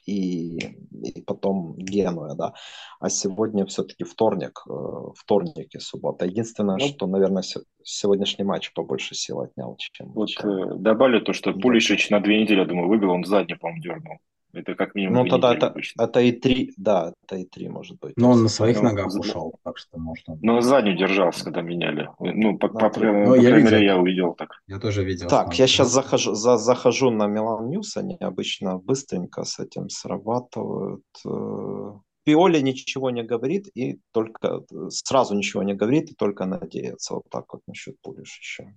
и, 0.06 0.58
и 1.02 1.22
потом 1.22 1.76
Генуя, 1.76 2.34
да. 2.34 2.54
А 3.00 3.08
сегодня 3.08 3.66
все-таки 3.66 4.04
вторник, 4.04 4.62
э, 4.68 4.72
вторник 5.16 5.74
и 5.74 5.78
суббота. 5.78 6.26
Единственное, 6.26 6.76
ну, 6.78 6.86
что, 6.86 7.06
наверное, 7.06 7.44
сегодняшний 7.82 8.44
матч 8.44 8.72
побольше 8.72 9.14
сил 9.14 9.40
отнял, 9.40 9.76
чем... 9.78 10.12
Вот 10.12 10.28
чем... 10.28 10.50
Э, 10.50 10.78
добавлю 10.78 11.20
то, 11.20 11.32
что 11.32 11.52
Пулишич 11.52 12.10
на 12.10 12.20
две 12.20 12.42
недели, 12.42 12.60
я 12.60 12.66
думаю, 12.66 12.88
выбил, 12.88 13.10
он 13.10 13.24
задний, 13.24 13.54
по-моему, 13.54 13.82
дернул. 13.82 14.18
Это 14.52 14.74
как 14.74 14.94
минимум. 14.94 15.24
Ну, 15.24 15.30
тогда 15.30 15.54
это, 15.54 15.74
это 15.98 16.20
и 16.20 16.32
три, 16.32 16.74
да, 16.76 17.14
это 17.24 17.36
и 17.36 17.44
три, 17.44 17.68
может 17.68 17.98
быть. 17.98 18.12
Но 18.16 18.30
он 18.32 18.42
на 18.42 18.48
своих 18.48 18.82
ну, 18.82 18.90
ногах 18.90 19.14
ушел, 19.14 19.54
так 19.64 19.78
что 19.78 19.98
может 19.98 20.28
он. 20.28 20.38
За 20.42 20.60
заднюю 20.60 20.96
держался, 20.96 21.44
когда 21.44 21.62
меняли. 21.62 22.10
Ну, 22.18 22.58
по, 22.58 22.68
по, 22.68 22.90
по, 22.90 23.00
ну, 23.00 23.26
по 23.26 23.34
я 23.40 23.56
видел. 23.56 23.78
я 23.78 23.96
увидел 23.96 24.34
так. 24.34 24.60
Я 24.66 24.78
тоже 24.78 25.04
видел. 25.04 25.28
Так, 25.28 25.54
я 25.54 25.66
сейчас 25.66 25.90
захожу, 25.90 26.34
за, 26.34 26.58
захожу 26.58 27.10
на 27.10 27.26
Milan 27.26 27.70
News, 27.70 27.96
они 27.96 28.16
обычно 28.20 28.78
быстренько 28.78 29.44
с 29.44 29.58
этим 29.58 29.88
срабатывают. 29.88 31.04
Э, 31.26 31.92
Пиоли 32.24 32.60
ничего 32.60 33.10
не 33.10 33.22
говорит 33.22 33.68
и 33.74 33.98
только 34.12 34.62
сразу 34.90 35.34
ничего 35.34 35.62
не 35.62 35.74
говорит 35.74 36.10
и 36.10 36.14
только 36.14 36.44
надеется. 36.44 37.14
Вот 37.14 37.24
так 37.30 37.52
вот 37.52 37.62
насчет 37.66 37.96
Пулишича 38.00 38.38
еще. 38.38 38.74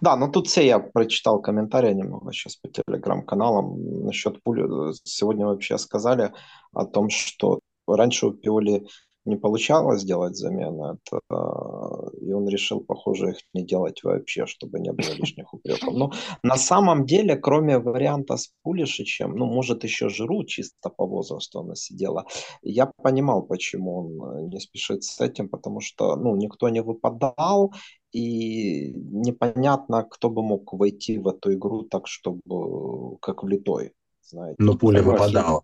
Да, 0.00 0.16
но 0.16 0.28
тут 0.28 0.48
все 0.48 0.66
я 0.66 0.78
прочитал 0.78 1.40
комментарии 1.40 1.92
немного 1.92 2.32
сейчас 2.32 2.56
по 2.56 2.68
телеграм-каналам 2.68 4.04
насчет 4.04 4.42
пули. 4.42 4.92
Сегодня 5.04 5.46
вообще 5.46 5.78
сказали 5.78 6.32
о 6.72 6.84
том, 6.84 7.10
что 7.10 7.60
раньше 7.86 8.26
у 8.26 8.32
Пиоли 8.32 8.86
не 9.26 9.36
получалось 9.36 10.02
сделать 10.02 10.36
замены, 10.36 10.96
это, 10.96 11.20
и 12.20 12.32
он 12.32 12.48
решил, 12.48 12.80
похоже, 12.80 13.30
их 13.30 13.38
не 13.54 13.64
делать 13.64 14.02
вообще, 14.04 14.46
чтобы 14.46 14.78
не 14.80 14.92
было 14.92 15.12
лишних 15.14 15.52
упреков. 15.52 15.94
Но 15.94 16.12
на 16.42 16.56
самом 16.56 17.04
деле, 17.04 17.36
кроме 17.36 17.78
варианта 17.78 18.36
с 18.36 18.52
Пулишичем, 18.62 19.36
ну, 19.36 19.46
может, 19.46 19.84
еще 19.84 20.08
Жиру 20.08 20.44
чисто 20.44 20.90
по 20.90 21.06
возрасту 21.06 21.60
она 21.60 21.74
сидела, 21.74 22.24
я 22.62 22.90
понимал, 23.02 23.42
почему 23.42 23.96
он 23.98 24.48
не 24.48 24.60
спешит 24.60 25.02
с 25.04 25.20
этим, 25.20 25.48
потому 25.48 25.80
что, 25.80 26.16
ну, 26.16 26.36
никто 26.36 26.68
не 26.68 26.82
выпадал, 26.82 27.72
и 28.12 28.92
непонятно, 28.94 30.04
кто 30.04 30.30
бы 30.30 30.42
мог 30.42 30.72
войти 30.72 31.18
в 31.18 31.28
эту 31.28 31.52
игру 31.52 31.82
так, 31.82 32.06
чтобы 32.06 33.18
как 33.20 33.42
влитой, 33.42 33.92
знаете. 34.22 34.56
Но 34.58 34.78
пуля 34.78 35.02
выпадала. 35.02 35.62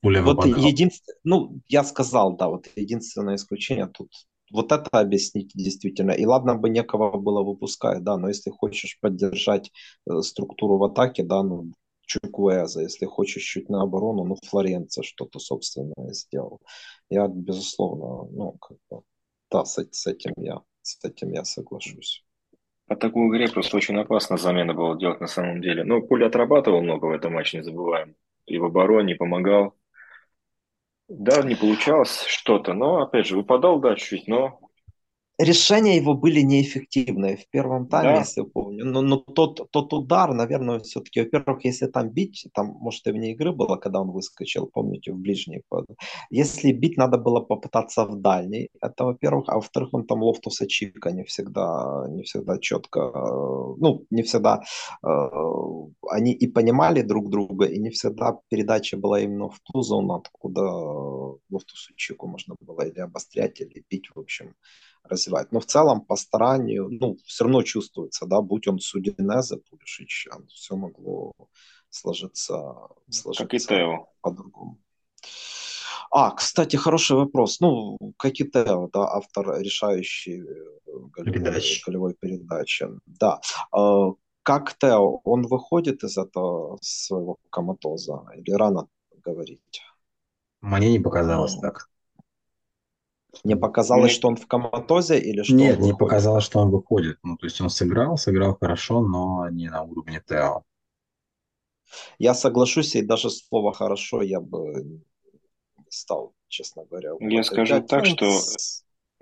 Пуля 0.00 0.22
вот 0.22 0.44
единственное, 0.44 1.18
ну, 1.24 1.60
я 1.68 1.84
сказал, 1.84 2.36
да, 2.36 2.48
вот 2.48 2.68
единственное 2.76 3.36
исключение 3.36 3.86
тут 3.86 4.10
вот 4.50 4.72
это 4.72 4.88
объяснить 4.98 5.50
действительно. 5.54 6.12
И 6.12 6.24
ладно 6.24 6.54
бы 6.54 6.70
некого 6.70 7.18
было 7.18 7.42
выпускать, 7.42 8.02
да, 8.02 8.16
но 8.16 8.28
если 8.28 8.50
хочешь 8.50 8.98
поддержать 9.00 9.70
э, 10.08 10.20
структуру 10.22 10.78
в 10.78 10.84
атаке, 10.84 11.22
да, 11.22 11.42
ну, 11.42 11.72
Чуквеза, 12.06 12.80
если 12.80 13.04
хочешь 13.04 13.42
чуть 13.42 13.68
на 13.68 13.82
оборону, 13.82 14.24
ну, 14.24 14.36
Флоренция 14.46 15.02
что-то 15.02 15.38
собственное 15.38 16.12
сделал. 16.12 16.60
Я, 17.10 17.28
безусловно, 17.28 18.30
ну, 18.30 18.52
как 18.52 18.78
бы, 18.90 19.02
да, 19.50 19.64
с, 19.64 19.76
с 19.90 20.06
этим 20.06 20.32
я 20.38 20.62
с 20.88 21.04
этим 21.04 21.32
я 21.32 21.44
соглашусь. 21.44 22.24
По 22.86 22.96
такой 22.96 23.28
игре 23.28 23.48
просто 23.48 23.76
очень 23.76 23.96
опасно 23.98 24.38
замена 24.38 24.72
было 24.72 24.98
делать 24.98 25.20
на 25.20 25.26
самом 25.26 25.60
деле. 25.60 25.84
Но 25.84 26.00
Пуля 26.00 26.26
отрабатывал 26.26 26.80
много 26.80 27.06
в 27.06 27.10
этом 27.10 27.34
матче, 27.34 27.58
не 27.58 27.62
забываем. 27.64 28.16
И 28.46 28.56
в 28.56 28.64
обороне, 28.64 29.14
помогал. 29.14 29.74
Да, 31.08 31.42
не 31.42 31.54
получалось 31.54 32.24
что-то, 32.26 32.74
но, 32.74 33.02
опять 33.02 33.26
же, 33.26 33.36
выпадал, 33.36 33.80
да, 33.80 33.94
чуть-чуть, 33.96 34.28
но 34.28 34.67
решения 35.38 35.96
его 35.96 36.14
были 36.14 36.40
неэффективные 36.40 37.36
в 37.36 37.48
первом 37.48 37.86
тайме, 37.86 38.14
да. 38.14 38.18
если 38.20 38.42
помню. 38.42 38.84
Но, 38.84 39.02
но 39.02 39.16
тот, 39.16 39.70
тот 39.70 39.92
удар, 39.92 40.34
наверное, 40.34 40.80
все-таки, 40.80 41.20
во-первых, 41.20 41.64
если 41.64 41.86
там 41.86 42.10
бить, 42.10 42.48
там, 42.52 42.76
может, 42.80 43.06
и 43.06 43.12
вне 43.12 43.32
игры 43.32 43.52
было, 43.52 43.76
когда 43.76 44.00
он 44.00 44.10
выскочил, 44.10 44.66
помните, 44.66 45.12
в 45.12 45.16
ближний 45.16 45.62
ход. 45.68 45.86
Если 46.30 46.72
бить, 46.72 46.96
надо 46.96 47.18
было 47.18 47.40
попытаться 47.40 48.04
в 48.04 48.20
дальний, 48.20 48.70
это 48.80 49.04
во-первых. 49.04 49.48
А 49.48 49.54
во-вторых, 49.54 49.90
он 49.92 50.06
там 50.06 50.22
Лофтуса 50.22 50.66
Чика 50.66 51.12
не 51.12 51.24
всегда, 51.24 52.06
не 52.10 52.22
всегда 52.22 52.58
четко, 52.58 53.12
ну, 53.78 54.04
не 54.10 54.22
всегда 54.22 54.62
э, 55.04 55.08
они 56.10 56.32
и 56.32 56.46
понимали 56.48 57.02
друг 57.02 57.30
друга, 57.30 57.66
и 57.66 57.78
не 57.78 57.90
всегда 57.90 58.38
передача 58.48 58.96
была 58.96 59.20
именно 59.20 59.48
в 59.48 59.60
ту 59.60 59.82
зону, 59.82 60.14
откуда 60.14 60.62
Лофтусу 61.50 61.94
Чику 61.96 62.26
можно 62.26 62.56
было 62.60 62.82
или 62.82 63.00
обострять, 63.00 63.60
или 63.60 63.84
бить, 63.88 64.08
в 64.14 64.18
общем 64.18 64.54
развивать. 65.08 65.52
Но 65.52 65.60
в 65.60 65.66
целом 65.66 66.00
по 66.00 66.16
старанию, 66.16 66.88
ну, 66.90 67.16
все 67.24 67.44
равно 67.44 67.62
чувствуется, 67.62 68.26
да, 68.26 68.40
будь 68.40 68.68
он 68.68 68.78
Судинезе, 68.78 69.56
Пулишич, 69.56 70.28
все 70.48 70.76
могло 70.76 71.32
сложиться, 71.90 72.74
сложиться 73.10 73.44
как 73.44 73.54
по-другому. 74.20 74.78
А, 76.10 76.30
кстати, 76.30 76.76
хороший 76.76 77.16
вопрос. 77.16 77.60
Ну, 77.60 77.98
как 78.16 78.40
и 78.40 78.44
Тео, 78.44 78.88
да, 78.92 79.00
автор 79.00 79.60
решающей 79.60 80.40
э, 80.40 80.54
голевой, 81.12 81.62
голевой 81.86 82.14
передачи. 82.14 82.86
Да. 83.06 83.40
А, 83.72 84.12
как 84.42 84.78
Тео, 84.78 85.20
он 85.24 85.42
выходит 85.42 86.04
из 86.04 86.16
этого 86.16 86.78
своего 86.80 87.36
коматоза? 87.50 88.24
Или 88.36 88.52
рано 88.52 88.88
говорить? 89.22 89.82
Мне 90.60 90.90
не 90.90 90.98
показалось 90.98 91.56
так. 91.56 91.90
Не 93.44 93.56
показалось, 93.56 94.12
что 94.12 94.28
он 94.28 94.36
в 94.36 94.46
коматозе 94.46 95.18
или 95.18 95.42
что? 95.42 95.54
Нет, 95.54 95.78
не 95.80 95.94
показалось, 95.94 96.44
что 96.44 96.60
он 96.60 96.70
выходит. 96.70 97.18
Ну, 97.22 97.36
то 97.36 97.46
есть 97.46 97.60
он 97.60 97.68
сыграл, 97.70 98.16
сыграл 98.16 98.56
хорошо, 98.58 99.02
но 99.02 99.48
не 99.50 99.68
на 99.68 99.82
уровне 99.82 100.22
Тео. 100.26 100.64
Я 102.18 102.34
соглашусь, 102.34 102.96
и 102.96 103.02
даже 103.02 103.30
слово 103.30 103.72
«хорошо» 103.72 104.22
я 104.22 104.40
бы 104.40 104.82
не 104.82 105.90
стал, 105.90 106.34
честно 106.48 106.84
говоря. 106.84 107.12
Я 107.20 107.42
скажу 107.42 107.82
так, 107.82 108.04
что 108.06 108.30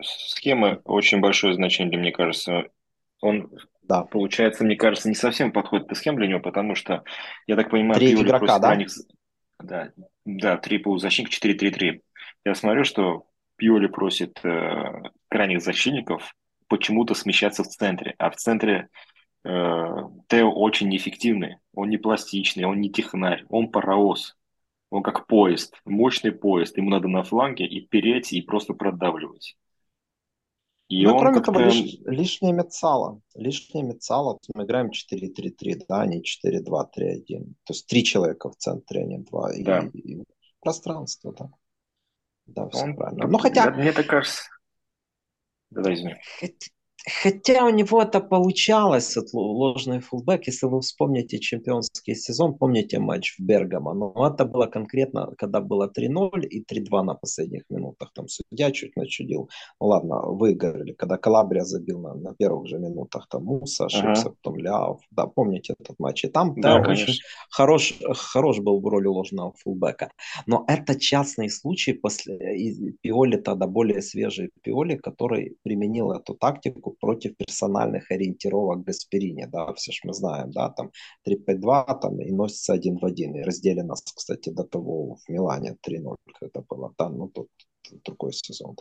схема 0.01 0.81
очень 0.85 1.21
большое 1.21 1.55
значение 1.55 1.91
для 1.91 2.01
мне 2.01 2.13
кажется. 2.13 2.65
Он, 3.23 3.51
да. 3.83 4.03
получается, 4.03 4.65
мне 4.65 4.77
кажется, 4.77 5.09
не 5.09 5.15
совсем 5.15 5.53
подходит 5.53 5.87
эта 5.87 5.95
схема 5.95 6.19
для 6.19 6.29
него, 6.29 6.41
потому 6.41 6.75
что, 6.75 7.03
я 7.47 7.57
так 7.57 7.71
понимаю, 7.71 7.99
три 7.99 8.15
игрока, 8.15 8.59
да? 8.59 8.69
Крайних... 8.69 8.89
Да, 9.59 9.93
да, 10.25 10.59
три 10.59 10.79
полузащитника, 10.79 11.49
4-3-3. 11.49 12.03
Я 12.45 12.55
смотрю, 12.55 12.85
что 12.85 13.27
Пьоли 13.57 13.87
просит 13.87 14.39
э, 14.45 15.03
крайних 15.29 15.63
защитников 15.63 16.35
почему-то 16.69 17.15
смещаться 17.15 17.63
в 17.63 17.69
центре, 17.69 18.15
а 18.19 18.31
в 18.31 18.37
центре 18.37 18.89
э, 19.45 19.49
Тео 20.29 20.51
очень 20.51 20.89
неэффективный, 20.89 21.59
он 21.75 21.89
не 21.91 21.97
пластичный, 21.97 22.65
он 22.65 22.81
не 22.81 22.91
технарь, 22.91 23.45
он 23.49 23.71
паровоз, 23.71 24.37
он 24.91 25.03
как 25.03 25.27
поезд, 25.27 25.81
мощный 25.85 26.33
поезд, 26.33 26.77
ему 26.77 26.91
надо 26.91 27.09
на 27.09 27.23
фланге 27.23 27.67
и 27.67 27.81
переть, 27.81 28.33
и 28.33 28.43
просто 28.43 28.75
продавливать. 28.75 29.57
И 30.89 31.05
ну, 31.05 31.19
кроме 31.19 31.41
того, 31.41 31.59
лиш, 31.59 31.99
лишнее 32.05 32.53
мецало. 32.53 33.21
Лишнее 33.35 33.85
мецало. 33.85 34.39
Мы 34.55 34.65
играем 34.65 34.91
4-3-3, 34.91 35.85
да, 35.89 36.03
а 36.03 36.07
не 36.07 36.23
4-2-3-1. 36.23 37.55
То 37.65 37.73
есть 37.73 37.89
три 37.89 38.05
человека 38.05 38.51
в 38.51 38.57
центре, 38.57 39.03
а 39.03 39.05
не 39.05 39.19
два. 39.19 39.51
Да. 39.59 39.91
И, 39.93 39.99
и 39.99 40.25
пространство, 40.61 41.35
да. 41.37 41.51
Да, 42.47 42.69
все 42.69 42.85
Он, 42.85 42.97
правильно. 42.97 43.27
Ну, 43.27 43.39
хотя... 43.39 43.71
Мне 43.71 43.93
так 43.93 44.07
кажется... 44.07 44.43
Давай, 45.71 45.95
извини. 45.95 46.17
Хотя 47.09 47.65
у 47.65 47.71
него 47.71 48.03
это 48.03 48.21
получалось, 48.21 49.17
от 49.17 49.33
ложный 49.33 50.01
фулбэк, 50.01 50.49
если 50.49 50.67
вы 50.67 50.81
вспомните 50.81 51.39
чемпионский 51.39 52.17
сезон, 52.17 52.55
помните 52.55 52.99
матч 52.99 53.37
в 53.39 53.43
Бергамо, 53.43 53.95
но 53.95 54.13
это 54.27 54.45
было 54.45 54.67
конкретно, 54.67 55.33
когда 55.39 55.61
было 55.61 55.89
3-0 55.97 56.45
и 56.47 56.65
3-2 56.65 57.03
на 57.03 57.15
последних 57.15 57.63
минутах, 57.71 58.13
там 58.13 58.27
судья 58.27 58.73
чуть 58.73 58.97
начудил, 58.97 59.49
ну 59.81 59.87
ладно, 59.87 60.21
выиграли, 60.23 60.95
когда 60.95 61.17
Калабрия 61.17 61.63
забил 61.63 62.01
на, 62.01 62.15
на 62.15 62.35
первых 62.35 62.67
же 62.67 62.79
минутах, 62.79 63.29
там 63.29 63.45
Муса 63.45 63.87
ошибся, 63.87 64.23
ага. 64.23 64.35
потом 64.43 64.59
Ляов, 64.59 65.01
да, 65.13 65.27
помните 65.27 65.75
этот 65.79 66.01
матч, 66.01 66.25
и 66.25 66.29
там 66.29 66.61
да, 66.61 66.81
да 66.81 66.91
очень 66.91 67.15
хорош, 67.51 67.95
хорош 68.15 68.59
был 68.59 68.81
в 68.81 68.87
роли 68.87 69.07
ложного 69.07 69.53
фулбэка, 69.63 70.11
но 70.47 70.65
это 70.67 70.99
частный 70.99 71.51
случай 71.51 71.93
после 71.93 72.37
Пиоли, 73.01 73.37
тогда 73.37 73.69
более 73.69 74.03
свежий 74.03 74.51
Пиоли, 74.63 74.97
который 74.97 75.57
применил 75.63 76.11
эту 76.11 76.35
тактику 76.35 76.96
против 77.01 77.37
персональных 77.37 78.11
ориентировок 78.11 78.85
Гасперини, 78.85 79.47
да, 79.47 79.73
все 79.75 79.93
ж 79.93 80.01
мы 80.05 80.13
знаем, 80.13 80.51
да, 80.51 80.71
там 80.71 80.91
3-5-2 81.25 82.01
там 82.01 82.21
и 82.21 82.33
носится 82.33 82.73
один 82.73 82.99
в 82.99 83.05
один, 83.05 83.37
и 83.37 83.43
раздели 83.43 83.83
нас, 83.83 84.03
кстати, 84.03 84.51
до 84.51 84.65
того 84.65 85.17
в 85.17 85.29
Милане 85.29 85.77
3-0, 85.89 86.17
когда 86.41 86.63
было, 86.69 86.95
да, 86.99 87.09
ну 87.09 87.29
тут 87.29 87.49
другой 88.05 88.33
сезон. 88.33 88.77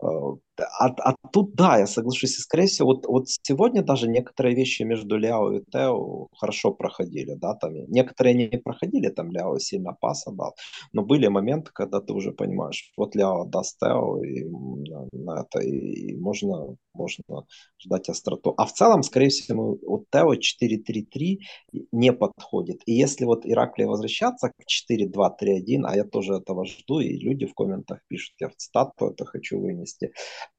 А, 0.00 0.86
а 0.88 1.14
тут, 1.32 1.54
да, 1.54 1.78
я 1.78 1.86
соглашусь, 1.86 2.38
и 2.38 2.40
скорее 2.40 2.66
всего, 2.66 2.88
вот, 2.88 3.06
вот 3.06 3.28
сегодня 3.28 3.82
даже 3.82 4.08
некоторые 4.08 4.54
вещи 4.54 4.82
между 4.82 5.18
Ляо 5.18 5.52
и 5.52 5.62
Тео 5.70 6.28
хорошо 6.36 6.72
проходили, 6.72 7.34
да, 7.34 7.54
там 7.54 7.74
некоторые 7.88 8.34
не 8.34 8.58
проходили, 8.58 9.08
там 9.08 9.30
Ляо 9.32 9.58
сильно 9.58 9.92
паса 10.00 10.32
дал, 10.32 10.54
но 10.92 11.02
были 11.02 11.26
моменты, 11.28 11.70
когда 11.74 12.00
ты 12.00 12.12
уже 12.14 12.32
понимаешь, 12.32 12.92
вот 12.96 13.14
Ляо 13.14 13.44
даст 13.44 13.78
Тео, 13.78 14.22
и 14.22 14.44
на, 15.12 15.40
это, 15.42 15.60
и, 15.60 16.12
и 16.12 16.16
можно, 16.16 16.76
можно 16.94 17.44
ждать 17.78 18.08
остроту. 18.08 18.54
А 18.56 18.64
в 18.64 18.72
целом, 18.72 19.02
скорее 19.02 19.28
всего, 19.28 19.78
вот 19.82 20.04
Тео 20.10 20.34
4-3-3 20.34 21.38
не 21.92 22.12
подходит. 22.12 22.80
И 22.86 22.92
если 22.92 23.26
вот 23.26 23.44
Ираклия 23.44 23.88
возвращаться 23.88 24.48
к 24.48 24.90
4-2-3-1, 24.90 25.84
а 25.84 25.96
я 25.96 26.04
тоже 26.04 26.34
этого 26.34 26.64
жду, 26.64 27.00
и 27.00 27.18
люди 27.18 27.46
в 27.46 27.54
комментах 27.54 28.00
пишут, 28.08 28.34
я 28.40 28.48
в 28.48 28.56
цитату 28.56 29.08
это 29.08 29.24
хочу 29.26 29.60
вынести, 29.60 29.85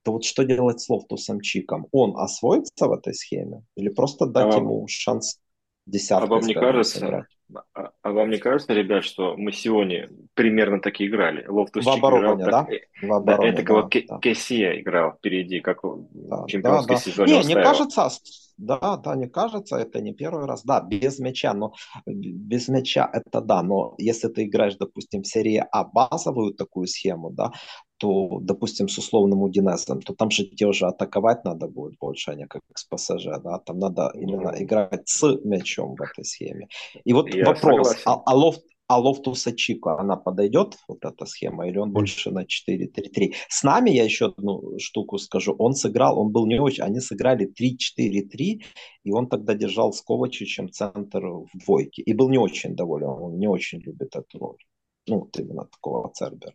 то 0.04 0.12
вот 0.12 0.24
что 0.24 0.44
делать 0.44 0.80
с 0.80 0.90
Лофтусом 0.90 1.42
Чиком? 1.42 1.88
Он 1.92 2.18
освоится 2.18 2.88
в 2.88 2.92
этой 2.94 3.14
схеме? 3.14 3.64
Или 3.76 3.90
просто 3.90 4.26
дать 4.26 4.54
а 4.54 4.58
ему 4.58 4.86
шанс 4.88 5.40
десятку? 5.86 6.26
А 6.26 6.38
вам 6.38 6.48
не 6.48 6.54
кажется, 6.54 7.28
а, 7.74 7.92
а 8.02 8.12
вам 8.12 8.30
не 8.30 8.38
кажется, 8.38 8.74
ребят, 8.74 9.06
что 9.06 9.38
мы 9.38 9.54
сегодня 9.54 10.10
примерно 10.34 10.82
так 10.82 11.00
и 11.00 11.08
играли? 11.08 11.46
Лофтус 11.48 11.86
в 11.86 11.90
обороне, 11.90 12.44
играл, 12.44 12.66
да? 12.66 12.68
В 13.08 13.14
обороне, 13.14 13.52
да, 13.52 13.62
это 13.62 13.74
да, 13.74 14.02
да. 14.10 14.20
Кессия 14.20 14.82
играл 14.82 15.14
впереди, 15.14 15.62
как 15.62 15.80
да, 15.84 16.46
чемпионский 16.48 16.96
да, 16.96 16.96
да. 16.96 17.00
сезон. 17.00 17.26
Не, 17.28 17.44
не 17.46 17.54
кажется, 17.54 18.10
да, 18.58 18.98
да, 18.98 19.16
не 19.16 19.30
кажется, 19.30 19.78
это 19.78 20.02
не 20.02 20.14
первый 20.14 20.46
раз. 20.46 20.64
Да, 20.64 20.82
без 20.82 21.20
мяча, 21.20 21.54
но 21.54 21.74
без 22.06 22.68
мяча 22.68 23.10
это 23.14 23.40
да, 23.40 23.64
но 23.64 23.96
если 23.98 24.28
ты 24.28 24.44
играешь, 24.44 24.76
допустим, 24.76 25.22
в 25.22 25.28
серии 25.28 25.64
А 25.72 25.86
базовую 25.86 26.54
такую 26.54 26.88
схему, 26.88 27.30
да, 27.30 27.52
то, 27.98 28.40
допустим, 28.42 28.88
с 28.88 28.98
условным 28.98 29.42
Удинесом, 29.42 30.02
то 30.02 30.14
там 30.14 30.32
же 30.32 30.46
тебе 30.46 30.68
уже 30.68 30.86
атаковать 30.86 31.44
надо 31.46 31.68
будет 31.68 31.98
больше, 32.00 32.32
а 32.32 32.36
не 32.36 32.48
как 32.48 32.62
с 32.76 32.84
ПСЖ, 32.86 33.42
да, 33.44 33.60
там 33.60 33.80
надо 33.80 34.12
именно 34.16 34.54
играть 34.58 35.08
с 35.08 35.24
мячом 35.44 35.96
в 35.96 36.02
этой 36.02 36.24
схеме. 36.24 36.68
И 37.04 37.14
вот 37.14 37.34
Я 37.34 37.46
вопрос, 37.46 37.96
а, 38.06 38.22
а, 38.26 38.36
лофт, 38.36 38.62
а 38.88 39.00
Лофтуса 39.00 39.54
Чико, 39.54 40.00
она 40.00 40.16
подойдет, 40.16 40.78
вот 40.88 41.04
эта 41.04 41.26
схема, 41.26 41.68
или 41.68 41.78
он 41.78 41.92
больше 41.92 42.32
на 42.32 42.44
4-3-3? 42.44 43.34
С 43.50 43.64
нами, 43.64 43.90
я 43.90 44.06
еще 44.06 44.28
одну 44.28 44.80
штуку 44.80 45.18
скажу, 45.18 45.54
он 45.60 45.74
сыграл, 45.74 46.18
он 46.18 46.32
был 46.32 46.48
не 46.48 46.60
очень, 46.60 46.84
они 46.84 47.02
сыграли 47.02 47.52
3-4-3, 47.52 48.62
и 49.04 49.12
он 49.12 49.28
тогда 49.28 49.56
держал 49.56 49.92
с 49.92 50.02
Ковачичем 50.02 50.72
центр 50.72 51.26
в 51.26 51.50
двойке, 51.54 52.02
и 52.02 52.14
был 52.14 52.30
не 52.30 52.38
очень 52.38 52.76
доволен, 52.76 53.10
он 53.10 53.38
не 53.38 53.48
очень 53.48 53.80
любит 53.80 54.16
эту 54.16 54.40
роль, 54.40 54.64
ну, 55.08 55.20
вот 55.20 55.38
именно 55.38 55.66
такого 55.66 56.10
Цербера. 56.14 56.54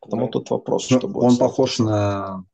Потому 0.00 0.22
ну, 0.22 0.28
тут 0.28 0.50
вопрос, 0.50 0.90
ну, 0.90 0.98
что 0.98 1.08
будет. 1.08 1.24
Он 1.24 1.36
похож 1.36 1.78
на 1.78 2.44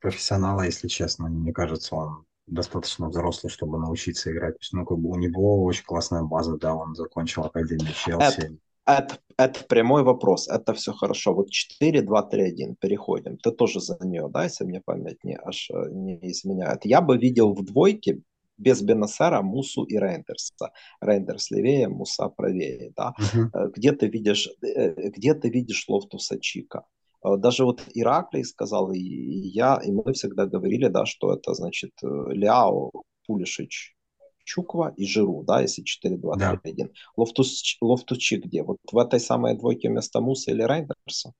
профессионала, 0.00 0.62
если 0.62 0.88
честно. 0.88 1.28
Мне 1.28 1.52
кажется, 1.52 1.94
он 1.94 2.24
достаточно 2.46 3.08
взрослый, 3.08 3.50
чтобы 3.50 3.78
научиться 3.78 4.30
играть. 4.30 4.54
То 4.54 4.60
есть, 4.60 4.72
ну, 4.72 4.84
как 4.84 4.98
бы 4.98 5.10
у 5.10 5.16
него 5.16 5.64
очень 5.64 5.84
классная 5.84 6.22
база, 6.22 6.56
да, 6.56 6.74
он 6.74 6.94
закончил 6.94 7.44
Академию 7.44 7.92
Челси. 7.94 8.40
Это, 8.40 8.58
это, 8.86 9.18
это 9.36 9.64
прямой 9.64 10.02
вопрос, 10.02 10.48
это 10.48 10.72
все 10.74 10.92
хорошо. 10.92 11.34
Вот 11.34 11.50
4, 11.50 12.02
2, 12.02 12.22
3, 12.22 12.42
1, 12.42 12.76
переходим. 12.76 13.36
Ты 13.38 13.50
тоже 13.52 13.80
за 13.80 13.98
нее, 14.00 14.28
да, 14.30 14.44
если 14.44 14.64
мне 14.64 14.80
память 14.80 15.22
не, 15.24 15.36
аж 15.36 15.70
э, 15.70 15.90
не 15.90 16.18
изменяет. 16.30 16.84
Я 16.84 17.00
бы 17.00 17.18
видел 17.18 17.54
в 17.54 17.64
двойке 17.64 18.22
без 18.58 18.82
Бенасера, 18.82 19.42
Мусу 19.42 19.84
и 19.84 19.96
Рейндерса. 19.96 20.72
Рейндерс 21.00 21.50
левее, 21.50 21.88
Муса 21.88 22.28
правее. 22.28 22.92
Да? 22.96 23.14
Uh-huh. 23.18 23.72
Где, 23.74 23.92
ты 23.92 24.08
видишь, 24.08 24.48
э, 24.62 25.10
где 25.10 25.34
ты 25.34 25.48
видишь 25.48 25.88
Лофтуса 25.88 26.38
Чика? 26.40 26.84
Э, 27.24 27.36
даже 27.36 27.64
вот 27.64 27.82
Ираклий 27.94 28.44
сказал, 28.44 28.92
и 28.92 28.98
я, 29.00 29.80
и 29.84 29.90
мы 29.92 30.12
всегда 30.12 30.46
говорили, 30.46 30.88
да, 30.88 31.06
что 31.06 31.32
это 31.32 31.54
значит 31.54 31.92
Ляо, 32.02 32.90
Пулишич, 33.26 33.96
Чуквезе 34.44 34.94
и 34.96 35.04
Жиру, 35.04 35.44
да, 35.46 35.60
если 35.60 35.84
4-2-3-1. 35.84 36.74
Да. 36.76 36.88
Лофтус, 37.16 37.78
Лофтучи 37.80 38.36
где? 38.36 38.62
Вот 38.62 38.78
в 38.90 38.98
этой 38.98 39.20
самой 39.20 39.56
двойке 39.56 39.88
вместо 39.88 40.20
Муса 40.20 40.50
или 40.50 40.62
Рейндерса? 40.62 41.32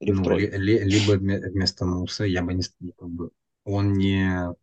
Или 0.00 0.12
ну, 0.12 0.36
ли, 0.36 0.78
либо 0.84 1.12
вместо 1.12 1.86
Муса 1.86 2.24
я 2.24 2.42
бы 2.42 2.52
не 2.52 2.62
как 2.98 3.08
бы 3.08 3.30
он 3.64 3.94
не, 3.94 4.54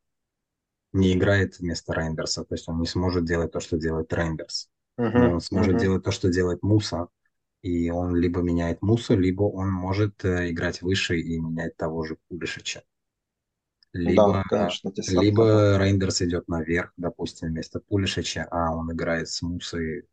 не 0.94 1.14
играет 1.14 1.60
вместо 1.60 1.94
Рейндерса, 1.94 2.44
то 2.44 2.56
есть 2.56 2.68
он 2.68 2.80
не 2.80 2.88
сможет 2.88 3.26
делать 3.26 3.52
то, 3.52 3.60
что 3.60 3.78
делает 3.78 4.14
Рейндерс. 4.14 4.70
Uh-huh, 5.00 5.34
он 5.34 5.42
сможет 5.42 5.76
uh-huh. 5.76 5.80
делать 5.80 6.04
то, 6.04 6.12
что 6.12 6.30
делает 6.30 6.62
Муса. 6.64 7.08
И 7.62 7.92
он 7.92 8.16
либо 8.16 8.42
меняет 8.42 8.82
Мусу, 8.82 9.16
либо 9.16 9.44
он 9.44 9.72
может 9.72 10.26
э, 10.26 10.50
играть 10.50 10.82
выше 10.82 11.20
и 11.20 11.40
менять 11.40 11.78
того 11.78 12.04
же 12.04 12.18
Пулишича. 12.28 12.84
Либо, 13.94 14.34
да, 14.34 14.44
конечно, 14.50 14.92
либо 15.20 15.78
Рейндерс 15.78 16.22
идет 16.24 16.48
наверх, 16.48 16.94
допустим, 16.98 17.50
вместо 17.50 17.80
Пулишича, 17.82 18.48
а 18.50 18.74
он 18.74 18.92
играет 18.92 19.30
с 19.30 19.42
Мусой 19.42 20.08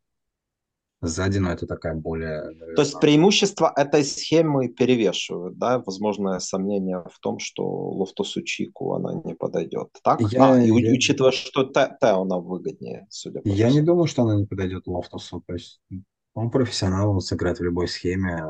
сзади, 1.00 1.38
но 1.38 1.52
это 1.52 1.66
такая 1.66 1.94
более... 1.94 2.42
Наверное... 2.42 2.74
То 2.74 2.82
есть 2.82 3.00
преимущества 3.00 3.72
этой 3.76 4.04
схемы 4.04 4.68
перевешивают, 4.68 5.58
да? 5.58 5.78
Возможное 5.78 6.38
сомнение 6.38 7.04
в 7.10 7.18
том, 7.20 7.38
что 7.38 7.64
Лофтусу 7.64 8.42
Чику 8.42 8.94
она 8.94 9.14
не 9.24 9.34
подойдет. 9.34 9.88
Так? 10.02 10.20
Я, 10.20 10.54
а, 10.54 10.60
и 10.60 10.68
я... 10.68 10.92
учитывая, 10.92 11.30
что 11.30 11.64
Тео 11.64 12.22
она 12.22 12.38
выгоднее, 12.38 13.06
судя 13.10 13.40
по 13.40 13.48
Я 13.48 13.68
всему. 13.68 13.80
не 13.80 13.86
думаю, 13.86 14.06
что 14.06 14.22
она 14.22 14.36
не 14.36 14.46
подойдет 14.46 14.86
Лофтусу. 14.86 15.42
То 15.46 15.54
есть 15.54 15.80
он 16.34 16.50
профессионал, 16.50 17.10
он 17.10 17.20
сыграет 17.20 17.58
в 17.58 17.64
любой 17.64 17.88
схеме, 17.88 18.44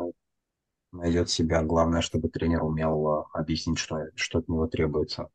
найдет 0.93 1.29
себя. 1.29 1.63
Главное, 1.63 2.01
чтобы 2.01 2.29
тренер 2.29 2.65
умел 2.65 3.07
а, 3.09 3.27
объяснить, 3.35 3.79
что, 3.79 4.07
что 4.15 4.39
от 4.39 4.49
него 4.49 4.67
требуется. 4.67 5.29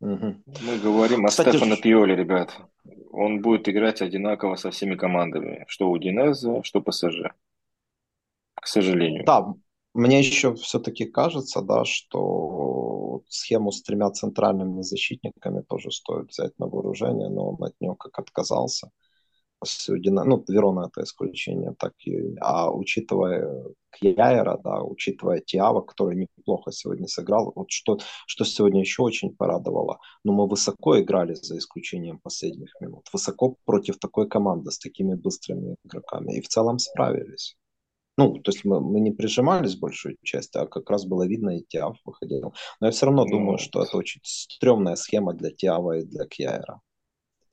Мы 0.00 0.78
говорим 0.82 1.26
Кстати, 1.26 1.48
о 1.48 1.52
Стефано 1.52 1.76
Пиоле, 1.76 2.16
ребят. 2.16 2.56
Он 3.12 3.42
будет 3.42 3.68
играть 3.68 4.00
одинаково 4.00 4.56
со 4.56 4.70
всеми 4.70 4.96
командами. 4.96 5.64
Что 5.68 5.90
у 5.90 5.98
Динеза, 5.98 6.62
что 6.62 6.80
ПСЖ. 6.80 7.34
К 8.54 8.66
сожалению. 8.66 9.24
Да, 9.24 9.54
мне 9.92 10.20
еще 10.20 10.54
все-таки 10.54 11.04
кажется, 11.04 11.60
да, 11.60 11.84
что 11.84 13.22
схему 13.28 13.72
с 13.72 13.82
тремя 13.82 14.10
центральными 14.10 14.82
защитниками 14.82 15.62
тоже 15.62 15.90
стоит 15.90 16.28
взять 16.28 16.58
на 16.58 16.66
вооружение, 16.66 17.28
но 17.28 17.50
он 17.50 17.62
от 17.62 17.74
нее 17.80 17.94
как 17.98 18.18
отказался 18.18 18.90
ну, 20.24 20.44
Верона 20.48 20.88
это 20.88 21.02
исключение, 21.02 21.74
так 21.78 21.92
и, 22.04 22.34
а 22.40 22.70
учитывая 22.70 23.64
Кьяера, 23.92 24.58
да, 24.62 24.82
учитывая 24.82 25.40
Тиава, 25.40 25.82
который 25.82 26.16
неплохо 26.16 26.72
сегодня 26.72 27.06
сыграл, 27.06 27.52
вот 27.54 27.70
что, 27.70 27.98
что 28.26 28.44
сегодня 28.44 28.80
еще 28.80 29.02
очень 29.02 29.34
порадовало, 29.34 29.98
но 30.24 30.32
мы 30.32 30.46
высоко 30.46 30.98
играли 31.00 31.34
за 31.34 31.58
исключением 31.58 32.18
последних 32.18 32.72
минут, 32.80 33.06
высоко 33.12 33.56
против 33.64 33.98
такой 33.98 34.28
команды 34.28 34.70
с 34.70 34.78
такими 34.78 35.14
быстрыми 35.14 35.76
игроками, 35.84 36.36
и 36.36 36.40
в 36.40 36.48
целом 36.48 36.78
справились. 36.78 37.56
Ну, 38.16 38.38
то 38.38 38.50
есть 38.50 38.64
мы, 38.64 38.80
мы 38.80 39.00
не 39.00 39.12
прижимались 39.12 39.76
большую 39.76 40.16
часть, 40.22 40.54
а 40.56 40.66
как 40.66 40.90
раз 40.90 41.06
было 41.06 41.26
видно, 41.26 41.56
и 41.56 41.64
Тиав 41.66 41.96
выходил. 42.04 42.54
Но 42.80 42.86
я 42.86 42.90
все 42.92 43.06
равно 43.06 43.24
ну, 43.24 43.30
думаю, 43.30 43.58
что 43.58 43.82
это 43.82 43.96
очень 43.96 44.20
стрёмная 44.24 44.96
схема 44.96 45.32
для 45.32 45.50
Тиава 45.50 45.98
и 45.98 46.04
для 46.04 46.26
Кьяера. 46.26 46.80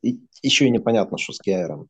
И 0.08 0.20
еще 0.42 0.66
и 0.66 0.70
непонятно, 0.70 1.18
что 1.18 1.34
с 1.34 1.40
Киаером. 1.40 1.90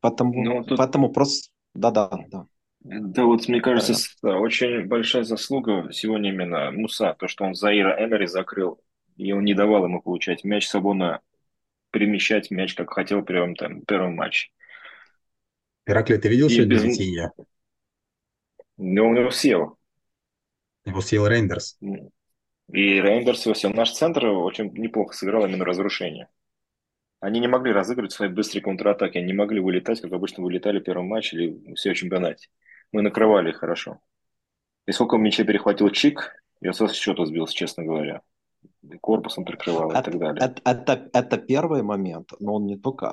Поэтому, 0.00 0.42
ну, 0.42 0.64
тут... 0.64 0.78
поэтому 0.78 1.10
просто... 1.10 1.50
Да-да, 1.74 2.10
да. 2.28 2.46
Да, 2.80 3.24
вот 3.24 3.46
мне 3.46 3.60
кажется, 3.60 3.94
да. 4.22 4.38
очень 4.38 4.86
большая 4.86 5.24
заслуга 5.24 5.92
сегодня 5.92 6.30
именно 6.30 6.70
Муса, 6.70 7.14
то, 7.18 7.28
что 7.28 7.44
он 7.44 7.54
Заира 7.54 8.02
Эмери 8.02 8.26
закрыл, 8.26 8.80
и 9.16 9.32
он 9.32 9.44
не 9.44 9.52
давал 9.52 9.84
ему 9.84 10.00
получать 10.00 10.44
мяч 10.44 10.66
свободно, 10.66 11.20
перемещать 11.90 12.50
мяч, 12.50 12.74
как 12.74 12.90
хотел 12.90 13.20
в 13.20 13.26
первом, 13.26 13.54
там, 13.54 13.82
первом 13.82 14.14
матче. 14.14 14.48
Ираклий, 15.84 16.18
ты 16.18 16.28
видел 16.28 16.46
и 16.46 16.50
сегодня 16.50 16.76
без... 16.76 16.84
Витинья? 16.84 17.32
Ну, 18.78 19.08
он 19.08 19.18
его 19.18 19.30
съел. 19.30 19.76
Его 20.86 21.02
съел 21.02 21.26
Рейндерс. 21.26 21.78
И 22.72 23.00
Рейндерс, 23.00 23.46
все, 23.46 23.68
наш 23.68 23.92
центр 23.92 24.26
очень 24.26 24.72
неплохо 24.74 25.14
сыграл 25.14 25.44
именно 25.44 25.64
разрушение. 25.64 26.28
Они 27.20 27.40
не 27.40 27.48
могли 27.48 27.72
разыгрывать 27.72 28.12
свои 28.12 28.28
быстрые 28.28 28.62
контратаки, 28.62 29.18
они 29.18 29.28
не 29.28 29.32
могли 29.34 29.60
вылетать, 29.60 30.00
как 30.00 30.12
обычно 30.12 30.42
вылетали 30.42 30.78
в 30.78 30.84
первом 30.84 31.06
матче 31.06 31.36
или 31.36 31.74
все 31.74 31.94
чемпионате. 31.94 32.48
Мы 32.92 33.02
накрывали 33.02 33.50
их 33.50 33.56
хорошо. 33.56 34.00
И 34.86 34.92
сколько 34.92 35.16
мячей 35.16 35.44
перехватил 35.44 35.90
Чик, 35.90 36.42
я 36.60 36.72
со 36.72 36.88
счета 36.88 37.26
сбился, 37.26 37.54
честно 37.54 37.84
говоря 37.84 38.22
корпусом 39.00 39.44
прикрывал 39.44 39.90
и 39.90 39.94
так 39.94 40.18
далее. 40.18 40.42
Это, 40.42 40.62
это, 40.64 41.10
это 41.12 41.36
первый 41.36 41.82
момент, 41.82 42.32
но 42.40 42.54
он 42.54 42.66
не 42.66 42.76
только 42.76 43.12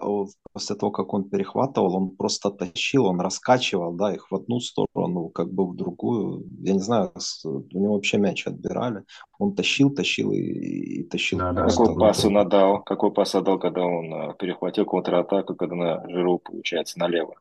после 0.53 0.75
того, 0.75 0.91
как 0.91 1.13
он 1.13 1.29
перехватывал, 1.29 1.95
он 1.95 2.15
просто 2.15 2.51
тащил, 2.51 3.05
он 3.05 3.19
раскачивал, 3.19 3.93
да, 3.93 4.13
их 4.13 4.31
в 4.31 4.35
одну 4.35 4.59
сторону, 4.59 5.29
как 5.29 5.51
бы 5.51 5.67
в 5.67 5.75
другую. 5.75 6.45
Я 6.61 6.73
не 6.73 6.79
знаю, 6.79 7.11
у 7.45 7.79
него 7.79 7.95
вообще 7.95 8.17
мяч 8.17 8.47
отбирали. 8.47 9.03
Он 9.39 9.55
тащил, 9.55 9.93
тащил 9.93 10.31
и, 10.31 10.37
и 10.37 11.03
тащил. 11.03 11.39
Да, 11.39 11.51
да. 11.51 11.67
Какой 11.67 11.95
пас 11.95 12.25
он 12.25 12.37
отдал? 12.37 12.83
Какой 12.83 13.13
пас 13.13 13.35
отдал, 13.35 13.59
когда 13.59 13.81
он 13.81 14.13
э, 14.13 14.33
перехватил 14.39 14.85
контратаку, 14.85 15.55
когда 15.55 15.75
на 15.75 16.09
жиру 16.09 16.39
получается 16.39 16.99
налево? 16.99 17.35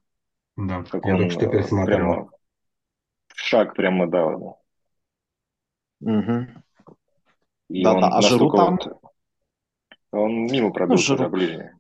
Да, 0.56 0.82
как 0.82 1.04
я 1.04 1.14
он 1.14 1.20
только 1.20 1.32
что 1.32 1.50
пересмотрел. 1.50 1.96
Прямо, 1.98 2.30
шаг 3.34 3.74
прямо 3.74 4.06
дал. 4.06 4.60
Угу. 6.00 6.46
И 7.68 7.82
да, 7.82 7.94
он 7.94 8.00
да, 8.00 8.08
а 8.08 8.22
Жиру 8.22 8.50
там? 8.50 8.78
Вот, 8.82 9.00
он 10.12 10.46
мимо 10.46 10.72
пробил 10.72 10.96
ну, 10.96 11.02
Жиру... 11.02 11.28
ближний. 11.28 11.70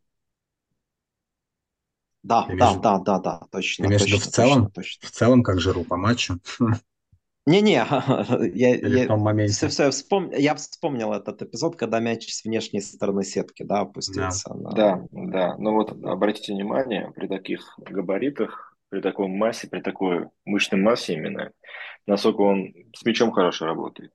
Да, 2.22 2.42
ты 2.42 2.56
да, 2.56 2.74
да, 2.74 2.98
да, 2.98 3.18
да, 3.20 3.40
точно. 3.52 3.84
Ты 3.84 3.88
имеешь 3.88 4.02
в 4.02 4.06
виду 4.06 4.18
в 4.18 4.26
целом, 4.26 4.70
точно. 4.72 5.08
в 5.08 5.10
целом 5.12 5.42
как 5.44 5.60
Жиру 5.60 5.84
по 5.84 5.96
матчу? 5.96 6.38
Не-не, 7.46 7.86
я, 8.54 8.74
я, 8.74 9.04
в 9.04 9.06
том 9.06 9.20
моменте. 9.20 9.52
Все, 9.52 9.68
все, 9.68 9.90
вспом... 9.90 10.30
я 10.32 10.56
вспомнил 10.56 11.12
этот 11.12 11.40
эпизод, 11.42 11.76
когда 11.76 12.00
мяч 12.00 12.28
с 12.32 12.44
внешней 12.44 12.80
стороны 12.80 13.22
сетки, 13.22 13.62
да, 13.62 13.80
опустился. 13.80 14.50
Да, 14.52 14.56
на... 14.56 14.70
да, 14.72 15.06
да. 15.12 15.56
Но 15.58 15.72
вот 15.74 15.92
обратите 16.04 16.52
внимание, 16.52 17.12
при 17.14 17.28
таких 17.28 17.78
габаритах, 17.78 18.74
при 18.88 19.00
такой 19.00 19.28
массе, 19.28 19.68
при 19.68 19.80
такой 19.80 20.28
мышечной 20.44 20.80
массе 20.80 21.14
именно, 21.14 21.52
насколько 22.06 22.40
он 22.40 22.74
с 22.92 23.04
мячом 23.04 23.30
хорошо 23.30 23.66
работает 23.66 24.12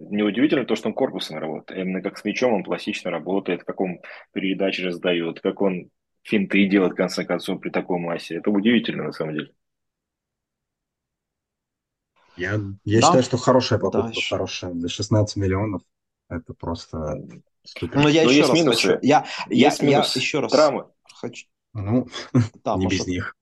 неудивительно 0.00 0.64
то, 0.64 0.74
что 0.74 0.88
он 0.88 0.94
корпусом 0.94 1.38
работает. 1.38 1.80
Именно 1.80 2.02
как 2.02 2.18
с 2.18 2.24
мячом 2.24 2.54
он 2.54 2.64
пластично 2.64 3.10
работает, 3.10 3.64
как 3.64 3.80
он 3.80 4.00
передачи 4.32 4.80
раздает, 4.80 5.40
как 5.40 5.60
он 5.60 5.90
финты 6.22 6.66
делает, 6.66 6.92
в 6.92 6.96
конце 6.96 7.24
концов, 7.24 7.60
при 7.60 7.70
такой 7.70 7.98
массе. 7.98 8.36
Это 8.36 8.50
удивительно, 8.50 9.04
на 9.04 9.12
самом 9.12 9.34
деле. 9.34 9.52
Я, 12.36 12.58
я 12.84 13.00
да. 13.00 13.06
считаю, 13.06 13.22
что 13.22 13.36
хорошая 13.36 13.78
покупка, 13.78 14.12
да, 14.14 14.20
хорошая. 14.28 14.72
За 14.74 14.88
16 14.88 15.36
миллионов 15.36 15.82
это 16.28 16.54
просто 16.54 17.22
супер. 17.64 17.96
Но 17.96 18.08
я 18.08 18.24
Но 18.24 18.30
еще 18.30 18.42
раз 18.42 18.52
минусы. 18.52 18.88
хочу. 18.88 18.98
Я, 19.02 19.26
я, 19.48 19.72
я 19.80 19.98
еще 19.98 20.40
раз 20.40 20.52
Травмы. 20.52 20.86
хочу. 21.20 21.46
Ну, 21.74 22.08
да, 22.64 22.74
не 22.76 22.84
может, 22.84 23.00
без 23.00 23.06
них. 23.06 23.36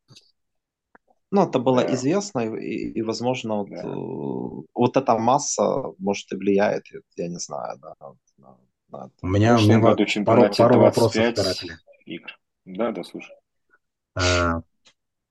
Ну, 1.31 1.43
это 1.47 1.59
было 1.59 1.83
да. 1.83 1.95
известно, 1.95 2.41
и, 2.57 2.91
и 2.91 3.03
возможно, 3.03 3.57
вот, 3.57 3.68
да. 3.68 3.83
Э, 3.83 4.64
вот 4.74 4.97
эта 4.97 5.18
масса, 5.18 5.93
может, 5.99 6.33
и 6.33 6.37
влияет, 6.37 6.85
я 7.16 7.29
не 7.29 7.39
знаю, 7.39 7.79
да, 7.81 7.95
на, 8.39 8.57
на 8.89 9.11
У 9.20 9.26
меня, 9.26 9.57
у 9.57 9.61
меня 9.61 9.79
году 9.79 10.07
пару, 10.24 10.51
пару 10.57 10.81
вопросов 10.81 11.16
игр. 12.07 12.39
Да, 12.64 12.93
да, 12.93 13.05
слушай. 13.05 13.35
А, 14.14 14.62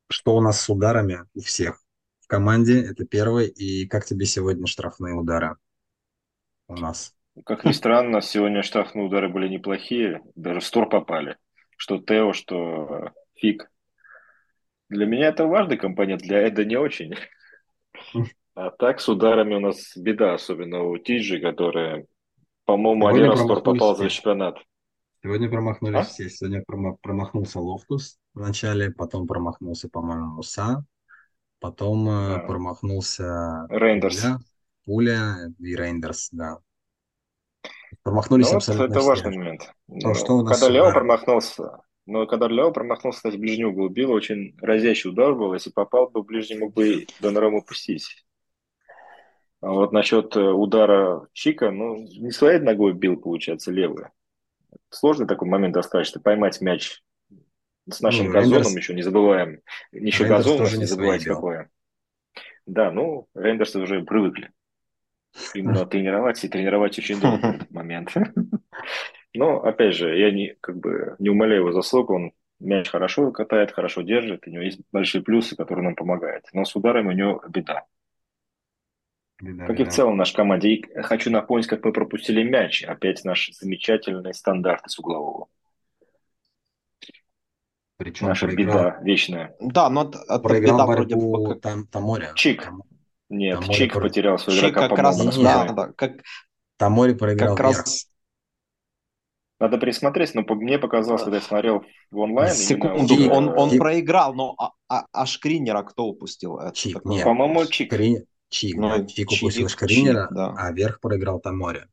что 0.09 0.35
у 0.35 0.41
нас 0.41 0.61
с 0.61 0.69
ударами 0.69 1.25
у 1.33 1.41
всех? 1.41 1.81
В 2.21 2.27
команде 2.27 2.81
это 2.81 3.05
первый, 3.05 3.47
и 3.47 3.87
как 3.87 4.05
тебе 4.05 4.25
сегодня 4.25 4.67
штрафные 4.67 5.15
удары 5.15 5.55
у 6.67 6.75
нас? 6.75 7.15
Как 7.45 7.65
ни 7.65 7.71
странно, 7.71 8.21
сегодня 8.21 8.63
штрафные 8.63 9.05
удары 9.05 9.29
были 9.29 9.47
неплохие, 9.47 10.21
даже 10.35 10.59
в 10.59 10.65
створ 10.65 10.89
попали. 10.89 11.37
Что 11.75 11.99
Тео, 11.99 12.33
что 12.33 13.11
Фиг. 13.35 13.71
Для 14.89 15.05
меня 15.05 15.27
это 15.27 15.45
важный 15.45 15.77
компонент, 15.77 16.21
для 16.21 16.47
Эда 16.47 16.65
не 16.65 16.77
очень. 16.77 17.15
А 18.59 18.71
так 18.71 18.99
с 19.01 19.07
ударами 19.07 19.53
у 19.53 19.59
нас 19.59 19.95
беда, 19.95 20.33
особенно 20.33 20.81
у 20.81 20.97
Тиджи, 20.97 21.39
который, 21.39 22.07
по-моему, 22.65 23.05
один 23.05 23.25
раз 23.25 23.45
попал 23.45 23.95
за 23.95 24.09
чемпионат. 24.09 24.57
Сегодня 25.21 25.47
промахнулись 25.47 25.99
а? 25.99 26.03
все. 26.03 26.27
Сегодня 26.27 26.63
промахнулся 27.01 27.59
Лофтус 27.59 28.17
в 28.33 28.39
начале, 28.39 28.89
потом 28.89 29.27
промахнулся, 29.27 29.89
по-моему, 29.89 30.37
Муса, 30.37 30.83
потом 31.59 32.09
э, 32.09 32.35
а. 32.37 32.39
промахнулся 32.47 33.67
Рейндерс. 33.69 34.21
Пуля, 34.21 34.39
Пуля 34.85 35.35
и 35.59 35.75
Рейндерс, 35.75 36.29
да. 36.31 36.57
Промахнулись 38.01 38.49
ну, 38.49 38.57
абсолютно 38.57 38.85
Это 38.85 38.99
все. 39.01 39.07
важный 39.07 39.37
момент. 39.37 39.71
То, 40.01 40.13
что 40.15 40.37
у 40.37 40.43
нас 40.43 40.59
Когда 40.59 40.73
Лео 40.73 40.91
промахнулся, 40.91 41.81
но 42.07 42.25
когда 42.25 42.47
Лео 42.47 42.71
промахнулся, 42.71 43.17
кстати, 43.17 43.63
угол 43.63 43.89
бил, 43.89 44.11
очень 44.11 44.55
разящий 44.61 45.09
удар 45.09 45.35
был. 45.35 45.53
Если 45.53 45.69
попал 45.69 46.09
бы 46.09 46.21
в 46.21 46.25
ближний, 46.25 46.57
мог 46.57 46.73
бы 46.73 47.05
Донорому 47.19 47.61
пустить. 47.61 48.25
А 49.59 49.71
вот 49.71 49.91
насчет 49.91 50.35
э, 50.35 50.39
удара 50.39 51.27
Чика, 51.33 51.69
ну, 51.69 51.97
не 51.97 52.31
своей 52.31 52.59
ногой 52.59 52.93
бил, 52.93 53.17
получается, 53.17 53.71
левый. 53.71 54.05
Сложный 54.89 55.27
такой 55.27 55.49
момент 55.49 55.73
достаточно, 55.73 56.21
поймать 56.21 56.61
мяч 56.61 57.03
с 57.89 58.01
нашим 58.01 58.27
ну, 58.27 58.33
газоном 58.33 58.61
Рейндерс... 58.61 58.77
еще 58.77 58.93
не 58.93 59.01
забываем. 59.01 59.61
Еще 59.91 60.23
Рейндерс 60.23 60.45
газон 60.45 60.79
не 60.79 60.85
забывайте 60.85 61.25
какое. 61.25 61.69
Да, 62.65 62.91
ну, 62.91 63.27
Рейндерсы 63.33 63.79
уже 63.79 64.03
привыкли 64.03 64.51
именно 65.53 65.85
тренировать, 65.85 66.43
и 66.43 66.47
тренировать 66.47 66.97
очень 66.97 67.19
долго 67.19 67.59
момент. 67.69 68.13
Но, 69.37 69.61
опять 69.61 69.93
же, 69.93 70.17
я 70.17 70.31
не, 70.31 70.55
как 70.61 70.77
бы, 70.77 71.15
не 71.19 71.29
умоляю 71.29 71.61
его 71.61 71.71
заслуг, 71.71 72.09
он 72.09 72.31
мяч 72.59 72.89
хорошо 72.89 73.31
катает, 73.31 73.71
хорошо 73.71 74.01
держит, 74.01 74.47
у 74.47 74.49
него 74.49 74.63
есть 74.63 74.79
большие 74.91 75.21
плюсы, 75.21 75.55
которые 75.55 75.85
нам 75.85 75.95
помогают. 75.95 76.45
Но 76.53 76.65
с 76.65 76.75
ударами 76.75 77.09
у 77.09 77.11
него 77.11 77.43
беда. 77.47 77.85
беда 79.39 79.65
как 79.65 79.75
беда. 79.77 79.83
и 79.83 79.85
в 79.85 79.93
целом 79.93 80.17
наш 80.17 80.31
команде. 80.31 80.69
И 80.69 81.01
хочу 81.01 81.29
напомнить, 81.29 81.67
как 81.67 81.83
мы 81.85 81.93
пропустили 81.93 82.43
мяч. 82.43 82.83
Опять 82.83 83.23
наш 83.23 83.51
замечательный 83.51 84.33
стандарт 84.33 84.83
с 84.89 84.97
углового. 84.97 85.47
Причем 87.97 88.27
Наша 88.27 88.45
проиграл... 88.47 88.77
беда 88.77 88.99
вечная. 89.01 89.55
Да, 89.59 89.89
но 89.89 90.03
это 90.09 90.39
проиграл 90.39 90.77
беда 90.77 90.85
вроде 90.85 91.15
бы 91.15 91.55
там, 91.55 91.87
Таморе. 91.87 92.31
Чик. 92.35 92.63
Там... 92.63 92.83
Нет, 93.29 93.59
Таморе 93.59 93.73
Чик 93.73 93.93
про... 93.93 94.01
потерял 94.01 94.37
своего 94.37 94.61
Чик 94.61 94.71
игрока, 94.71 94.89
как 94.89 94.99
раз, 94.99 95.37
да, 95.37 95.73
да, 95.73 95.91
как... 95.95 96.13
Таморе 96.77 97.15
проиграл 97.15 97.55
как 97.55 97.67
раз 97.67 98.07
надо 99.59 99.77
присмотреть, 99.77 100.35
но 100.35 100.43
мне 100.43 100.77
показалось, 100.77 101.23
когда 101.23 101.37
я 101.37 101.43
смотрел 101.43 101.83
в 102.11 102.19
онлайн... 102.19 102.53
Секунду, 102.53 103.13
именно... 103.13 103.33
он, 103.33 103.49
он 103.57 103.69
Чик. 103.71 103.79
проиграл, 103.79 104.33
но 104.33 104.55
а, 104.57 104.71
а, 104.87 105.05
а 105.11 105.25
Шкринера 105.25 105.81
кто 105.83 106.05
упустил? 106.05 106.59
Чик, 106.73 107.03
нет. 107.05 107.23
По-моему, 107.23 107.65
Чик. 107.65 107.91
Шкри... 107.91 108.25
Чик, 108.49 108.77
ну, 108.77 109.05
Чик 109.05 109.31
упустил 109.31 109.67
Шкринера, 109.67 110.27
да. 110.31 110.53
а 110.57 110.71
верх 110.71 111.01
проиграл 111.01 111.39
Таморе. 111.39 111.87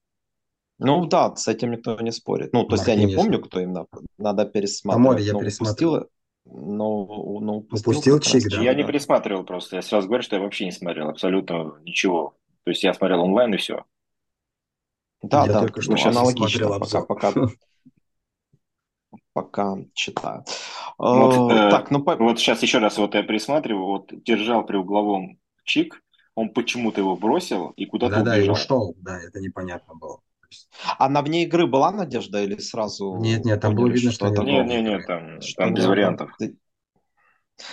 Ну 0.78 1.06
да, 1.06 1.34
с 1.34 1.48
этим 1.48 1.70
никто 1.70 1.98
не 2.00 2.12
спорит. 2.12 2.52
Ну, 2.52 2.64
то 2.64 2.76
есть 2.76 2.86
я 2.86 2.96
не 2.96 3.14
помню, 3.14 3.40
кто 3.40 3.60
им 3.60 3.76
надо 4.18 4.44
пересматривать. 4.44 5.04
Таморе 5.04 5.24
я 5.24 5.34
пересмотрел. 5.34 6.08
Но, 6.46 7.06
но 7.40 7.56
упустил, 7.56 7.92
упустил 7.92 8.20
Чик, 8.20 8.50
да. 8.50 8.60
Я 8.60 8.72
да. 8.72 8.78
не 8.78 8.86
пересматривал 8.86 9.44
просто. 9.44 9.76
Я 9.76 9.82
сразу 9.82 10.06
говорю, 10.06 10.22
что 10.22 10.36
я 10.36 10.42
вообще 10.42 10.66
не 10.66 10.72
смотрел 10.72 11.08
абсолютно 11.08 11.78
ничего. 11.84 12.36
То 12.64 12.70
есть 12.70 12.82
я 12.82 12.92
смотрел 12.92 13.22
онлайн 13.22 13.54
и 13.54 13.56
все. 13.56 13.84
Да, 15.28 15.46
я 15.46 15.52
да, 15.52 15.60
только 15.60 15.80
что 15.80 15.92
ну, 15.92 16.08
аналогично 16.08 16.78
пока, 16.78 17.02
пока, 17.02 17.32
пока 19.32 19.76
читаю. 19.94 20.44
Вот, 20.98 21.50
э, 21.50 21.70
так, 21.70 21.90
ну, 21.90 22.02
по... 22.02 22.16
вот 22.16 22.38
сейчас 22.38 22.62
еще 22.62 22.78
раз 22.78 22.98
вот 22.98 23.14
я 23.14 23.22
присматриваю, 23.22 23.86
вот 23.86 24.12
держал 24.24 24.66
при 24.66 24.76
угловом 24.76 25.38
чик, 25.64 26.02
он 26.34 26.50
почему-то 26.50 27.00
его 27.00 27.16
бросил 27.16 27.70
и 27.70 27.86
куда-то 27.86 28.22
да, 28.22 28.32
убежал. 28.32 28.34
Да, 28.34 28.44
и 28.44 28.50
ушел, 28.50 28.94
да, 28.98 29.20
это 29.20 29.40
непонятно 29.40 29.94
было. 29.94 30.20
А 30.98 31.08
на 31.08 31.22
вне 31.22 31.44
игры 31.44 31.66
была 31.66 31.90
надежда 31.90 32.42
или 32.42 32.58
сразу? 32.58 33.16
Нет, 33.16 33.44
нет, 33.44 33.60
там 33.60 33.74
было 33.74 33.88
видно, 33.88 34.12
что, 34.12 34.26
это... 34.26 34.42
Нет, 34.42 34.66
нет, 34.66 34.84
нет, 34.84 35.06
там, 35.06 35.38
там 35.56 35.74
без 35.74 35.86
вариантов. 35.86 36.30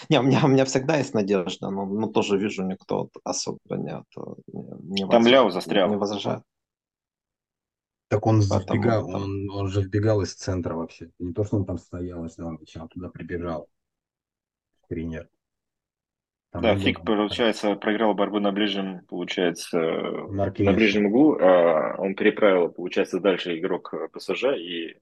Не, 0.10 0.20
у 0.20 0.24
меня, 0.24 0.42
у 0.44 0.48
меня 0.48 0.66
всегда 0.66 0.98
есть 0.98 1.14
надежда, 1.14 1.70
но, 1.70 1.86
но 1.86 2.08
тоже 2.08 2.38
вижу, 2.38 2.64
никто 2.64 3.10
особо 3.24 3.60
не, 3.72 4.04
не, 4.48 5.08
Там 5.08 5.26
Ляо 5.26 5.50
застрял. 5.50 5.90
Не 5.90 5.98
возражает. 5.98 6.44
Так 8.12 8.28
он 8.28 8.42
Потому 8.42 8.78
вбегал, 8.78 9.10
там... 9.10 9.22
он, 9.22 9.50
он 9.52 9.68
же 9.70 9.84
вбегал 9.84 10.22
из 10.22 10.34
центра 10.34 10.76
вообще. 10.76 11.12
Не 11.18 11.32
то, 11.32 11.46
что 11.46 11.56
он 11.56 11.66
там 11.66 11.78
стоял, 11.78 12.26
если 12.26 12.42
он, 12.42 12.60
он 12.78 12.90
туда 12.90 13.08
прибежал. 13.08 13.70
Тренер. 14.90 15.30
Там 16.50 16.62
да, 16.62 16.76
Фиг, 16.76 17.06
получается, 17.06 17.76
проиграл 17.76 18.14
борьбу 18.14 18.42
на 18.42 18.52
ближнем, 18.52 19.06
получается, 19.08 19.80
Маркинеш. 20.28 20.70
на 20.70 20.76
ближнем 20.76 21.06
углу, 21.06 21.38
а 21.40 21.96
он 22.00 22.16
переправил, 22.16 22.68
получается, 22.68 23.22
дальше 23.22 23.58
игрок 23.58 23.94
ПСЖ, 24.12 24.58
и 24.58 24.98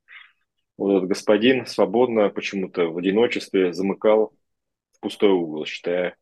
вот 0.77 0.97
этот 0.97 1.09
господин 1.09 1.65
свободно 1.65 2.29
почему-то 2.29 2.91
в 2.91 2.97
одиночестве 2.99 3.73
замыкал 3.73 4.35
в 4.91 4.99
пустой 4.99 5.31
угол, 5.31 5.65
считая 5.65 6.15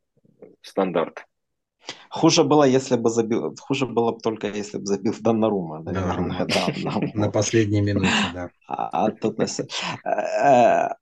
стандарт. 0.61 1.25
Хуже 2.09 2.43
было, 2.43 2.63
если 2.63 2.95
бы 2.95 3.09
забил, 3.09 3.55
хуже 3.59 3.85
было 3.85 4.11
бы 4.11 4.19
только, 4.19 4.47
если 4.47 4.77
бы 4.77 4.85
забил 4.85 5.13
Доннарума, 5.19 5.79
наверное, 5.79 6.45
да. 6.45 7.01
На 7.13 7.29
последней 7.31 7.81
минуте, 7.81 8.09
да. 8.33 8.49
А 8.67 9.11
тут 9.11 9.39
э, 9.39 9.45
а, 10.05 10.95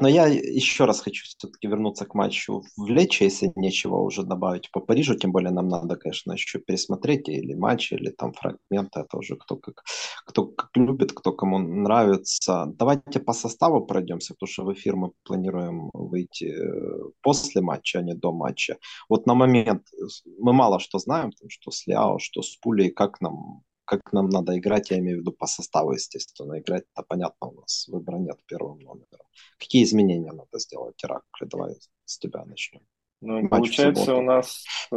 но 0.00 0.08
я 0.08 0.26
еще 0.26 0.84
раз 0.84 1.00
хочу 1.00 1.24
все-таки 1.24 1.66
вернуться 1.66 2.04
к 2.04 2.14
матчу 2.14 2.62
в 2.76 2.86
Лече, 2.88 3.24
если 3.24 3.52
нечего 3.56 3.96
уже 3.96 4.22
добавить 4.22 4.70
по 4.70 4.80
Парижу, 4.80 5.14
тем 5.14 5.32
более 5.32 5.50
нам 5.50 5.68
надо, 5.68 5.96
конечно, 5.96 6.32
еще 6.32 6.58
пересмотреть 6.58 7.28
или 7.28 7.54
матч, 7.54 7.92
или 7.92 8.10
там 8.10 8.32
фрагменты, 8.32 9.00
это 9.00 9.16
уже 9.16 9.36
кто 9.36 9.56
как, 9.56 9.82
кто 10.26 10.46
как 10.46 10.70
любит, 10.76 11.12
кто 11.12 11.32
кому 11.32 11.58
нравится. 11.58 12.66
Давайте 12.66 13.20
по 13.20 13.32
составу 13.32 13.86
пройдемся, 13.86 14.34
потому 14.34 14.48
что 14.52 14.64
в 14.64 14.72
эфир 14.72 14.96
мы 14.96 15.10
планируем 15.24 15.90
выйти 15.92 16.44
э, 16.44 17.10
после 17.22 17.60
матча, 17.60 17.98
а 17.98 18.02
не 18.02 18.14
до 18.14 18.32
матча. 18.32 18.76
Вот 19.08 19.26
на 19.26 19.34
момент 19.34 19.82
мы 20.38 20.52
мало 20.52 20.78
что 20.78 20.98
знаем, 20.98 21.32
что 21.48 21.70
с 21.70 21.86
Ляо, 21.86 22.18
что 22.18 22.42
с 22.42 22.56
Пулей, 22.56 22.90
как 22.90 23.20
нам 23.20 23.62
как 23.84 24.12
нам 24.12 24.28
надо 24.28 24.56
играть, 24.58 24.90
я 24.90 24.98
имею 24.98 25.18
в 25.18 25.20
виду 25.20 25.32
по 25.32 25.46
составу, 25.46 25.92
естественно. 25.92 26.58
Играть-то 26.58 27.02
понятно, 27.02 27.48
у 27.48 27.60
нас 27.60 27.86
выбора 27.88 28.16
нет 28.16 28.38
первым 28.46 28.78
номером. 28.78 29.26
Какие 29.58 29.84
изменения 29.84 30.32
надо 30.32 30.58
сделать, 30.58 31.02
Иракли? 31.04 31.46
Давай 31.46 31.76
с 32.04 32.18
тебя 32.18 32.44
начнем. 32.44 32.80
Ну, 33.20 33.40
Матч 33.40 33.50
получается, 33.50 34.14
у 34.16 34.22
нас 34.22 34.64
э, 34.92 34.96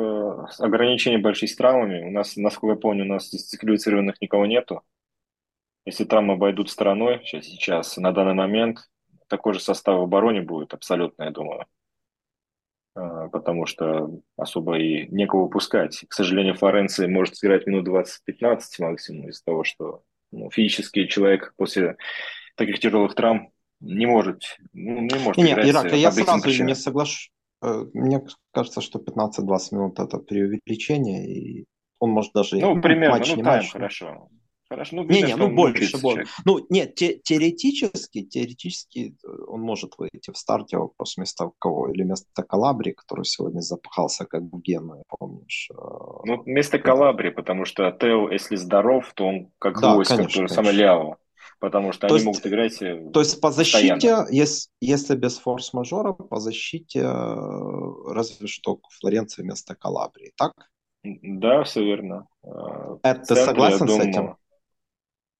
ограничения 0.59 1.17
большие 1.17 1.47
с 1.47 1.55
травмами. 1.55 2.07
У 2.07 2.11
нас, 2.11 2.35
насколько 2.35 2.75
я 2.75 2.79
помню, 2.79 3.05
у 3.05 3.07
нас 3.07 3.29
дисквалифицированных 3.29 4.19
никого 4.21 4.45
нету. 4.45 4.81
Если 5.85 6.03
травмы 6.03 6.33
обойдут 6.33 6.69
стороной, 6.69 7.21
сейчас, 7.23 7.45
сейчас 7.45 7.97
на 7.97 8.11
данный 8.11 8.33
момент 8.33 8.89
такой 9.29 9.53
же 9.53 9.61
состав 9.61 9.99
в 9.99 10.03
обороне 10.03 10.41
будет 10.41 10.73
абсолютно, 10.73 11.23
я 11.23 11.31
думаю. 11.31 11.65
А, 12.97 13.29
потому 13.29 13.67
что 13.67 14.09
особо 14.37 14.79
и 14.79 15.07
некого 15.09 15.43
выпускать. 15.43 16.03
К 16.07 16.13
сожалению, 16.13 16.55
Флоренция 16.55 17.07
может 17.07 17.35
сыграть 17.35 17.67
минут 17.67 17.87
20-15 17.87 18.59
максимум 18.79 19.29
из-за 19.29 19.43
того, 19.45 19.63
что 19.63 20.01
ну, 20.31 20.49
физически 20.49 21.05
человек 21.05 21.53
после 21.57 21.97
таких 22.55 22.79
тяжелых 22.79 23.13
травм 23.13 23.51
не 23.79 24.07
может, 24.07 24.57
ну, 24.73 25.01
не 25.01 25.19
может 25.19 25.37
не, 25.37 25.51
играть. 25.51 25.69
Ирак, 25.69 25.93
я 25.93 26.11
сразу 26.11 26.41
причинам. 26.41 26.67
не 26.69 26.75
соглашусь. 26.75 27.29
Э, 27.61 27.85
мне 27.93 28.25
кажется, 28.51 28.81
что 28.81 28.97
15-20 28.97 29.59
минут 29.73 29.99
это 29.99 30.17
преувеличение, 30.17 31.27
и 31.27 31.65
он 31.99 32.09
может 32.09 32.33
даже 32.33 32.57
ну, 32.57 32.81
примерно, 32.81 33.19
матч 33.19 33.29
ну, 33.29 33.35
не 33.35 33.43
тайм, 33.43 33.57
матч. 33.57 33.71
хорошо. 33.71 34.29
Хорошо, 34.69 34.97
ну, 34.97 35.03
не, 35.03 35.21
не, 35.21 35.35
ну 35.35 35.49
больше, 35.49 35.97
больше. 35.97 36.25
Ну, 36.43 36.65
нет, 36.69 36.95
те, 36.95 37.17
теоретически, 37.17 38.23
теоретически 38.23 39.15
э, 39.23 39.27
он 39.47 39.61
может 39.61 39.97
выйти 39.97 40.31
в 40.31 40.37
старте 40.37 40.77
вопрос 40.77 41.15
вместо 41.15 41.51
кого? 41.57 41.89
Или 41.89 42.03
вместо 42.03 42.43
Калабри, 42.43 42.91
который 42.91 43.23
сегодня 43.23 43.61
запахался 43.61 44.25
как 44.25 44.43
Гена, 44.61 45.03
помнишь? 45.07 45.69
Э, 45.71 45.75
ну, 46.25 46.41
вместо 46.43 46.79
Калабри, 46.79 47.29
потому 47.29 47.63
что 47.63 47.89
Тео, 47.91 48.29
если 48.29 48.57
здоров, 48.57 49.09
то 49.13 49.25
он 49.25 49.51
как 49.57 49.79
да, 49.79 49.93
гвоздь, 49.93 50.09
конечно, 50.09 50.47
как 50.47 50.51
самое 50.51 50.75
Ляо. 50.75 51.17
Потому 51.59 51.93
что 51.93 52.01
то 52.01 52.07
они 52.07 52.15
есть, 52.15 52.25
могут 52.25 52.45
играть 52.45 52.81
э, 52.81 53.09
То 53.13 53.21
есть 53.21 53.39
по 53.39 53.51
защите, 53.51 54.25
если, 54.29 54.69
если 54.81 55.15
без 55.15 55.37
форс-мажора, 55.37 56.11
по 56.11 56.39
защите 56.39 57.03
разве 57.03 58.47
что 58.47 58.79
Флоренция 58.99 59.43
вместо 59.43 59.75
Калабрии, 59.75 60.33
так? 60.35 60.51
Да, 61.03 61.63
все 61.63 61.85
верно. 61.85 62.27
Это, 63.01 63.23
ты 63.27 63.35
согласен 63.37 63.87
с 63.87 63.97
этим? 63.97 64.35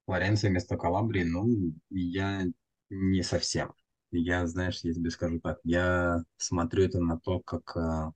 Флоренция 0.08 0.48
вместо 0.48 0.78
Калабрии, 0.78 1.22
ну, 1.22 1.74
я 1.90 2.46
не 2.88 3.22
совсем. 3.22 3.74
Я, 4.10 4.46
знаешь, 4.46 4.80
я 4.82 4.94
тебе 4.94 5.10
скажу 5.10 5.38
так, 5.38 5.58
я 5.64 6.24
смотрю 6.38 6.84
это 6.84 6.98
на 6.98 7.20
то, 7.20 7.40
как, 7.40 7.76
э, 7.76 8.10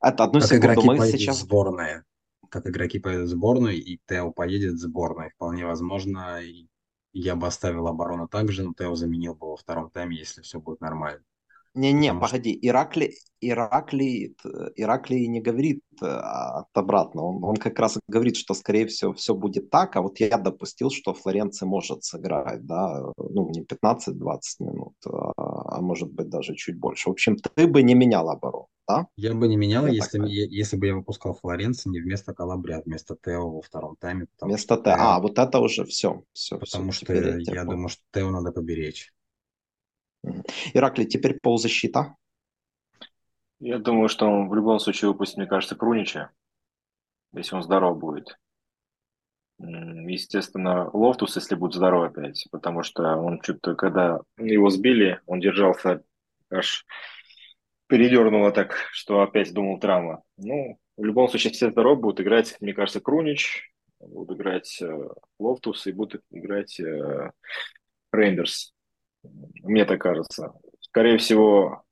это 0.00 0.22
одну 0.22 0.38
как 0.38 0.52
игроки 0.52 0.86
поедут 0.86 1.20
сейчас... 1.20 1.38
в 1.38 1.40
сборную. 1.40 2.04
Как 2.50 2.68
игроки 2.68 3.00
поедут 3.00 3.26
в 3.26 3.30
сборную, 3.30 3.74
и 3.74 3.98
Тео 4.06 4.30
поедет 4.30 4.74
в 4.74 4.78
сборную. 4.78 5.30
Вполне 5.30 5.66
возможно, 5.66 6.40
я 7.12 7.34
бы 7.34 7.48
оставил 7.48 7.88
оборону 7.88 8.28
так 8.28 8.52
же, 8.52 8.62
но 8.62 8.72
Тео 8.72 8.94
заменил 8.94 9.34
бы 9.34 9.48
во 9.48 9.56
втором 9.56 9.90
тайме, 9.90 10.16
если 10.16 10.42
все 10.42 10.60
будет 10.60 10.80
нормально. 10.80 11.24
Не-не, 11.76 12.14
погоди, 12.14 12.54
что... 12.54 12.66
Иракли, 12.68 13.14
Иракли, 13.42 14.34
Иракли 14.76 15.26
не 15.26 15.40
говорит 15.40 15.82
э, 16.00 16.06
от 16.06 16.68
обратно. 16.72 17.22
Он, 17.22 17.44
он 17.44 17.56
как 17.56 17.78
раз 17.78 17.98
говорит, 18.08 18.36
что, 18.36 18.54
скорее 18.54 18.86
всего, 18.86 19.12
все 19.12 19.34
будет 19.34 19.68
так, 19.68 19.94
а 19.96 20.00
вот 20.00 20.18
я 20.18 20.38
допустил, 20.38 20.90
что 20.90 21.12
Флоренция 21.12 21.66
может 21.66 22.02
сыграть, 22.02 22.64
да, 22.64 23.02
ну, 23.18 23.50
не 23.50 23.62
15-20 23.62 24.38
минут, 24.60 24.94
а, 25.06 25.32
а 25.36 25.80
может 25.82 26.10
быть 26.10 26.30
даже 26.30 26.54
чуть 26.54 26.78
больше. 26.78 27.10
В 27.10 27.12
общем, 27.12 27.36
ты 27.36 27.66
бы 27.66 27.82
не 27.82 27.94
менял 27.94 28.30
оборону, 28.30 28.68
да? 28.88 29.06
Я 29.16 29.34
бы 29.34 29.46
не 29.46 29.56
менял, 29.58 29.86
если, 29.86 30.18
если 30.26 30.78
бы 30.78 30.86
я 30.86 30.94
выпускал 30.94 31.34
Флоренцию 31.34 31.92
не 31.92 32.00
вместо 32.00 32.32
Калабрия, 32.32 32.78
а 32.78 32.82
вместо 32.86 33.16
Тео 33.22 33.50
во 33.50 33.60
втором 33.60 33.96
тайме. 34.00 34.28
Вместо 34.40 34.78
Тео, 34.78 34.94
а, 34.96 35.20
вот 35.20 35.38
это 35.38 35.58
уже 35.58 35.84
все. 35.84 36.22
все 36.32 36.58
потому 36.58 36.90
все, 36.90 37.04
что 37.04 37.14
я, 37.14 37.36
я 37.38 37.64
думаю, 37.64 37.90
что 37.90 38.02
Тео 38.14 38.30
надо 38.30 38.50
поберечь. 38.50 39.12
Иракли, 40.74 41.04
теперь 41.04 41.38
полузащита. 41.40 42.16
Я 43.58 43.78
думаю, 43.78 44.08
что 44.08 44.26
он 44.26 44.48
в 44.48 44.54
любом 44.54 44.78
случае 44.78 45.10
выпустит, 45.10 45.38
мне 45.38 45.46
кажется, 45.46 45.76
Крунича, 45.76 46.30
если 47.32 47.56
он 47.56 47.62
здоров 47.62 47.98
будет. 47.98 48.38
Естественно, 49.58 50.90
Лофтус, 50.92 51.36
если 51.36 51.54
будет 51.54 51.74
здоров 51.74 52.10
опять, 52.10 52.46
потому 52.50 52.82
что 52.82 53.16
он 53.16 53.40
что-то, 53.42 53.74
когда 53.74 54.20
его 54.36 54.68
сбили, 54.68 55.20
он 55.26 55.40
держался 55.40 56.02
аж 56.50 56.84
передернуло 57.86 58.52
так, 58.52 58.74
что 58.92 59.22
опять 59.22 59.52
думал 59.52 59.78
травма. 59.78 60.22
Ну, 60.36 60.78
в 60.96 61.04
любом 61.04 61.28
случае, 61.28 61.52
все 61.52 61.70
здоровы 61.70 62.00
будут 62.00 62.20
играть, 62.20 62.56
мне 62.60 62.72
кажется, 62.72 63.00
Крунич, 63.00 63.70
будут 64.00 64.36
играть 64.36 64.80
э, 64.82 65.08
Лофтус 65.38 65.86
и 65.86 65.92
будут 65.92 66.22
играть 66.30 66.78
э, 66.80 67.30
Рейндерс. 68.12 68.74
Мне 69.62 69.84
так 69.84 70.00
кажется. 70.00 70.52
Скорее 70.80 71.18
всего, 71.18 71.82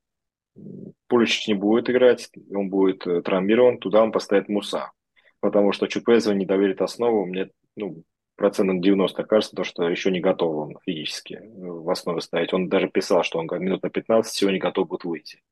Пулишич 1.09 1.47
не 1.49 1.55
будет 1.55 1.91
играть, 1.91 2.31
он 2.55 2.71
будет 2.71 3.07
э, 3.07 3.23
травмирован, 3.23 3.79
туда 3.79 4.03
он 4.03 4.13
поставит 4.13 4.49
Муса. 4.49 4.93
Потому 5.41 5.73
что 5.73 5.87
Чуквезе 5.87 6.33
не 6.33 6.47
доверит 6.47 6.81
основу. 6.81 7.27
Мне 7.27 7.51
ну, 7.77 8.03
процентов 8.37 8.81
90 8.81 9.25
кажется, 9.25 9.57
то, 9.57 9.65
что 9.65 9.89
еще 9.89 10.11
не 10.11 10.21
готов 10.21 10.55
он 10.55 10.79
физически 10.85 11.41
в 11.55 11.91
основе 11.91 12.21
ставить. 12.21 12.53
Он 12.53 12.69
даже 12.69 12.89
писал, 12.89 13.23
что 13.25 13.39
он 13.39 13.47
минут 13.61 13.83
на 13.83 13.91
15 13.91 14.33
сегодня 14.33 14.61
готов 14.61 14.89
будет 14.89 15.05
выйти. 15.05 15.43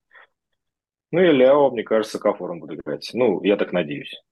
Ну 1.10 1.20
и 1.20 1.30
Ляо, 1.30 1.70
мне 1.70 1.82
кажется, 1.82 2.18
Кафором 2.18 2.60
будет 2.60 2.80
играть. 2.80 3.10
Ну, 3.12 3.42
я 3.44 3.56
так 3.56 3.72
надеюсь. 3.72 4.22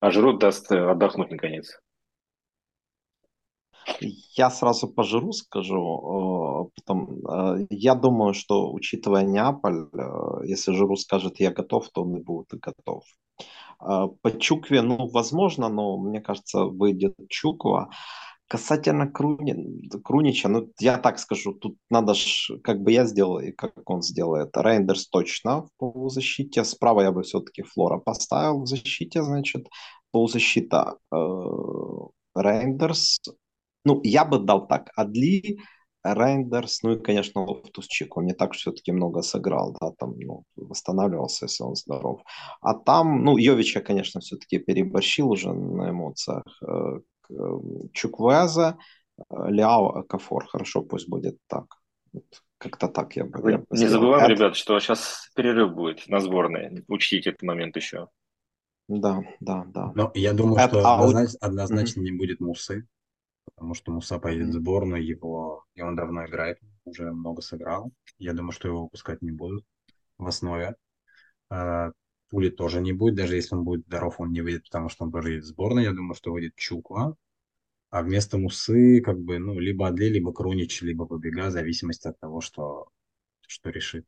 А 0.00 0.10
Жирут 0.10 0.38
даст 0.38 0.70
э, 0.72 0.78
отдохнуть 0.78 1.30
наконец. 1.30 1.78
Я 4.36 4.50
сразу 4.50 4.88
по 4.88 5.02
Жиру 5.02 5.32
скажу. 5.32 5.76
Э, 5.76 6.70
потом, 6.76 7.26
э, 7.26 7.66
я 7.70 7.94
думаю, 7.94 8.34
что, 8.34 8.72
учитывая 8.72 9.24
Неаполь, 9.24 9.86
если 10.44 10.72
Жиру 10.72 10.96
скажет 10.96 11.40
«я 11.40 11.50
готов», 11.50 11.88
то 11.90 12.02
он 12.02 12.16
и 12.16 12.22
будет 12.22 12.48
готов. 12.50 13.04
По 13.78 14.30
Чукве, 14.40 14.82
ну, 14.82 15.08
возможно, 15.08 15.68
но 15.68 15.98
мне 15.98 16.20
кажется, 16.20 16.64
выйдет 16.64 17.14
Чуква. 17.28 17.90
Касательно 18.48 19.06
Круни, 19.06 19.88
Крунича, 20.02 20.48
ну, 20.48 20.68
я 20.80 20.96
так 20.98 21.18
скажу, 21.18 21.52
тут 21.52 21.76
надо 21.90 22.14
ж, 22.14 22.50
как 22.64 22.80
бы 22.82 22.92
я 22.92 23.04
сделал 23.04 23.38
и 23.38 23.52
как 23.52 23.88
он 23.90 24.02
сделает. 24.02 24.56
Рейндерс 24.56 25.08
точно 25.08 25.62
в 25.62 25.68
полузащите. 25.76 26.64
Справа 26.64 27.02
я 27.02 27.12
бы 27.12 27.22
все-таки 27.22 27.62
Флора 27.62 27.98
поставил 27.98 28.62
в 28.62 28.66
защите, 28.66 29.22
значит, 29.22 29.68
полузащита 30.12 30.96
э, 31.12 31.16
Рейндерс. 32.34 33.20
Ну, 33.84 34.00
я 34.04 34.24
бы 34.24 34.38
дал 34.38 34.66
так. 34.66 34.90
Адли, 34.96 35.58
Рейндерс, 36.04 36.82
ну 36.82 36.92
и, 36.92 37.02
конечно, 37.02 37.44
Лофтусчик. 37.44 38.16
Он 38.16 38.26
не 38.26 38.34
так 38.34 38.52
все-таки 38.52 38.92
много 38.92 39.22
сыграл, 39.22 39.76
да, 39.80 39.92
там, 39.98 40.18
ну, 40.18 40.44
восстанавливался, 40.56 41.46
если 41.46 41.64
он 41.64 41.74
здоров. 41.74 42.22
А 42.60 42.74
там, 42.74 43.24
ну, 43.24 43.36
Йовича, 43.36 43.80
конечно, 43.80 44.20
все-таки 44.20 44.58
переборщил 44.58 45.30
уже 45.30 45.52
на 45.52 45.90
эмоциях. 45.90 46.44
Э, 46.62 47.00
Эм, 47.30 47.90
Чуквезе, 47.92 48.78
э, 49.18 49.22
Ляо, 49.50 50.02
Окафор. 50.04 50.46
Хорошо, 50.46 50.82
пусть 50.82 51.08
будет 51.08 51.38
так. 51.46 51.66
Как-то 52.58 52.88
так 52.88 53.16
я 53.16 53.24
бы... 53.24 53.50
Я 53.50 53.58
бы 53.58 53.66
не 53.70 53.86
забываем, 53.86 54.24
это... 54.24 54.32
ребят, 54.32 54.56
что 54.56 54.80
сейчас 54.80 55.30
перерыв 55.34 55.74
будет 55.74 56.08
на 56.08 56.20
сборной. 56.20 56.84
Учтите 56.88 57.30
этот 57.30 57.42
момент 57.42 57.76
еще. 57.76 58.08
Да, 58.88 59.22
да, 59.40 59.64
да. 59.68 59.92
Но 59.94 60.10
я 60.14 60.32
думаю, 60.32 60.58
это, 60.58 60.80
что 60.80 60.88
а, 60.88 60.94
однозначно, 60.94 61.38
однозначно 61.40 62.00
mm-hmm. 62.00 62.04
не 62.04 62.12
будет 62.12 62.40
Мусы, 62.40 62.86
потому 63.50 63.74
что 63.74 63.92
Муса 63.92 64.18
поедет 64.18 64.48
в 64.48 64.52
сборную, 64.52 65.04
его, 65.04 65.64
и 65.74 65.82
он 65.82 65.96
давно 65.96 66.26
играет, 66.26 66.58
уже 66.84 67.12
много 67.12 67.42
сыграл. 67.42 67.92
Я 68.18 68.32
думаю, 68.32 68.52
что 68.52 68.68
его 68.68 68.84
выпускать 68.84 69.22
не 69.22 69.30
будут 69.30 69.64
в 70.18 70.26
основе. 70.26 70.76
А, 71.50 71.92
Пули 72.30 72.50
тоже 72.50 72.80
не 72.80 72.92
будет, 72.92 73.14
даже 73.14 73.36
если 73.36 73.54
он 73.54 73.64
будет 73.64 73.86
здоров, 73.86 74.20
он 74.20 74.32
не 74.32 74.42
выйдет, 74.42 74.64
потому 74.64 74.88
что 74.88 75.04
он 75.04 75.12
тоже 75.12 75.30
едет 75.30 75.44
в 75.44 75.48
сборную. 75.48 75.86
Я 75.86 75.92
думаю, 75.92 76.14
что 76.14 76.32
выйдет 76.32 76.54
Чуква. 76.56 77.16
А 77.90 78.02
вместо 78.02 78.36
Мусы, 78.36 79.00
как 79.00 79.18
бы, 79.18 79.38
ну, 79.38 79.58
либо 79.58 79.88
Адли, 79.88 80.08
либо 80.08 80.32
Крунич, 80.32 80.82
либо 80.82 81.06
Побега, 81.06 81.46
в 81.46 81.52
зависимости 81.52 82.06
от 82.06 82.18
того, 82.20 82.40
что, 82.42 82.88
что 83.46 83.70
решит 83.70 84.06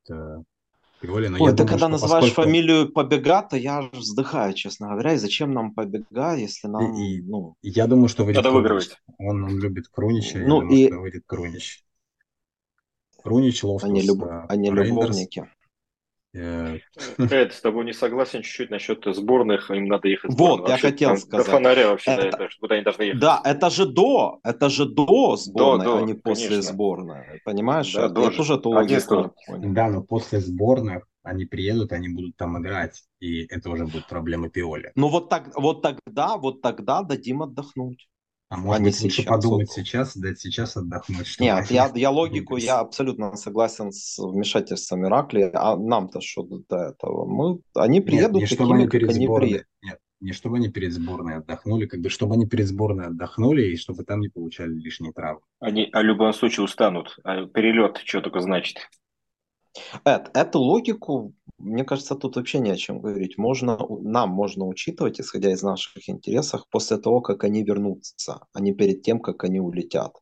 Пиоли. 1.01 1.29
Но 1.29 1.39
Ой, 1.43 1.51
ты 1.51 1.57
думаю, 1.57 1.69
когда 1.69 1.89
называешь 1.89 2.27
поскольку... 2.27 2.49
фамилию 2.49 2.93
Побега, 2.93 3.43
то 3.43 3.57
я 3.57 3.89
вздыхаю, 3.93 4.53
честно 4.55 4.89
говоря. 4.89 5.15
И 5.15 5.17
зачем 5.17 5.53
нам 5.53 5.75
Побега, 5.75 6.35
если 6.35 6.69
нам, 6.69 6.95
и, 6.95 7.23
ну... 7.23 7.55
Я 7.63 7.87
думаю, 7.87 8.09
что 8.09 8.25
выйдет 8.25 8.43
Крунич. 8.43 8.91
Он, 9.19 9.45
он 9.45 9.59
любит 9.59 9.89
Крунича, 9.89 10.39
ну, 10.39 10.57
я 10.57 10.61
думаю, 10.61 10.77
и... 10.77 10.87
что 10.89 10.99
выйдет 11.01 11.23
Крунич. 11.27 11.85
Крунич, 13.23 13.65
Лофтус, 13.65 13.89
Они, 13.89 14.03
люб... 14.03 14.23
Они 14.49 14.71
любовники. 14.71 15.49
Э, 16.33 16.79
Эд, 17.19 17.53
с 17.53 17.61
тобой 17.61 17.85
не 17.85 17.93
согласен 17.93 18.43
чуть-чуть 18.43 18.71
насчет 18.71 19.05
сборных, 19.05 19.71
им 19.71 19.87
надо 19.87 20.09
ехать. 20.09 20.31
Вот, 20.35 20.69
я 20.69 20.79
хотел 20.79 21.17
сказать. 21.17 21.47
До 21.47 21.53
фонаря 21.53 21.89
вообще, 21.89 22.13
это, 22.13 22.45
это, 22.45 22.49
куда 22.61 22.77
они 22.77 22.85
должны 22.85 23.03
ехать. 23.03 23.21
Да, 23.21 23.43
это 23.45 23.69
же 23.71 23.87
до, 23.87 24.39
это 24.45 24.69
же 24.69 24.87
до 24.87 25.37
сборной, 25.37 25.85
до, 25.85 25.93
до, 25.93 25.99
а 25.99 26.03
не 26.03 26.15
после 26.15 26.49
конечно. 26.49 26.73
сборной. 26.73 27.41
Понимаешь? 27.45 27.93
Да, 27.93 28.03
я 28.03 28.31
тоже 28.31 28.55
эту 28.55 28.71
логику 28.71 29.35
Да, 29.49 29.89
но 29.89 30.03
после 30.03 30.41
сборных 30.41 31.05
они 31.23 31.45
приедут, 31.45 31.93
они 31.93 32.09
будут 32.09 32.37
там 32.37 32.61
играть, 32.61 33.03
и 33.19 33.45
это 33.47 33.71
уже 33.71 33.87
будет 33.87 34.07
проблема 34.07 34.49
Пиоли. 34.49 34.93
Ну 34.95 35.09
вот, 35.09 35.29
так, 35.29 35.51
вот 35.57 35.83
тогда, 35.83 36.37
вот 36.37 36.63
тогда 36.63 37.03
дадим 37.03 37.43
отдохнуть. 37.43 38.09
А 38.51 38.57
может 38.57 38.83
быть, 38.83 39.01
лучше 39.01 39.23
подумать 39.23 39.69
вот. 39.69 39.75
сейчас, 39.77 40.17
дать 40.17 40.41
сейчас 40.41 40.77
отдохнуть? 40.77 41.29
Что 41.29 41.45
Нет, 41.45 41.71
я, 41.71 41.89
я 41.95 42.11
логику, 42.11 42.57
я 42.57 42.81
абсолютно 42.81 43.37
согласен 43.37 43.93
с 43.93 44.19
вмешательством 44.19 45.07
Иракли. 45.07 45.51
А 45.55 45.77
нам-то 45.77 46.21
что 46.21 46.43
до 46.43 46.77
этого? 46.77 47.27
Мы, 47.27 47.61
они 47.75 48.01
приедут 48.01 48.41
Нет, 48.41 48.51
не 48.51 48.57
чтобы 48.57 48.75
они 48.75 48.89
перед 48.89 49.09
они 49.09 49.27
приедут. 49.29 49.67
Нет, 49.83 49.99
не 50.19 50.33
чтобы 50.33 50.57
они 50.57 50.69
перед 50.69 50.93
сборной 50.93 51.37
отдохнули, 51.37 51.87
как 51.87 52.01
бы 52.01 52.11
чтобы 52.11 52.35
они 52.35 52.47
перед 52.47 52.67
сборной 52.67 53.07
отдохнули 53.07 53.67
и 53.69 53.77
чтобы 53.77 54.03
там 54.03 54.19
не 54.19 54.29
получали 54.29 54.73
лишние 54.73 55.13
травмы. 55.13 55.43
Они 55.61 55.89
в 55.93 56.03
любом 56.03 56.33
случае 56.33 56.65
устанут. 56.65 57.17
А 57.23 57.47
перелет 57.47 58.03
что 58.05 58.21
только 58.21 58.41
значит? 58.41 58.79
Эд, 60.05 60.31
эту 60.35 60.59
логику, 60.59 61.35
мне 61.59 61.85
кажется, 61.85 62.15
тут 62.17 62.37
вообще 62.37 62.59
не 62.59 62.71
о 62.71 62.77
чем 62.77 63.01
говорить. 63.01 63.39
Можно, 63.39 63.79
нам 64.01 64.31
можно 64.31 64.67
учитывать, 64.67 65.21
исходя 65.21 65.53
из 65.53 65.63
наших 65.63 66.09
интересов, 66.09 66.65
после 66.71 66.99
того, 66.99 67.21
как 67.21 67.45
они 67.45 67.63
вернутся, 67.63 68.47
а 68.53 68.61
не 68.61 68.73
перед 68.73 69.03
тем, 69.03 69.21
как 69.21 69.45
они 69.45 69.61
улетят. 69.61 70.17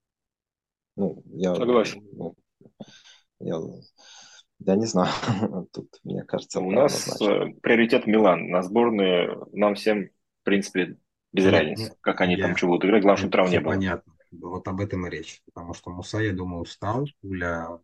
Ну, 0.96 1.22
я, 1.26 1.55
Согласен. 1.55 2.03
Ну, 2.12 2.34
я, 3.40 3.61
я 4.59 4.74
не 4.74 4.86
знаю. 4.86 5.11
Тут, 5.72 5.88
мне 6.03 6.24
кажется, 6.24 6.61
у 6.61 6.70
нас 6.70 7.07
однозначно. 7.07 7.51
Э, 7.51 7.61
приоритет 7.61 8.07
Милан. 8.07 8.49
На 8.49 8.62
сборные 8.62 9.38
нам 9.53 9.76
всем, 9.76 10.09
в 10.09 10.44
принципе, 10.44 10.96
без 11.32 11.44
Нет, 11.44 11.53
разницы, 11.53 11.96
как 12.01 12.20
они 12.20 12.34
я, 12.34 12.46
там 12.46 12.57
что 12.57 12.66
будут 12.66 12.84
играть. 12.84 13.03
Главное, 13.03 13.18
чтобы 13.18 13.32
травм 13.32 13.51
не 13.51 13.61
было. 13.61 13.72
Понятно. 13.72 14.12
Вот 14.32 14.68
об 14.68 14.80
этом 14.80 15.07
и 15.07 15.11
речь. 15.11 15.40
Потому 15.46 15.72
что 15.74 15.90
Муса, 15.90 16.18
я 16.18 16.32
думаю, 16.32 16.62
устал. 16.62 17.07
Пуля 17.20 17.78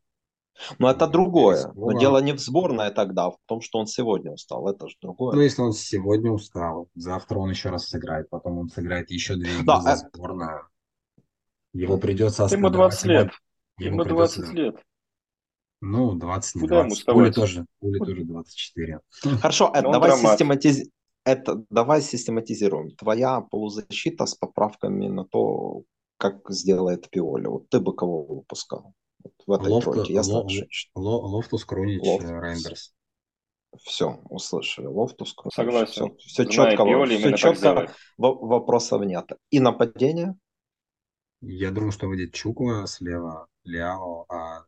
но 0.78 0.90
это 0.90 1.06
другое. 1.06 1.72
Но 1.74 1.98
дело 1.98 2.18
не 2.18 2.32
в 2.32 2.40
сборной 2.40 2.90
тогда, 2.90 3.26
а 3.26 3.30
в 3.30 3.38
том, 3.46 3.60
что 3.60 3.78
он 3.78 3.86
сегодня 3.86 4.32
устал. 4.32 4.68
Это 4.68 4.88
же 4.88 4.96
другое. 5.00 5.34
Ну, 5.34 5.40
если 5.40 5.62
он 5.62 5.72
сегодня 5.72 6.30
устал, 6.30 6.88
завтра 6.94 7.38
он 7.38 7.50
еще 7.50 7.70
раз 7.70 7.88
сыграет, 7.88 8.30
потом 8.30 8.58
он 8.58 8.68
сыграет 8.68 9.10
еще 9.10 9.34
две 9.36 9.52
игры 9.52 9.64
да, 9.64 9.80
за 9.80 9.90
это... 9.90 9.98
сборную. 9.98 10.68
Его 11.72 11.98
придется 11.98 12.46
Ему 12.50 12.70
20 12.70 13.04
лет. 13.06 13.32
Ему, 13.78 14.02
ему 14.02 14.04
20 14.04 14.36
придется... 14.36 14.56
лет. 14.56 14.76
Ну, 15.80 16.14
20, 16.14 16.54
не 16.54 16.60
Куда 16.62 16.82
20. 16.84 17.04
Пули 17.06 17.30
тоже, 17.30 17.66
пули 17.80 17.98
тоже 17.98 18.24
24. 18.24 19.00
Хорошо, 19.42 19.70
это, 19.74 19.90
давай, 19.90 20.12
систематиз... 20.12 20.88
это, 21.24 21.62
давай 21.68 22.00
систематизируем. 22.00 22.90
Твоя 22.92 23.40
полузащита 23.42 24.24
с 24.24 24.34
поправками 24.34 25.08
на 25.08 25.24
то, 25.26 25.82
как 26.16 26.48
сделает 26.48 27.10
Пиоли. 27.10 27.48
Вот 27.48 27.68
ты 27.68 27.80
бы 27.80 27.94
кого 27.94 28.22
выпускал? 28.22 28.94
В 29.46 29.52
этой 29.52 29.68
Лофт, 29.70 29.90
тройке. 29.90 30.12
Я 30.12 30.22
знаю, 30.22 30.48
что... 30.70 31.00
Лофтус, 31.00 31.64
Крунич, 31.64 32.02
Лофтус. 32.02 32.30
Рейндерс. 32.30 32.94
Все, 33.82 34.20
услышали. 34.30 34.86
Лофтус, 34.86 35.34
Крунич. 35.34 35.54
Согласен. 35.54 36.16
Все, 36.16 36.44
все 36.44 36.44
четко, 36.50 36.84
Пиоли, 36.84 37.16
все 37.16 37.36
четко 37.36 37.92
вопросов 38.18 39.02
нет. 39.04 39.30
И 39.50 39.60
нападение? 39.60 40.34
Я 41.40 41.70
думаю, 41.70 41.92
что 41.92 42.06
выйдет 42.06 42.32
Чуква 42.32 42.86
слева, 42.86 43.48
Ляо, 43.64 44.24
а 44.28 44.64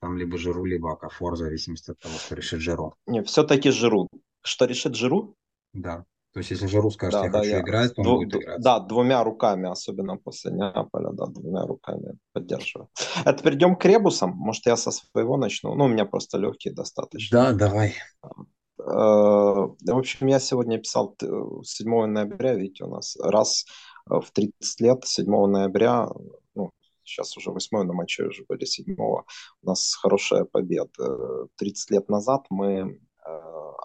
там 0.00 0.16
либо 0.16 0.38
Жиру, 0.38 0.64
либо 0.64 0.92
Акафор, 0.92 1.34
в 1.34 1.36
зависимости 1.36 1.90
от 1.90 1.98
того, 1.98 2.14
что 2.14 2.34
решит 2.34 2.60
Жиру. 2.60 2.94
Не, 3.06 3.22
все-таки 3.22 3.70
Жиру. 3.70 4.08
Что 4.42 4.64
решит 4.64 4.94
Жиру? 4.94 5.34
Да. 5.72 6.04
То 6.36 6.40
есть, 6.40 6.50
если 6.50 6.66
Жиру 6.66 6.90
скажет, 6.90 7.18
да, 7.18 7.24
я 7.24 7.30
да, 7.30 7.38
хочу 7.38 7.50
я... 7.50 7.60
играть, 7.60 7.94
то 7.94 8.02
он 8.02 8.04
Дву... 8.04 8.16
будет 8.18 8.34
играть. 8.34 8.60
Да, 8.60 8.78
двумя 8.78 9.24
руками, 9.24 9.70
особенно 9.70 10.18
после 10.18 10.52
Неаполя, 10.52 11.12
да, 11.12 11.24
двумя 11.24 11.64
руками 11.64 12.18
поддерживаю. 12.34 12.90
Это 13.24 13.42
перейдем 13.42 13.74
к 13.74 13.82
ребусам. 13.86 14.32
Может, 14.32 14.66
я 14.66 14.76
со 14.76 14.90
своего 14.90 15.38
начну? 15.38 15.74
Ну, 15.74 15.86
у 15.86 15.88
меня 15.88 16.04
просто 16.04 16.36
легкие 16.36 16.74
достаточно. 16.74 17.38
Да, 17.38 17.52
давай. 17.52 17.94
Э, 18.22 18.84
в 18.84 19.76
общем, 19.86 20.26
я 20.26 20.38
сегодня 20.38 20.76
писал 20.76 21.16
7 21.18 22.04
ноября, 22.04 22.54
видите, 22.54 22.84
у 22.84 22.88
нас 22.88 23.16
раз 23.18 23.64
в 24.04 24.26
30 24.30 24.80
лет, 24.82 25.06
7 25.06 25.46
ноября, 25.46 26.06
ну, 26.54 26.70
сейчас 27.02 27.34
уже 27.38 27.50
8 27.50 27.82
на 27.84 27.94
матче 27.94 28.24
уже 28.24 28.44
были 28.46 28.66
7 28.66 28.94
у 28.98 29.24
нас 29.62 29.94
хорошая 29.94 30.44
победа. 30.44 31.48
30 31.56 31.92
лет 31.92 32.10
назад 32.10 32.44
мы 32.50 33.00
э, 33.24 33.30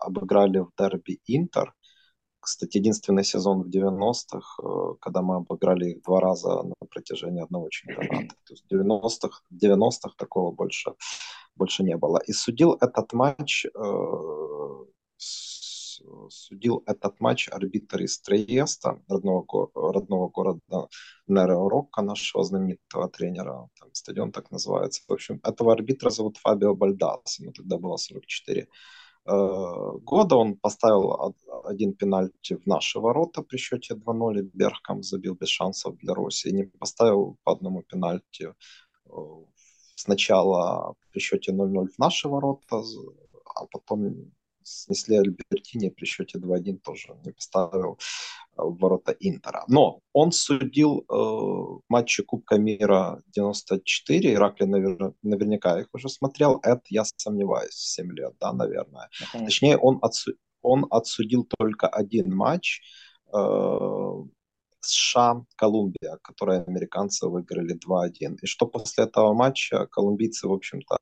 обыграли 0.02 0.60
в 0.60 0.72
дерби 0.78 1.22
Интер, 1.28 1.74
кстати, 2.42 2.78
единственный 2.78 3.24
сезон 3.24 3.62
в 3.64 3.70
90-х, 3.70 4.64
э, 4.64 4.96
когда 5.00 5.22
мы 5.22 5.36
обыграли 5.38 5.92
их 5.92 6.02
два 6.04 6.20
раза 6.20 6.64
на 6.64 6.76
протяжении 6.90 7.44
одного 7.44 7.70
чемпионата. 7.70 8.36
То 8.46 8.54
есть 8.54 8.66
в 8.70 8.74
90-х, 8.74 9.42
90-х 9.54 10.16
такого 10.18 10.52
больше, 10.52 10.94
больше 11.56 11.84
не 11.84 11.96
было. 11.98 12.20
И 12.28 12.34
судил 12.34 12.74
этот 12.82 13.14
матч 13.14 13.66
э, 13.66 14.86
судил 16.30 16.84
этот 16.86 17.20
матч 17.20 17.50
арбитр 17.50 18.02
из 18.02 18.20
Триеста, 18.20 19.02
родного, 19.08 19.46
родного 19.76 20.30
города 20.30 20.88
Неро 21.28 21.70
Рокко, 21.70 22.02
нашего 22.02 22.44
знаменитого 22.44 23.10
тренера. 23.10 23.70
Там 23.80 23.94
стадион 23.94 24.32
так 24.32 24.52
называется. 24.52 25.02
В 25.08 25.14
общем, 25.14 25.40
этого 25.44 25.74
арбитра 25.74 26.10
зовут 26.10 26.38
Фабио 26.38 26.76
Бальдас. 26.76 27.40
Ему 27.40 27.52
тогда 27.52 27.78
было 27.78 27.98
44 27.98 28.62
э, 28.62 28.66
года. 29.26 30.36
Он 30.36 30.56
поставил 30.56 31.36
один 31.64 31.94
пенальти 31.94 32.56
в 32.56 32.66
наши 32.66 33.00
ворота 33.00 33.42
при 33.42 33.58
счете 33.58 33.96
2-0. 33.96 34.40
И 34.40 34.50
Бергкам 34.54 35.04
забил 35.04 35.36
без 35.36 35.50
шансов 35.50 35.98
для 35.98 36.14
России. 36.14 36.52
Не 36.52 36.64
поставил 36.64 37.38
по 37.44 37.52
одному 37.54 37.84
пенальти 37.84 38.54
э, 39.06 39.12
сначала 39.96 40.96
при 41.12 41.20
счете 41.20 41.52
0-0 41.52 41.88
в 41.88 42.00
наши 42.00 42.28
ворота, 42.28 42.84
а 43.56 43.66
потом 43.68 44.32
снесли 44.64 45.18
Альбертини 45.18 45.90
при 45.90 46.06
счете 46.06 46.40
2-1 46.40 46.80
тоже 46.80 47.18
не 47.26 47.32
поставил 47.32 48.00
э, 48.51 48.51
в 48.64 48.78
ворота 48.78 49.16
Интера. 49.20 49.64
Но 49.68 50.00
он 50.14 50.32
судил 50.32 51.06
э, 51.10 51.80
матчи 51.90 52.24
Кубка 52.24 52.58
мира 52.58 53.22
94, 53.36 54.34
Иракли 54.34 54.66
навер... 54.66 55.14
наверняка 55.24 55.80
их 55.80 55.88
уже 55.94 56.10
смотрел, 56.10 56.60
это 56.64 56.82
я 56.90 57.04
сомневаюсь, 57.18 57.74
7 57.74 58.12
лет, 58.14 58.34
да, 58.40 58.54
наверное. 58.54 59.10
Uh-huh. 59.22 59.46
Точнее, 59.46 59.78
он, 59.78 60.00
отсу... 60.02 60.34
он 60.62 60.86
отсудил 60.90 61.48
только 61.58 61.88
один 61.88 62.34
матч, 62.34 62.82
э, 63.34 63.38
США, 64.82 65.46
Колумбия, 65.56 66.18
которые 66.24 66.62
американцы 66.62 67.28
выиграли 67.28 67.78
2-1. 67.78 68.38
И 68.42 68.46
что 68.46 68.66
после 68.66 69.06
этого 69.06 69.34
матча 69.34 69.86
колумбийцы, 69.88 70.48
в 70.48 70.54
общем-то, 70.54 70.98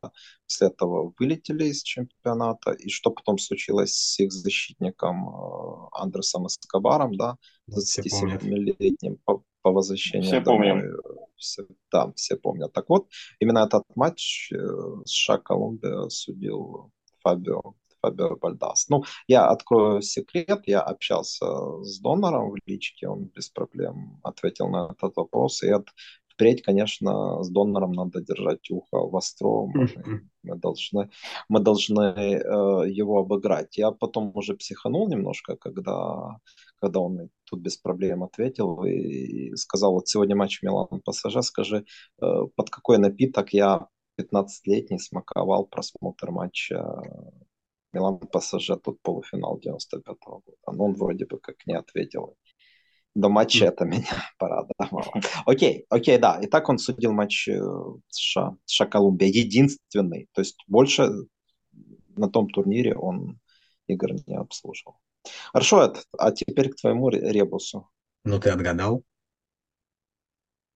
после 0.46 0.68
этого 0.68 1.14
вылетели 1.18 1.66
из 1.66 1.82
чемпионата. 1.82 2.72
И 2.72 2.90
что 2.90 3.12
потом 3.12 3.38
случилось 3.38 3.94
с 3.94 4.20
их 4.20 4.32
защитником 4.32 5.30
э, 5.30 5.88
Андресом 5.94 6.48
Эскобаром, 6.48 7.16
да, 7.16 7.38
27-летним 7.72 9.18
по, 9.26 9.44
по 9.62 9.72
возвращению 9.72 10.28
все 10.28 10.40
домой. 10.42 10.70
Помним. 10.70 10.98
Все, 11.38 11.66
да, 11.92 12.12
все 12.16 12.36
помнят. 12.36 12.74
Так 12.74 12.90
вот, 12.90 13.08
именно 13.40 13.60
этот 13.60 13.84
матч 13.96 14.52
э, 14.52 14.58
США-Колумбия 15.06 16.10
судил 16.10 16.92
Фабио 17.24 17.76
Фабио 18.02 18.36
Бальдас. 18.38 18.88
Ну, 18.89 19.04
я 19.28 19.47
открою 19.47 20.02
секрет, 20.02 20.62
я 20.66 20.82
общался 20.82 21.45
с 21.84 22.00
донором 22.00 22.52
в 22.52 22.56
личке, 22.66 23.08
он 23.08 23.26
без 23.26 23.50
проблем 23.50 24.20
ответил 24.24 24.70
на 24.70 24.91
этот 24.91 25.16
вопрос, 25.16 25.64
и 25.64 25.68
это 25.68 25.86
впредь, 26.39 26.62
конечно, 26.62 27.43
с 27.43 27.50
донором 27.50 27.91
надо 27.91 28.22
держать 28.22 28.72
ухо 28.72 28.97
востро. 28.97 29.68
Мы 30.41 30.56
должны, 30.56 31.10
мы 31.50 31.60
должны 31.60 32.02
э, 32.02 32.39
его 32.88 33.20
обыграть. 33.20 33.78
Я 33.78 33.91
потом 33.91 34.32
уже 34.36 34.56
психанул 34.56 35.10
немножко, 35.10 35.58
когда, 35.58 36.39
когда 36.80 37.02
он 37.02 37.30
тут 37.43 37.60
без 37.60 37.76
проблем 37.76 38.24
ответил 38.24 38.86
и, 38.86 38.91
и 38.91 39.56
сказал, 39.58 39.91
вот 39.91 40.08
сегодня 40.08 40.38
матч 40.38 40.64
Милан 40.64 41.02
ПСЖ, 41.04 41.41
скажи, 41.41 41.84
э, 42.22 42.26
под 42.56 42.70
какой 42.70 43.00
напиток 43.00 43.52
я 43.52 43.88
15-летний 44.18 45.00
смаковал 45.00 45.66
просмотр 45.66 46.32
матча 46.32 46.86
Милан 47.94 48.20
ПСЖ 48.20 48.72
тут 48.84 49.02
полуфинал 49.02 49.60
95-го 49.60 50.42
года. 50.46 50.78
Но 50.78 50.86
он 50.86 50.96
вроде 50.96 51.26
бы 51.26 51.40
как 51.40 51.56
не 51.66 51.76
ответил. 51.76 52.36
До 53.16 53.30
матча 53.30 53.66
это 53.66 53.86
меня 53.86 54.06
порадовало. 54.38 55.06
Окей, 55.46 55.86
окей, 55.90 56.18
да. 56.18 56.40
И 56.40 56.48
так 56.48 56.70
он 56.70 56.78
судил 56.78 57.12
матч 57.12 57.48
э, 57.48 57.60
США, 58.10 58.56
США 58.66 58.86
Колумбия. 58.86 59.28
Единственный. 59.28 60.30
То 60.34 60.42
есть 60.42 60.64
больше 60.68 61.10
на 62.16 62.30
том 62.30 62.50
турнире 62.50 62.96
он 62.96 63.40
игр 63.88 64.14
не 64.28 64.36
обслуживал. 64.36 65.00
Хорошо, 65.52 65.84
Эд, 65.84 66.06
а 66.18 66.32
теперь 66.32 66.70
к 66.70 66.76
твоему 66.76 67.10
ребусу. 67.10 67.90
Ну, 68.24 68.40
ты 68.40 68.50
отгадал? 68.50 69.04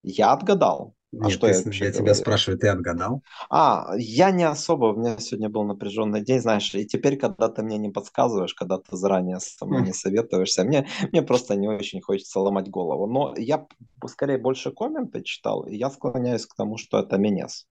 Я 0.01 0.34
отгадал. 0.34 0.95
А 1.20 1.26
Нет, 1.26 1.34
что 1.34 1.47
ты, 1.47 1.53
я, 1.80 1.86
я 1.88 1.91
тебя 1.91 2.14
спрашиваю, 2.14 2.57
ты 2.59 2.68
отгадал? 2.68 3.22
А, 3.49 3.93
я 3.97 4.32
не 4.32 4.43
особо, 4.43 4.86
у 4.86 4.95
меня 4.95 5.18
сегодня 5.18 5.49
был 5.49 5.64
напряженный 5.64 6.22
день, 6.22 6.39
знаешь, 6.41 6.74
и 6.74 6.86
теперь, 6.86 7.18
когда 7.18 7.49
ты 7.49 7.61
мне 7.61 7.78
не 7.78 7.89
подсказываешь, 7.89 8.53
когда 8.53 8.78
ты 8.78 8.95
заранее 8.95 9.39
со 9.39 9.66
мной 9.66 9.84
не 9.84 9.93
советуешься, 9.93 10.64
мне, 10.64 10.88
мне 11.11 11.22
просто 11.22 11.55
не 11.55 11.68
очень 11.68 12.01
хочется 12.01 12.39
ломать 12.39 12.70
голову. 12.70 13.07
Но 13.07 13.34
я 13.38 13.68
скорее 14.07 14.38
больше 14.38 14.72
комменты 14.72 15.22
читал, 15.22 15.66
и 15.66 15.76
я 15.76 15.89
склоняюсь 15.89 16.45
к 16.45 16.55
тому, 16.55 16.78
что 16.78 16.99
это 16.99 17.18
Менес. 17.18 17.68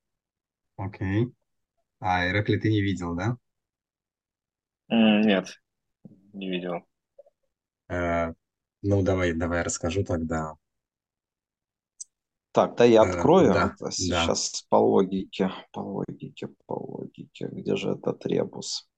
Окей. 0.77 1.29
А 2.01 2.29
Иракли 2.29 2.59
ты 2.59 2.71
не 2.71 2.83
видел, 2.83 3.15
да? 3.15 3.37
Нет, 4.89 5.61
не 6.33 6.49
видел. 6.51 6.85
Э, 7.89 8.33
ну, 8.83 9.03
давай, 9.03 9.33
давай 9.35 9.63
расскажу 9.63 10.05
тогда. 10.05 10.55
Так, 12.53 12.77
да, 12.77 12.85
я 12.85 13.03
э, 13.03 13.09
открою 13.09 13.53
да, 13.55 13.75
это 13.75 13.91
сейчас 13.91 14.53
да. 14.53 14.67
по 14.69 14.77
логике, 14.77 15.51
по 15.73 15.81
логике, 15.81 16.49
по 16.67 16.75
логике. 16.75 17.49
Где 17.51 17.77
же 17.77 17.93
этот 17.93 18.27
ребус? 18.27 18.89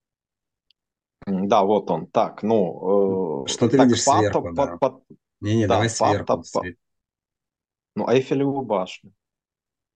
Да, 1.26 1.62
вот 1.62 1.90
он. 1.90 2.08
Так, 2.08 2.42
ну... 2.42 3.44
Э, 3.44 3.48
Что 3.48 3.68
ты 3.68 3.76
так, 3.76 3.86
видишь 3.86 4.04
пата, 4.04 4.18
сверху, 4.18 4.52
да. 4.52 4.76
По, 4.78 5.04
Не-не, 5.40 5.68
да, 5.68 5.74
давай 5.74 5.88
сверху. 5.88 6.26
Пата, 6.26 6.42
по... 6.52 6.64
Ну, 7.94 8.10
Эйфелеву 8.10 8.62
башню. 8.62 9.12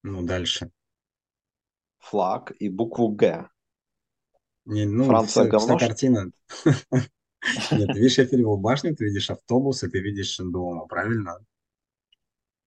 Ну, 0.05 0.23
дальше. 0.23 0.71
Флаг 1.99 2.53
и 2.61 2.69
букву 2.69 3.09
Г. 3.09 3.51
Не, 4.67 4.87
ну, 4.87 5.05
Франция 5.05 5.49
все, 5.49 5.59
вся 5.59 5.79
картина. 5.79 6.31
Нет, 7.73 7.89
ты 7.93 7.99
видишь 7.99 8.21
Эйфелеву 8.21 8.57
башню, 8.57 8.95
ты 8.95 9.07
видишь 9.07 9.31
автобус, 9.31 9.83
и 9.83 9.89
ты 9.89 9.99
видишь 9.99 10.31
Шендуома, 10.31 10.87
правильно? 10.87 11.39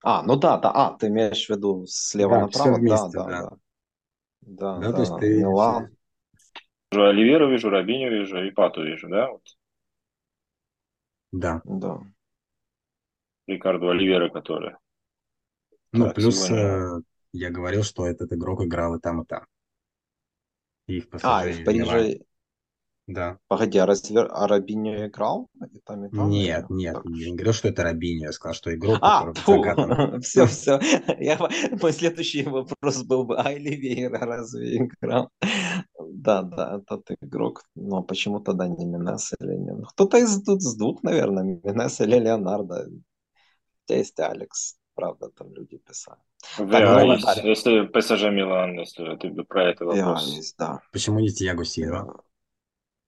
А, 0.04 0.22
ну 0.22 0.36
да, 0.36 0.58
да, 0.58 0.70
а, 0.74 0.96
ты 0.98 1.06
имеешь 1.08 1.46
в 1.46 1.50
виду 1.50 1.86
слева 1.86 2.34
Да, 2.36 2.40
направо? 2.40 2.76
вместе, 2.78 3.18
да, 3.18 3.24
да. 3.24 3.42
да, 3.42 3.56
да, 4.40 4.78
Да, 4.80 4.92
то 4.92 5.00
есть 5.00 5.12
да, 5.12 5.18
ты 5.18 5.36
Милан. 5.38 5.88
Вижу 6.90 7.04
Оливеру 7.06 7.50
вижу, 7.50 7.70
Рабиню 7.70 8.10
вижу 8.10 8.44
и 8.44 8.50
Пату 8.50 8.82
вижу, 8.84 9.08
да? 9.08 9.30
Вот. 9.30 9.42
Да. 11.32 11.62
Да. 11.64 12.00
Рикардо 13.46 13.90
Оливера, 13.90 14.28
который. 14.30 14.74
Ну, 15.92 16.06
Так, 16.06 16.14
плюс 16.16 16.36
сегодня... 16.46 16.98
э, 16.98 17.00
я 17.32 17.50
говорил, 17.50 17.82
что 17.82 18.06
этот 18.06 18.32
игрок 18.32 18.62
играл 18.62 18.96
и 18.96 19.00
там, 19.00 19.22
и 19.22 19.26
там. 19.26 19.46
И 20.86 21.00
в 21.00 21.08
А, 21.22 21.44
ПСЖ, 21.44 21.46
и 21.46 21.52
в 21.52 21.64
в 21.64 21.68
Милане. 21.70 22.14
Париже. 22.14 22.20
Да. 23.08 23.38
Погоди, 23.48 23.78
а 23.78 23.86
разве 23.86 24.20
а 24.20 24.46
Рабиньо 24.46 25.06
играл 25.06 25.48
и 25.72 25.80
там, 25.80 26.04
и 26.06 26.10
там? 26.10 26.30
Нет, 26.30 26.66
Или 26.70 26.76
нет, 26.76 26.94
так? 26.94 27.04
я 27.06 27.30
не 27.30 27.34
говорил, 27.34 27.52
что 27.52 27.68
это 27.68 27.82
Робиньо. 27.82 28.26
Я 28.26 28.32
сказал, 28.32 28.54
что 28.54 28.74
игрок, 28.74 28.98
А, 29.02 29.32
который 29.32 30.20
все, 30.20 30.46
все. 30.46 30.78
Я, 31.18 31.38
мой 31.80 31.92
следующий 31.92 32.44
вопрос 32.44 33.02
был 33.02 33.24
бы, 33.24 33.36
а 33.36 33.48
Оливейра 33.48 34.18
разве 34.18 34.76
играл? 34.76 35.30
Да, 35.98 36.42
да, 36.42 36.80
этот 36.80 37.10
игрок. 37.20 37.64
Но 37.74 38.02
почему 38.02 38.38
тогда 38.40 38.68
не 38.68 38.84
Минес 38.84 39.32
или 39.40 39.56
не... 39.56 39.84
Кто-то 39.84 40.18
из 40.18 40.42
тут 40.42 40.62
с 40.62 40.76
двух, 40.76 41.02
наверное, 41.02 41.42
Минес 41.42 42.00
или 42.00 42.18
Леонардо. 42.18 42.86
Хотя 43.80 43.98
есть 43.98 44.20
Алекс, 44.20 44.76
правда, 44.94 45.28
там 45.36 45.52
люди 45.54 45.78
писали. 45.78 46.20
Ну. 46.58 46.66
Наталья. 46.66 47.48
Если 47.48 47.86
ПСЖ 47.86 48.24
Милан, 48.30 48.78
если 48.78 49.16
ты 49.16 49.30
про 49.44 49.70
это 49.70 49.84
вопрос. 49.84 50.26
есть, 50.36 50.56
да. 50.56 50.80
Почему 50.92 51.18
не 51.18 51.30
Тиаго 51.30 51.64
Сильва? 51.64 52.14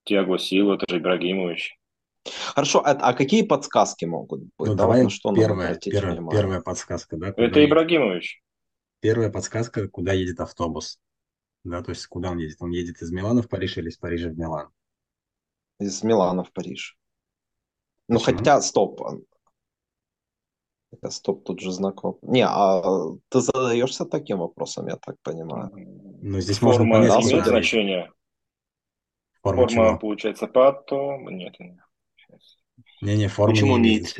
Тиаго 0.05 0.38
Сила, 0.38 0.74
это 0.74 0.86
же 0.88 0.98
Ибрагимович. 0.98 1.78
Хорошо, 2.55 2.80
а, 2.80 2.92
а 2.92 3.12
какие 3.12 3.42
подсказки 3.42 4.05
могут 4.05 4.42
быть? 4.57 4.68
Ну, 4.68 4.74
давай 4.74 5.02
на 5.02 5.11
что 5.11 5.30
надо 5.30 5.42
первая, 5.42 5.74
первая, 5.78 6.12
внимание? 6.12 6.40
первая 6.40 6.61
подсказка, 6.61 7.16
да? 7.16 7.28
Это 7.28 7.42
едет? 7.42 7.70
Ибрагимович. 7.70 8.42
Первая 9.00 9.30
подсказка, 9.30 9.88
куда 9.88 10.12
едет 10.12 10.40
автобус. 10.40 11.00
Да, 11.64 11.82
то 11.82 11.90
есть 11.90 12.07
куда 12.07 12.30
он 12.30 12.38
едет? 12.38 12.57
Он 12.61 12.70
едет 12.70 13.02
из 13.02 13.11
Милана 13.11 13.42
в 13.42 13.48
Париж 13.48 13.76
или 13.76 13.88
из 13.88 13.98
Парижа 13.98 14.30
в 14.30 14.38
Милан? 14.38 14.68
Из 15.80 16.02
Милана 16.02 16.44
в 16.44 16.52
Париж. 16.52 16.96
Ну, 18.09 18.18
Почему? 18.18 18.38
хотя, 18.38 18.61
стоп. 18.61 19.00
Хотя, 20.90 21.11
Стоп, 21.11 21.44
тут 21.44 21.61
же 21.61 21.72
знак 21.72 22.02
Не, 22.22 22.46
а 22.46 22.82
ты 23.28 23.40
задаешься 23.40 24.05
таким 24.05 24.38
вопросом, 24.38 24.86
я 24.86 24.96
так 24.96 25.16
понимаю. 25.22 25.70
Ну, 26.22 26.40
здесь 26.40 26.62
можно 26.62 26.80
Форма 26.80 26.94
понять, 26.94 27.11
да, 27.11 27.20
имеет 27.20 27.44
куда 27.44 27.50
значение? 27.50 28.12
Форма 29.45 29.68
Форма, 29.68 29.68
чего? 29.68 29.99
получается, 29.99 30.47
Патто. 30.47 31.18
Нет. 31.28 31.55
Сейчас. 32.16 32.57
Не-не, 33.03 33.28
форма 33.28 33.53
Почему 33.53 33.76
не 33.76 33.97
едет? 33.97 34.16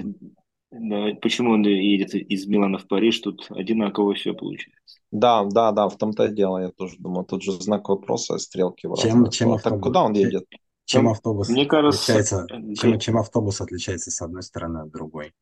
Да, 0.71 1.07
почему 1.23 1.53
он 1.53 1.63
едет 1.63 2.15
из 2.15 2.47
Милана 2.47 2.77
в 2.77 2.87
Париж? 2.87 3.21
Тут 3.21 3.47
одинаково 3.49 4.13
все 4.15 4.35
получается. 4.35 5.01
Да, 5.11 5.45
да, 5.45 5.73
да, 5.73 5.89
в 5.89 5.97
том-то 5.97 6.27
и 6.27 6.35
дело, 6.35 6.59
я 6.59 6.69
тоже 6.69 6.97
думаю, 6.99 7.25
тут 7.25 7.43
же 7.43 7.53
знак 7.53 7.89
вопроса, 7.89 8.37
стрелки 8.37 8.87
в 8.87 8.97
Чем, 8.97 9.31
чем 9.31 9.57
стороны. 9.57 9.57
Так 9.63 9.73
автобус? 9.73 9.83
куда 9.83 10.03
он 10.03 10.13
едет? 10.13 10.45
чем 10.85 11.09
автобус 11.09 11.49
Мне 11.49 11.65
кажется, 11.65 12.13
отличается, 12.13 12.47
чем, 12.79 12.99
чем 12.99 13.17
автобус 13.17 13.63
отличается 13.63 14.11
с 14.11 14.21
одной 14.21 14.43
стороны 14.43 14.81
от 14.81 14.91
другой? 14.91 15.33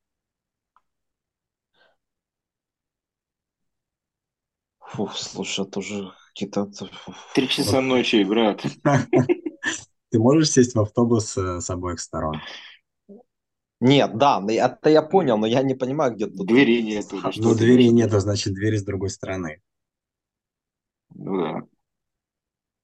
Фух, 4.79 5.17
слушай, 5.17 5.65
это 5.65 5.81
уже 5.81 6.13
какие-то... 6.29 6.71
Три 7.35 7.49
часа 7.49 7.81
ночи, 7.81 8.23
брат. 8.23 8.63
Ты 10.13 10.19
можешь 10.19 10.51
сесть 10.51 10.75
в 10.75 10.81
автобус 10.81 11.39
э, 11.39 11.61
с 11.63 11.71
обоих 11.71 11.99
сторон? 11.99 12.37
Нет, 13.81 14.19
да, 14.19 14.45
это 14.47 14.91
я 14.91 15.01
понял, 15.01 15.39
но 15.39 15.47
я 15.47 15.63
не 15.63 15.75
понимаю, 15.75 16.15
где 16.15 16.27
тут... 16.27 16.47
Двери 16.47 16.83
нет. 16.83 17.07
Ну, 17.37 17.55
двери 17.55 17.89
нет, 17.89 18.13
а 18.13 18.21
значит, 18.21 18.53
двери 18.53 18.77
с 18.77 18.85
другой 18.85 19.09
стороны. 19.09 19.63
Ну 21.15 21.39
да. 21.39 21.63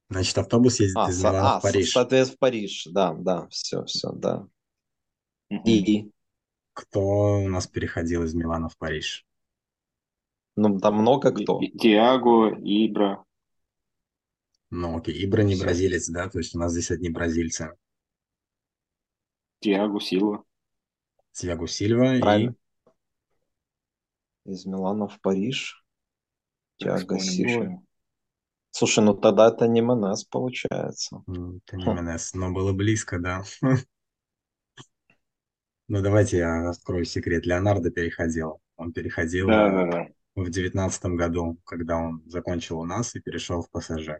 Значит, 0.09 0.39
автобус 0.39 0.81
ездит 0.81 0.97
а, 0.97 1.11
из 1.11 1.22
Милана 1.22 1.57
а, 1.57 1.61
в 1.61 1.62
Париж. 1.62 1.93
Соответственно, 1.93 2.37
в 2.37 2.39
Париж, 2.39 2.89
да, 2.91 3.12
да, 3.12 3.47
все, 3.49 3.85
все, 3.85 4.11
да. 4.11 4.49
И? 5.51 6.11
Кто 6.72 7.43
у 7.43 7.49
нас 7.49 7.66
переходил 7.66 8.24
из 8.24 8.33
Милана 8.33 8.70
в 8.70 8.79
Париж? 8.79 9.26
Ну, 10.57 10.79
там 10.79 10.95
много 10.95 11.31
кто. 11.31 11.61
Тиаго, 11.61 12.57
Ибра. 12.59 13.22
Ну, 14.71 14.99
окей, 14.99 15.25
Ибра 15.25 15.43
не 15.43 15.57
бразилец, 15.57 16.09
да? 16.09 16.29
То 16.29 16.39
есть 16.39 16.55
у 16.55 16.59
нас 16.59 16.73
здесь 16.73 16.91
одни 16.91 17.09
бразильцы. 17.09 17.73
Тиаго 19.61 20.01
Силва. 20.01 20.45
Тиаго 21.33 21.66
Сильва 21.66 22.19
Правильно. 22.21 22.55
и... 24.45 24.53
Из 24.53 24.66
Милана 24.66 25.09
в 25.09 25.21
Париж. 25.21 25.85
Тиаго 26.77 27.19
Силва. 27.19 27.83
Слушай, 28.71 29.05
ну 29.05 29.14
тогда 29.14 29.49
это 29.49 29.66
не 29.66 29.81
МНС 29.81 30.25
получается. 30.25 31.23
Это 31.27 31.77
не 31.77 31.85
МНС, 31.85 32.35
но 32.35 32.53
было 32.53 32.73
близко, 32.73 33.19
да. 33.19 33.43
Ну 35.91 36.03
давайте 36.03 36.37
я 36.37 36.69
открою 36.69 37.07
секрет. 37.07 37.47
Леонардо 37.47 37.91
переходил. 37.91 38.61
Он 38.77 38.93
переходил 38.93 39.47
да, 39.47 39.71
да, 39.71 39.91
да. 39.91 40.07
в 40.35 40.51
девятнадцатом 40.51 41.16
году, 41.16 41.59
когда 41.64 41.97
он 41.97 42.23
закончил 42.27 42.81
у 42.81 42.85
нас 42.85 43.16
и 43.16 43.21
перешел 43.21 43.62
в 43.62 43.71
ПСЖ. 43.71 44.11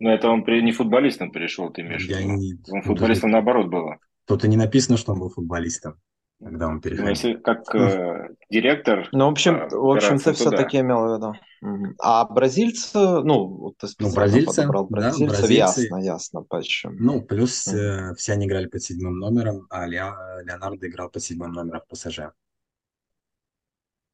Но 0.00 0.12
это 0.12 0.28
он 0.28 0.44
при... 0.44 0.62
не 0.62 0.72
футболистом 0.72 1.30
перешел, 1.30 1.70
ты 1.70 1.82
имеешь 1.82 2.06
в 2.06 2.08
виду? 2.08 2.20
Не... 2.20 2.54
Он 2.70 2.82
футболистом 2.82 3.30
тут, 3.30 3.34
наоборот 3.34 3.68
было. 3.68 3.98
Тут 4.26 4.44
и 4.44 4.48
не 4.48 4.56
написано, 4.56 4.96
что 4.96 5.12
он 5.12 5.20
был 5.20 5.28
футболистом 5.28 6.00
когда 6.40 6.68
он 6.68 6.80
переходил. 6.80 7.04
Ну, 7.04 7.10
если 7.10 7.34
как 7.34 7.74
э, 7.74 8.34
директор. 8.48 9.08
Ну, 9.12 9.26
в 9.26 9.30
общем, 9.30 9.56
э, 9.56 9.68
в 9.70 9.90
общем-то, 9.90 10.32
все-таки 10.32 10.80
имел 10.80 11.00
в 11.00 11.16
виду. 11.16 11.94
А 11.98 12.24
бразильцы, 12.24 12.98
ну, 12.98 13.74
ты 13.78 13.88
ну, 13.98 14.14
бразильцы, 14.14 14.66
бразильцев, 14.66 14.70
да, 14.72 14.82
бразильцы, 14.84 15.52
ясно, 15.52 15.96
ясно, 15.96 16.42
почему. 16.42 16.94
Ну, 16.98 17.22
плюс 17.22 17.68
э, 17.68 18.14
все 18.16 18.32
они 18.32 18.46
играли 18.46 18.66
под 18.66 18.82
седьмым 18.82 19.18
номером, 19.18 19.66
а 19.68 19.86
Лео, 19.86 20.14
Леонардо 20.42 20.88
играл 20.88 21.10
под 21.10 21.22
седьмым 21.22 21.52
номером 21.52 21.82
в 21.86 21.92
ПСЖ. 21.92 22.20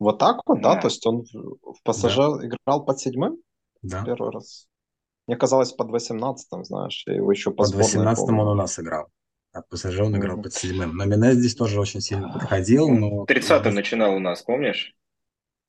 Вот 0.00 0.18
так 0.18 0.42
вот, 0.46 0.60
да? 0.60 0.74
да? 0.74 0.80
То 0.80 0.88
есть 0.88 1.06
он 1.06 1.24
в 1.24 1.82
ПСЖ 1.84 2.16
да. 2.16 2.46
играл 2.46 2.84
под 2.84 2.98
седьмым? 2.98 3.36
Да. 3.82 4.04
Первый 4.04 4.32
раз. 4.32 4.66
Мне 5.26 5.36
казалось, 5.36 5.72
под 5.72 5.90
18-м, 5.90 6.64
знаешь, 6.64 7.02
я 7.06 7.14
его 7.14 7.30
еще 7.32 7.50
по 7.50 7.64
Под 7.64 7.74
18-м 7.74 8.38
он 8.38 8.48
у 8.48 8.54
нас 8.54 8.78
играл. 8.78 9.08
А 9.52 9.62
ПСЖ 9.62 10.00
он 10.00 10.16
играл 10.16 10.38
mm-hmm. 10.38 10.42
под 10.42 10.52
седьмым. 10.52 10.96
Но 10.96 11.04
Мине 11.06 11.32
здесь 11.32 11.54
тоже 11.54 11.80
очень 11.80 12.00
сильно 12.00 12.30
подходил. 12.32 12.88
Но... 12.88 13.24
30-м 13.24 13.74
начинал 13.74 14.14
у 14.14 14.18
нас, 14.18 14.42
помнишь? 14.42 14.94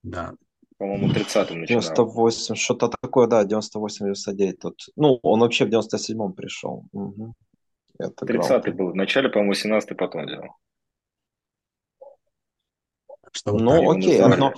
Да. 0.03 0.33
По-моему, 0.77 1.07
30-м 1.07 1.61
начинал. 1.61 1.81
98, 1.81 2.55
что-то 2.55 2.91
такое, 3.01 3.27
да, 3.27 3.43
98-99 3.45 4.51
тут. 4.53 4.89
Ну, 4.95 5.19
он 5.23 5.39
вообще 5.39 5.65
в 5.65 5.69
97-м 5.69 6.33
пришел. 6.33 6.85
Угу. 6.91 7.33
30-й 7.99 8.71
был. 8.71 8.91
Вначале, 8.91 9.29
по-моему, 9.29 9.53
18-й 9.53 9.95
потом 9.95 10.27
делал. 10.27 10.49
Что 13.37 13.53
ну, 13.53 13.91
окей, 13.91 14.19
но, 14.19 14.53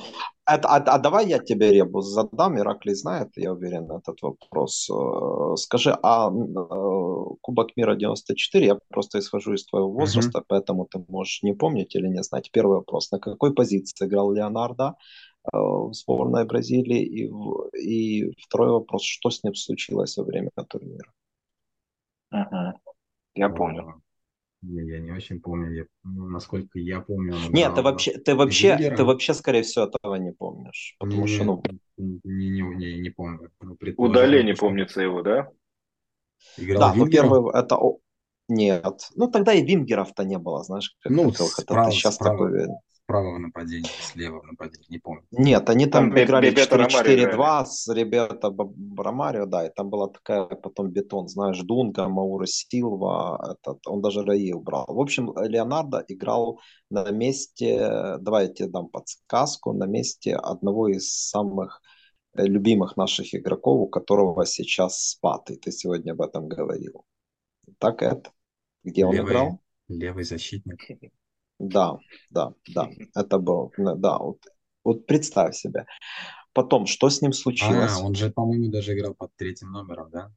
а, 0.45 0.55
а, 0.55 0.77
а 0.77 0.97
давай 0.97 1.27
я 1.27 1.39
тебе 1.39 1.71
ребус 1.71 2.05
задам, 2.07 2.57
Ираклий 2.57 2.95
знает, 2.95 3.29
я 3.35 3.53
уверен, 3.53 3.91
этот 3.91 4.21
вопрос. 4.21 4.89
Э, 4.89 5.55
скажи, 5.57 5.91
а 6.01 6.29
э, 6.29 7.35
Кубок 7.41 7.77
мира 7.77 7.95
94, 7.95 8.65
я 8.65 8.79
просто 8.89 9.19
исхожу 9.19 9.53
из 9.53 9.65
твоего 9.65 9.91
возраста, 9.91 10.39
mm-hmm. 10.39 10.45
поэтому 10.47 10.85
ты 10.85 11.05
можешь 11.07 11.43
не 11.43 11.53
помнить 11.53 11.95
или 11.95 12.07
не 12.07 12.23
знать. 12.23 12.51
Первый 12.51 12.77
вопрос, 12.77 13.11
на 13.11 13.19
какой 13.19 13.53
позиции 13.53 14.05
играл 14.05 14.31
Леонардо 14.31 14.95
э, 15.43 15.57
в 15.57 15.93
сборной 15.93 16.45
Бразилии? 16.45 17.03
И, 17.03 17.29
и 17.77 18.33
второй 18.41 18.71
вопрос, 18.71 19.03
что 19.03 19.29
с 19.29 19.43
ним 19.43 19.53
случилось 19.53 20.17
во 20.17 20.23
время 20.23 20.49
турнира? 20.67 21.11
Uh-huh. 22.33 22.73
Я 23.35 23.49
понял. 23.49 24.01
Я 24.61 24.99
не 24.99 25.11
очень 25.11 25.39
помню, 25.39 25.71
я, 25.71 25.85
ну, 26.03 26.27
насколько 26.29 26.79
я 26.79 26.99
помню. 26.99 27.33
Нет, 27.51 27.75
ты 27.75 27.81
вообще, 27.81 28.17
ты 28.17 28.35
вообще, 28.35 28.77
ты 28.77 29.03
вообще, 29.05 29.33
скорее 29.33 29.63
всего, 29.63 29.85
этого 29.85 30.15
не 30.15 30.33
помнишь, 30.33 30.95
потому 30.99 31.21
не, 31.21 31.27
что, 31.27 31.43
ну, 31.45 31.63
не, 31.97 32.49
не, 32.49 32.61
не, 32.61 32.99
не 32.99 33.09
помню. 33.09 33.49
Ну, 33.61 33.77
Удали 33.95 34.43
не 34.43 34.53
помнится 34.53 35.01
его, 35.01 35.21
да? 35.21 35.49
Играл 36.57 36.79
да, 36.79 36.93
ну 36.93 37.07
первый 37.09 37.53
это 37.53 37.79
нет, 38.49 39.09
ну 39.15 39.29
тогда 39.29 39.53
и 39.53 39.63
вингеров-то 39.63 40.23
не 40.23 40.37
было, 40.37 40.63
знаешь, 40.63 40.95
как 41.01 41.13
ну, 41.13 41.31
справа, 41.31 41.91
сейчас 41.91 42.15
справа, 42.15 42.49
такой 42.49 42.67
правого 43.09 43.39
нападения, 43.39 43.89
слева 44.03 44.43
нападения, 44.43 44.85
не 44.87 44.99
помню. 44.99 45.23
Нет, 45.31 45.67
они 45.67 45.87
там, 45.87 46.11
там 46.11 46.23
играли 46.23 46.53
4-4-2 46.53 47.65
с 47.65 47.91
ребята 47.91 48.55
Ромарио, 48.97 49.47
да, 49.47 49.65
и 49.65 49.71
там 49.75 49.89
была 49.89 50.09
такая 50.09 50.45
потом 50.45 50.91
бетон, 50.91 51.27
знаешь, 51.27 51.59
Дунга, 51.59 52.07
Маура 52.07 52.45
Силва, 52.45 53.55
этот, 53.57 53.87
он 53.87 54.01
даже 54.01 54.23
Раил 54.23 54.59
брал. 54.59 54.85
В 54.87 54.99
общем, 54.99 55.33
Леонардо 55.35 56.05
играл 56.07 56.59
на 56.91 57.09
месте, 57.09 58.17
давайте 58.19 58.67
дам 58.67 58.89
подсказку, 58.89 59.73
на 59.73 59.85
месте 59.87 60.35
одного 60.35 60.87
из 60.89 61.11
самых 61.11 61.81
любимых 62.35 62.95
наших 62.95 63.33
игроков, 63.33 63.79
у 63.79 63.87
которого 63.87 64.45
сейчас 64.45 65.09
спад, 65.09 65.49
и 65.49 65.55
ты 65.55 65.71
сегодня 65.71 66.11
об 66.11 66.21
этом 66.21 66.47
говорил. 66.47 67.03
Так 67.79 68.03
это? 68.03 68.31
Где 68.83 69.01
левый, 69.01 69.19
он 69.19 69.25
играл? 69.25 69.59
Левый 69.87 70.23
защитник. 70.25 70.79
Да, 71.59 71.97
да, 72.31 72.53
да, 72.73 72.89
это 73.15 73.37
был, 73.37 73.71
да, 73.77 74.17
вот, 74.17 74.39
вот 74.83 75.05
представь 75.05 75.55
себе. 75.55 75.85
Потом, 76.53 76.87
что 76.87 77.09
с 77.09 77.21
ним 77.21 77.33
случилось? 77.33 77.99
А, 77.99 78.03
он 78.03 78.15
же, 78.15 78.31
по-моему, 78.31 78.71
даже 78.71 78.97
играл 78.97 79.13
под 79.13 79.35
третьим 79.35 79.71
номером, 79.71 80.09
да? 80.09 80.31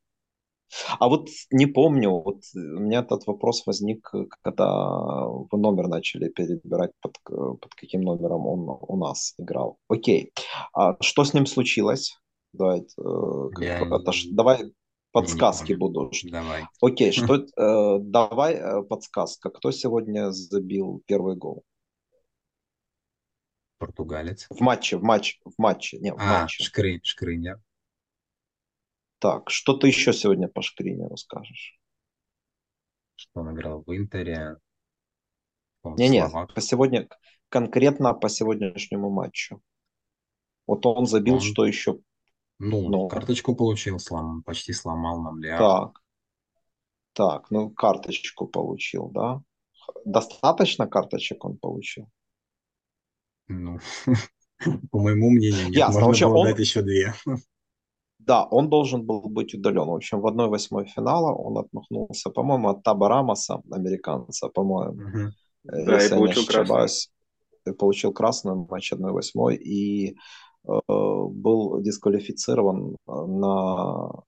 А 0.98 1.08
вот 1.08 1.28
не 1.50 1.66
помню, 1.66 2.10
вот 2.10 2.42
у 2.54 2.58
меня 2.58 3.00
этот 3.00 3.26
вопрос 3.26 3.62
возник, 3.66 4.10
когда 4.42 5.26
вы 5.26 5.58
номер 5.58 5.88
начали 5.88 6.28
перебирать, 6.28 6.92
под, 7.00 7.18
под 7.24 7.74
каким 7.74 8.02
номером 8.02 8.46
он 8.46 8.78
у 8.80 8.96
нас 8.96 9.34
играл. 9.38 9.78
Окей. 9.88 10.32
А 10.72 10.96
что 11.00 11.24
с 11.24 11.34
ним 11.34 11.46
случилось? 11.46 12.18
Давай, 12.52 12.80
э, 12.80 13.48
Я... 13.60 13.80
это, 13.80 14.12
давай 14.30 14.72
Подсказки 15.12 15.74
буду. 15.74 16.10
Давай. 16.24 16.64
Окей, 16.80 17.12
что, 17.12 17.34
э, 17.34 17.98
давай 18.00 18.54
э, 18.54 18.82
подсказка. 18.82 19.50
Кто 19.50 19.70
сегодня 19.70 20.30
забил 20.30 21.02
первый 21.06 21.36
гол? 21.36 21.64
Португалец. 23.76 24.46
В 24.48 24.60
матче, 24.60 24.96
в 24.96 25.02
матче, 25.02 25.38
в 25.44 25.52
матче. 25.58 25.98
Не, 25.98 26.12
в 26.12 26.18
а, 26.18 26.40
матче. 26.42 26.64
Шкрин, 26.64 27.00
Шкринер. 27.02 27.60
Так, 29.18 29.50
что 29.50 29.76
ты 29.76 29.88
еще 29.88 30.14
сегодня 30.14 30.48
по 30.48 30.62
Шкринеру 30.62 31.16
скажешь? 31.16 31.78
Что 33.16 33.40
он 33.40 33.54
играл 33.54 33.84
в 33.86 33.94
Интере. 33.94 34.56
Не-не, 35.84 36.26
по 36.28 36.60
сегодня, 36.60 37.08
конкретно 37.50 38.14
по 38.14 38.28
сегодняшнему 38.28 39.10
матчу. 39.10 39.60
Вот 40.66 40.86
он 40.86 41.06
забил, 41.06 41.34
он... 41.34 41.40
что 41.40 41.66
еще 41.66 41.98
ну, 42.64 42.88
ну, 42.88 43.08
карточку 43.08 43.56
получил, 43.56 43.98
слом, 43.98 44.44
почти 44.44 44.72
сломал 44.72 45.20
нам 45.20 45.42
Лиар. 45.42 45.58
Так, 45.58 46.00
так, 47.12 47.50
ну 47.50 47.70
карточку 47.70 48.46
получил, 48.46 49.08
да? 49.08 49.42
Достаточно 50.04 50.86
карточек 50.86 51.44
он 51.44 51.58
получил? 51.58 52.08
Ну, 53.48 53.80
по 54.92 54.98
моему 55.00 55.30
мнению, 55.30 55.66
нет, 55.66 55.76
Ясно. 55.76 55.94
можно 55.94 56.10
общем, 56.10 56.28
было 56.28 56.38
он... 56.38 56.46
дать 56.46 56.58
еще 56.58 56.82
две. 56.82 57.14
Да, 58.24 58.44
он 58.44 58.70
должен 58.70 59.04
был 59.04 59.22
быть 59.22 59.52
удален. 59.52 59.88
В 59.88 59.94
общем, 59.94 60.20
в 60.20 60.26
1-8 60.28 60.84
финала 60.84 61.34
он 61.34 61.58
отмахнулся, 61.58 62.30
по-моему, 62.30 62.68
от 62.68 62.84
Таба 62.84 63.08
Рамоса, 63.08 63.60
американца, 63.68 64.48
по-моему. 64.48 65.08
Угу. 65.08 65.32
Да, 65.64 66.06
и 66.06 66.08
получил 66.08 66.46
красную. 66.46 66.88
Получил 67.76 68.12
красную 68.12 68.64
матч 68.70 68.92
1-8. 68.92 69.56
И 69.56 70.10
Э, 70.10 70.51
был 70.64 71.80
дисквалифицирован 71.80 72.94
э, 72.94 73.26
на 73.26 74.24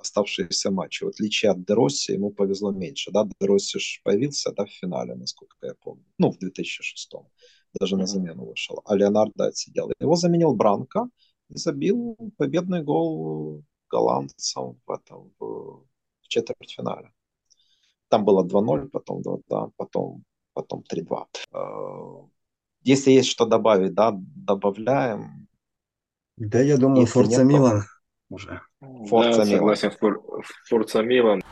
оставшиеся 0.00 0.70
матчи. 0.70 1.04
В 1.04 1.08
отличие 1.08 1.50
от 1.50 1.64
Деросси, 1.64 2.12
ему 2.12 2.30
повезло 2.30 2.72
меньше. 2.72 3.10
Да? 3.10 3.28
Деросси 3.40 3.78
появился 4.04 4.52
да, 4.52 4.64
в 4.64 4.70
финале, 4.70 5.14
насколько 5.14 5.56
я 5.62 5.74
помню. 5.82 6.04
Ну, 6.18 6.30
в 6.30 6.38
2006 6.38 7.12
Даже 7.80 7.96
на 7.96 8.06
замену 8.06 8.46
вышел. 8.46 8.80
А 8.84 8.96
Леонардо 8.96 9.46
отсидел. 9.46 9.90
Его 10.00 10.14
заменил 10.16 10.54
Бранко 10.54 11.08
и 11.50 11.56
забил 11.56 12.16
победный 12.36 12.82
гол 12.82 13.62
голландцам 13.90 14.78
в 14.86 14.90
этом 14.92 15.32
в 15.38 16.28
четвертьфинале. 16.28 17.10
там 18.08 18.24
было 18.24 18.44
2-0, 18.44 18.88
потом, 18.88 19.22
да, 19.48 19.70
потом, 19.76 20.24
потом 20.52 20.84
3-2. 20.92 21.26
Э, 21.52 22.28
если 22.82 23.12
есть 23.12 23.30
что 23.30 23.46
добавить, 23.46 23.94
да, 23.94 24.12
добавляем. 24.14 25.47
Да, 26.38 26.60
я 26.60 26.76
думаю, 26.76 27.06
Форца 27.06 27.42
Милан 27.42 27.84
уже. 28.30 28.60
Форца 29.08 29.38
да, 29.38 29.44
Милан. 29.44 29.76
согласен, 29.76 29.92
Форца 30.68 31.02
Милан. 31.02 31.42